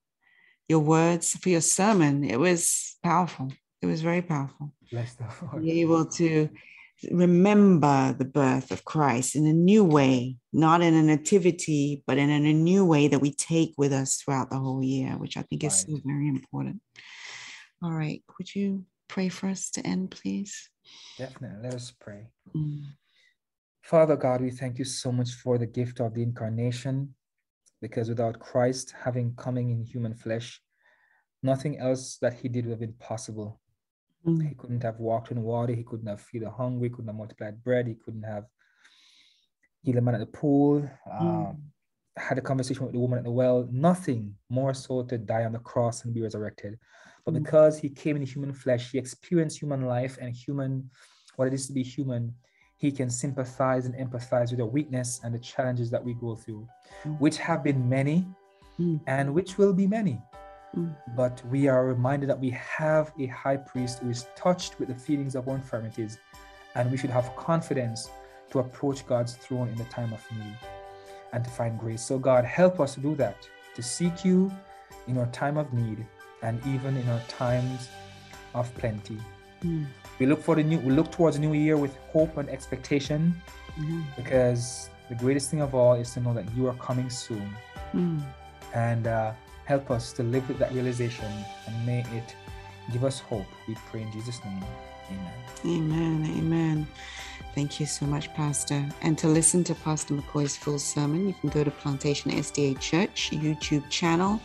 your 0.68 0.80
words, 0.80 1.36
for 1.36 1.50
your 1.50 1.60
sermon. 1.60 2.24
It 2.24 2.40
was 2.40 2.96
powerful. 3.04 3.52
It 3.82 3.86
was 3.86 4.02
very 4.02 4.22
powerful. 4.22 4.72
Bless 4.90 5.14
the 5.14 5.24
Lord. 5.42 5.62
Be 5.62 5.80
able 5.82 6.06
to 6.06 6.48
remember 7.10 8.14
the 8.18 8.24
birth 8.24 8.70
of 8.70 8.84
Christ 8.84 9.36
in 9.36 9.46
a 9.46 9.52
new 9.52 9.84
way, 9.84 10.36
not 10.52 10.80
in 10.80 10.94
a 10.94 11.02
nativity, 11.02 12.02
but 12.06 12.16
in 12.16 12.30
a 12.30 12.52
new 12.52 12.86
way 12.86 13.08
that 13.08 13.20
we 13.20 13.32
take 13.32 13.74
with 13.76 13.92
us 13.92 14.16
throughout 14.16 14.48
the 14.48 14.58
whole 14.58 14.82
year, 14.82 15.18
which 15.18 15.36
I 15.36 15.42
think 15.42 15.62
right. 15.62 15.72
is 15.72 15.80
so 15.82 16.00
very 16.04 16.28
important. 16.28 16.80
All 17.82 17.92
right. 17.92 18.22
Would 18.38 18.54
you 18.54 18.86
pray 19.08 19.28
for 19.28 19.48
us 19.48 19.70
to 19.72 19.86
end, 19.86 20.10
please? 20.10 20.70
Definitely. 21.18 21.58
Let 21.64 21.74
us 21.74 21.92
pray. 22.00 22.28
Mm. 22.56 22.84
Father 23.82 24.16
God, 24.16 24.40
we 24.40 24.50
thank 24.50 24.78
you 24.78 24.84
so 24.84 25.12
much 25.12 25.32
for 25.32 25.58
the 25.58 25.66
gift 25.66 26.00
of 26.00 26.14
the 26.14 26.22
incarnation, 26.22 27.14
because 27.82 28.08
without 28.08 28.40
Christ 28.40 28.94
having 29.04 29.34
coming 29.36 29.70
in 29.70 29.84
human 29.84 30.14
flesh, 30.14 30.60
nothing 31.42 31.78
else 31.78 32.16
that 32.22 32.34
he 32.34 32.48
did 32.48 32.64
would 32.64 32.70
have 32.70 32.80
been 32.80 32.94
possible. 32.94 33.60
Mm. 34.26 34.48
He 34.48 34.54
couldn't 34.54 34.82
have 34.82 34.98
walked 34.98 35.30
in 35.30 35.42
water. 35.42 35.72
He 35.74 35.84
couldn't 35.84 36.06
have 36.06 36.20
fed 36.20 36.42
the 36.42 36.50
hungry. 36.50 36.90
Couldn't 36.90 37.08
have 37.08 37.16
multiplied 37.16 37.62
bread. 37.62 37.86
He 37.86 37.94
couldn't 37.94 38.24
have 38.24 38.44
healed 39.82 39.98
a 39.98 40.00
man 40.00 40.14
at 40.14 40.20
the 40.20 40.26
pool. 40.26 40.88
Um, 41.10 41.28
mm. 41.28 41.56
Had 42.16 42.38
a 42.38 42.40
conversation 42.40 42.84
with 42.84 42.92
the 42.92 42.98
woman 42.98 43.18
at 43.18 43.24
the 43.24 43.30
well. 43.30 43.68
Nothing 43.70 44.34
more 44.48 44.74
so 44.74 45.02
to 45.04 45.18
die 45.18 45.44
on 45.44 45.52
the 45.52 45.58
cross 45.58 46.04
and 46.04 46.14
be 46.14 46.22
resurrected. 46.22 46.78
But 47.24 47.34
mm. 47.34 47.42
because 47.44 47.78
he 47.78 47.88
came 47.88 48.16
in 48.16 48.22
human 48.22 48.52
flesh, 48.52 48.90
he 48.90 48.98
experienced 48.98 49.60
human 49.60 49.86
life 49.86 50.18
and 50.20 50.34
human, 50.34 50.90
what 51.36 51.48
it 51.48 51.54
is 51.54 51.66
to 51.66 51.72
be 51.72 51.82
human, 51.82 52.34
he 52.78 52.90
can 52.92 53.08
sympathize 53.08 53.86
and 53.86 53.94
empathize 53.94 54.50
with 54.50 54.58
the 54.58 54.66
weakness 54.66 55.20
and 55.24 55.34
the 55.34 55.38
challenges 55.38 55.90
that 55.90 56.04
we 56.04 56.14
go 56.14 56.34
through, 56.34 56.66
mm. 57.04 57.18
which 57.20 57.38
have 57.38 57.62
been 57.62 57.88
many 57.88 58.26
mm. 58.78 59.00
and 59.06 59.32
which 59.32 59.58
will 59.58 59.72
be 59.72 59.86
many. 59.86 60.20
Mm. 60.76 60.94
But 61.16 61.42
we 61.46 61.68
are 61.68 61.86
reminded 61.86 62.28
that 62.28 62.38
we 62.38 62.50
have 62.50 63.12
a 63.18 63.26
high 63.26 63.56
priest 63.56 64.00
who 64.00 64.10
is 64.10 64.26
touched 64.36 64.78
with 64.78 64.88
the 64.88 64.94
feelings 64.94 65.34
of 65.34 65.48
our 65.48 65.54
infirmities, 65.54 66.18
and 66.74 66.90
we 66.90 66.96
should 66.96 67.10
have 67.10 67.34
confidence 67.36 68.10
to 68.50 68.58
approach 68.60 69.06
God's 69.06 69.34
throne 69.34 69.68
in 69.68 69.76
the 69.76 69.84
time 69.84 70.12
of 70.12 70.22
need 70.32 70.56
and 71.32 71.44
to 71.44 71.50
find 71.50 71.78
grace. 71.78 72.02
So, 72.02 72.18
God, 72.18 72.44
help 72.44 72.80
us 72.80 72.94
to 72.94 73.00
do 73.00 73.14
that, 73.16 73.48
to 73.74 73.82
seek 73.82 74.24
you 74.24 74.52
in 75.06 75.18
our 75.18 75.26
time 75.26 75.56
of 75.56 75.72
need 75.72 76.06
and 76.42 76.60
even 76.66 76.96
in 76.96 77.08
our 77.08 77.20
times 77.28 77.88
of 78.54 78.72
plenty. 78.74 79.18
Mm. 79.62 79.86
We 80.18 80.26
look 80.26 80.42
for 80.42 80.54
the 80.54 80.62
new 80.62 80.78
we 80.80 80.92
look 80.92 81.10
towards 81.10 81.36
the 81.36 81.42
new 81.42 81.54
year 81.54 81.76
with 81.76 81.96
hope 82.12 82.36
and 82.36 82.48
expectation 82.48 83.34
mm-hmm. 83.78 84.02
because 84.16 84.90
the 85.08 85.14
greatest 85.14 85.50
thing 85.50 85.60
of 85.60 85.74
all 85.74 85.94
is 85.94 86.12
to 86.14 86.20
know 86.20 86.34
that 86.34 86.44
you 86.56 86.66
are 86.68 86.74
coming 86.74 87.08
soon. 87.10 87.48
Mm. 87.94 88.22
And 88.74 89.06
uh, 89.06 89.32
help 89.66 89.90
us 89.90 90.12
to 90.14 90.22
live 90.22 90.48
with 90.48 90.58
that 90.58 90.72
realization 90.72 91.30
and 91.66 91.86
may 91.86 92.00
it 92.00 92.34
give 92.92 93.04
us 93.04 93.20
hope. 93.20 93.44
We 93.68 93.74
pray 93.90 94.00
in 94.02 94.12
Jesus' 94.12 94.42
name. 94.44 94.64
Amen. 95.10 95.32
Amen. 95.64 96.24
Amen. 96.38 96.86
Thank 97.54 97.80
you 97.80 97.86
so 97.86 98.04
much, 98.06 98.32
Pastor. 98.34 98.86
And 99.02 99.18
to 99.18 99.28
listen 99.28 99.64
to 99.64 99.74
Pastor 99.74 100.14
McCoy's 100.14 100.56
full 100.56 100.78
sermon, 100.78 101.26
you 101.26 101.34
can 101.34 101.50
go 101.50 101.64
to 101.64 101.70
Plantation 101.70 102.30
SDA 102.30 102.80
Church 102.80 103.30
YouTube 103.32 103.90
channel 103.90 104.40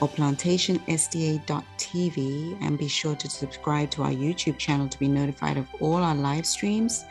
or 0.00 0.08
plantationsda.tv 0.08 2.58
and 2.60 2.78
be 2.78 2.88
sure 2.88 3.16
to 3.16 3.30
subscribe 3.30 3.90
to 3.90 4.02
our 4.02 4.10
YouTube 4.10 4.58
channel 4.58 4.86
to 4.88 4.98
be 4.98 5.08
notified 5.08 5.56
of 5.56 5.66
all 5.80 5.96
our 5.96 6.14
live 6.14 6.44
streams 6.46 7.06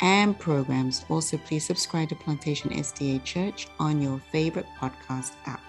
and 0.00 0.38
programs. 0.38 1.04
Also, 1.08 1.36
please 1.38 1.64
subscribe 1.64 2.10
to 2.10 2.14
Plantation 2.14 2.70
SDA 2.70 3.24
Church 3.24 3.66
on 3.78 4.02
your 4.02 4.20
favorite 4.30 4.66
podcast 4.80 5.32
app. 5.46 5.67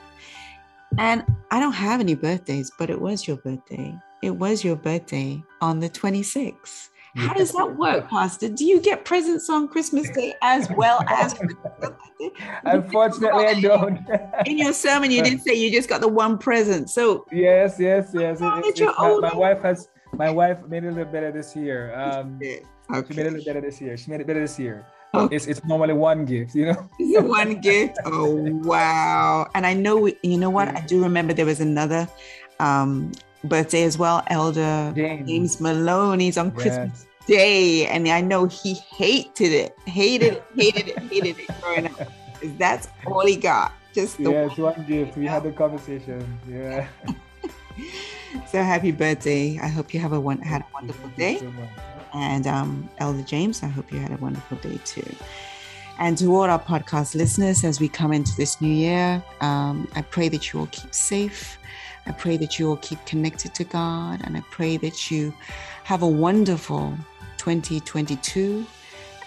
And 0.98 1.24
I 1.52 1.60
don't 1.60 1.74
have 1.74 2.00
any 2.00 2.16
birthdays, 2.16 2.72
but 2.78 2.90
it 2.90 3.00
was 3.00 3.28
your 3.28 3.38
birthday. 3.38 3.96
It 4.22 4.32
was 4.32 4.64
your 4.64 4.76
birthday 4.76 5.42
on 5.62 5.80
the 5.80 5.90
26th. 5.90 6.90
How 7.16 7.34
does 7.34 7.52
that 7.54 7.76
work, 7.76 8.08
Pastor? 8.08 8.50
Do 8.50 8.64
you 8.66 8.80
get 8.80 9.04
presents 9.04 9.50
on 9.50 9.68
Christmas 9.68 10.10
Day 10.12 10.36
as 10.42 10.70
well 10.72 11.04
as? 11.08 11.40
Unfortunately, 12.66 13.46
I 13.46 13.60
don't. 13.60 14.00
In 14.46 14.58
your 14.58 14.74
sermon, 14.74 15.10
you 15.10 15.24
did 15.24 15.42
say 15.42 15.54
you 15.56 15.72
just 15.72 15.90
got 15.90 16.02
the 16.02 16.08
one 16.08 16.38
present. 16.38 16.90
So 16.90 17.26
yes, 17.32 17.78
yes, 17.80 18.12
yes. 18.14 18.40
It, 18.42 18.46
it's, 18.66 18.80
it's 18.80 19.00
my, 19.00 19.20
my, 19.22 19.36
wife 19.36 19.62
has. 19.64 19.90
My 20.14 20.30
wife 20.30 20.60
made 20.68 20.84
it 20.84 20.90
a 20.90 20.92
little 20.92 21.12
better 21.12 21.32
this 21.32 21.56
year. 21.56 21.94
Um, 21.96 22.40
okay. 22.94 23.14
She 23.14 23.18
made 23.18 23.26
it 23.26 23.30
a 23.30 23.38
little 23.38 23.46
better 23.46 23.62
this 23.62 23.82
year. 23.82 23.98
She 23.98 24.12
made 24.12 24.22
it 24.22 24.28
better 24.28 24.42
this 24.42 24.60
year. 24.60 24.86
Okay. 25.14 25.36
It's 25.36 25.48
it's 25.48 25.64
normally 25.66 25.94
one 25.94 26.26
gift, 26.26 26.54
you 26.54 26.68
know. 26.68 26.90
One 27.22 27.60
gift. 27.62 27.98
Oh 28.06 28.36
wow! 28.62 29.50
And 29.56 29.66
I 29.66 29.74
know 29.74 30.06
you 30.06 30.38
know 30.38 30.52
what 30.52 30.68
I 30.68 30.82
do 30.82 31.02
remember 31.02 31.34
there 31.34 31.48
was 31.48 31.60
another 31.60 32.08
um, 32.60 33.12
birthday 33.44 33.84
as 33.84 33.98
well. 33.98 34.24
Elder 34.28 34.94
James, 34.96 35.28
James 35.28 35.62
Maloney's 35.62 36.38
on 36.38 36.54
yes. 36.54 36.62
Christmas 36.62 37.06
Day, 37.26 37.88
and 37.88 38.08
I 38.08 38.22
know 38.22 38.46
he 38.46 38.74
hated 38.74 39.52
it, 39.52 39.78
hated 39.86 40.34
it, 40.34 40.44
hated 40.56 40.88
it, 40.90 41.00
hated 41.00 41.40
it 41.40 41.62
growing 41.62 41.88
up. 41.88 42.12
That's 42.58 42.88
all 43.08 43.26
he 43.26 43.36
got. 43.36 43.74
Just 43.94 44.18
the 44.18 44.30
yes, 44.30 44.58
one, 44.58 44.76
one 44.76 44.86
gift. 44.86 45.18
We 45.18 45.26
had 45.26 45.42
the 45.42 45.52
conversation. 45.52 46.22
Yeah. 46.48 46.88
so 48.48 48.62
happy 48.62 48.92
birthday! 48.92 49.58
I 49.60 49.68
hope 49.68 49.92
you 49.94 50.00
have 50.00 50.14
a 50.14 50.20
one 50.20 50.38
had 50.38 50.62
a 50.62 50.66
wonderful 50.72 51.10
day. 51.18 51.42
And 52.14 52.48
um, 52.48 52.90
Elder 52.98 53.24
James, 53.24 53.64
I 53.64 53.68
hope 53.68 53.92
you 53.92 54.00
had 54.00 54.12
a 54.12 54.18
wonderful 54.18 54.58
day 54.58 54.80
too. 54.86 55.16
And 56.00 56.18
to 56.20 56.34
all 56.34 56.44
our 56.44 56.60
podcast 56.60 57.14
listeners, 57.14 57.64
as 57.66 57.80
we 57.82 57.90
come 57.90 58.14
into 58.14 58.36
this 58.38 58.62
new 58.62 58.72
year, 58.72 59.22
um, 59.42 59.88
I 59.96 60.02
pray 60.02 60.30
that 60.30 60.54
you 60.54 60.62
all 60.62 60.70
keep 60.72 60.96
safe. 60.96 61.58
I 62.06 62.14
pray 62.14 62.38
that 62.38 62.58
you 62.58 62.70
all 62.70 62.78
keep 62.78 63.06
connected 63.06 63.54
to 63.56 63.66
God. 63.66 64.22
And 64.24 64.38
I 64.38 64.42
pray 64.50 64.78
that 64.78 65.12
you 65.12 65.34
have 65.84 66.02
a 66.02 66.08
wonderful 66.08 66.98
2022. 67.38 68.66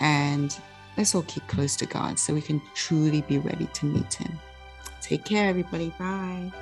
And 0.01 0.57
let's 0.97 1.15
all 1.15 1.23
keep 1.25 1.47
close 1.47 1.77
to 1.77 1.87
God 1.87 2.19
so 2.19 2.33
we 2.33 2.41
can 2.41 2.63
truly 2.75 3.21
be 3.23 3.39
ready 3.39 3.67
to 3.67 3.87
meet 3.87 4.15
Him. 4.15 4.39
Take 5.03 5.25
care, 5.25 5.49
everybody. 5.49 5.93
Bye. 5.99 6.53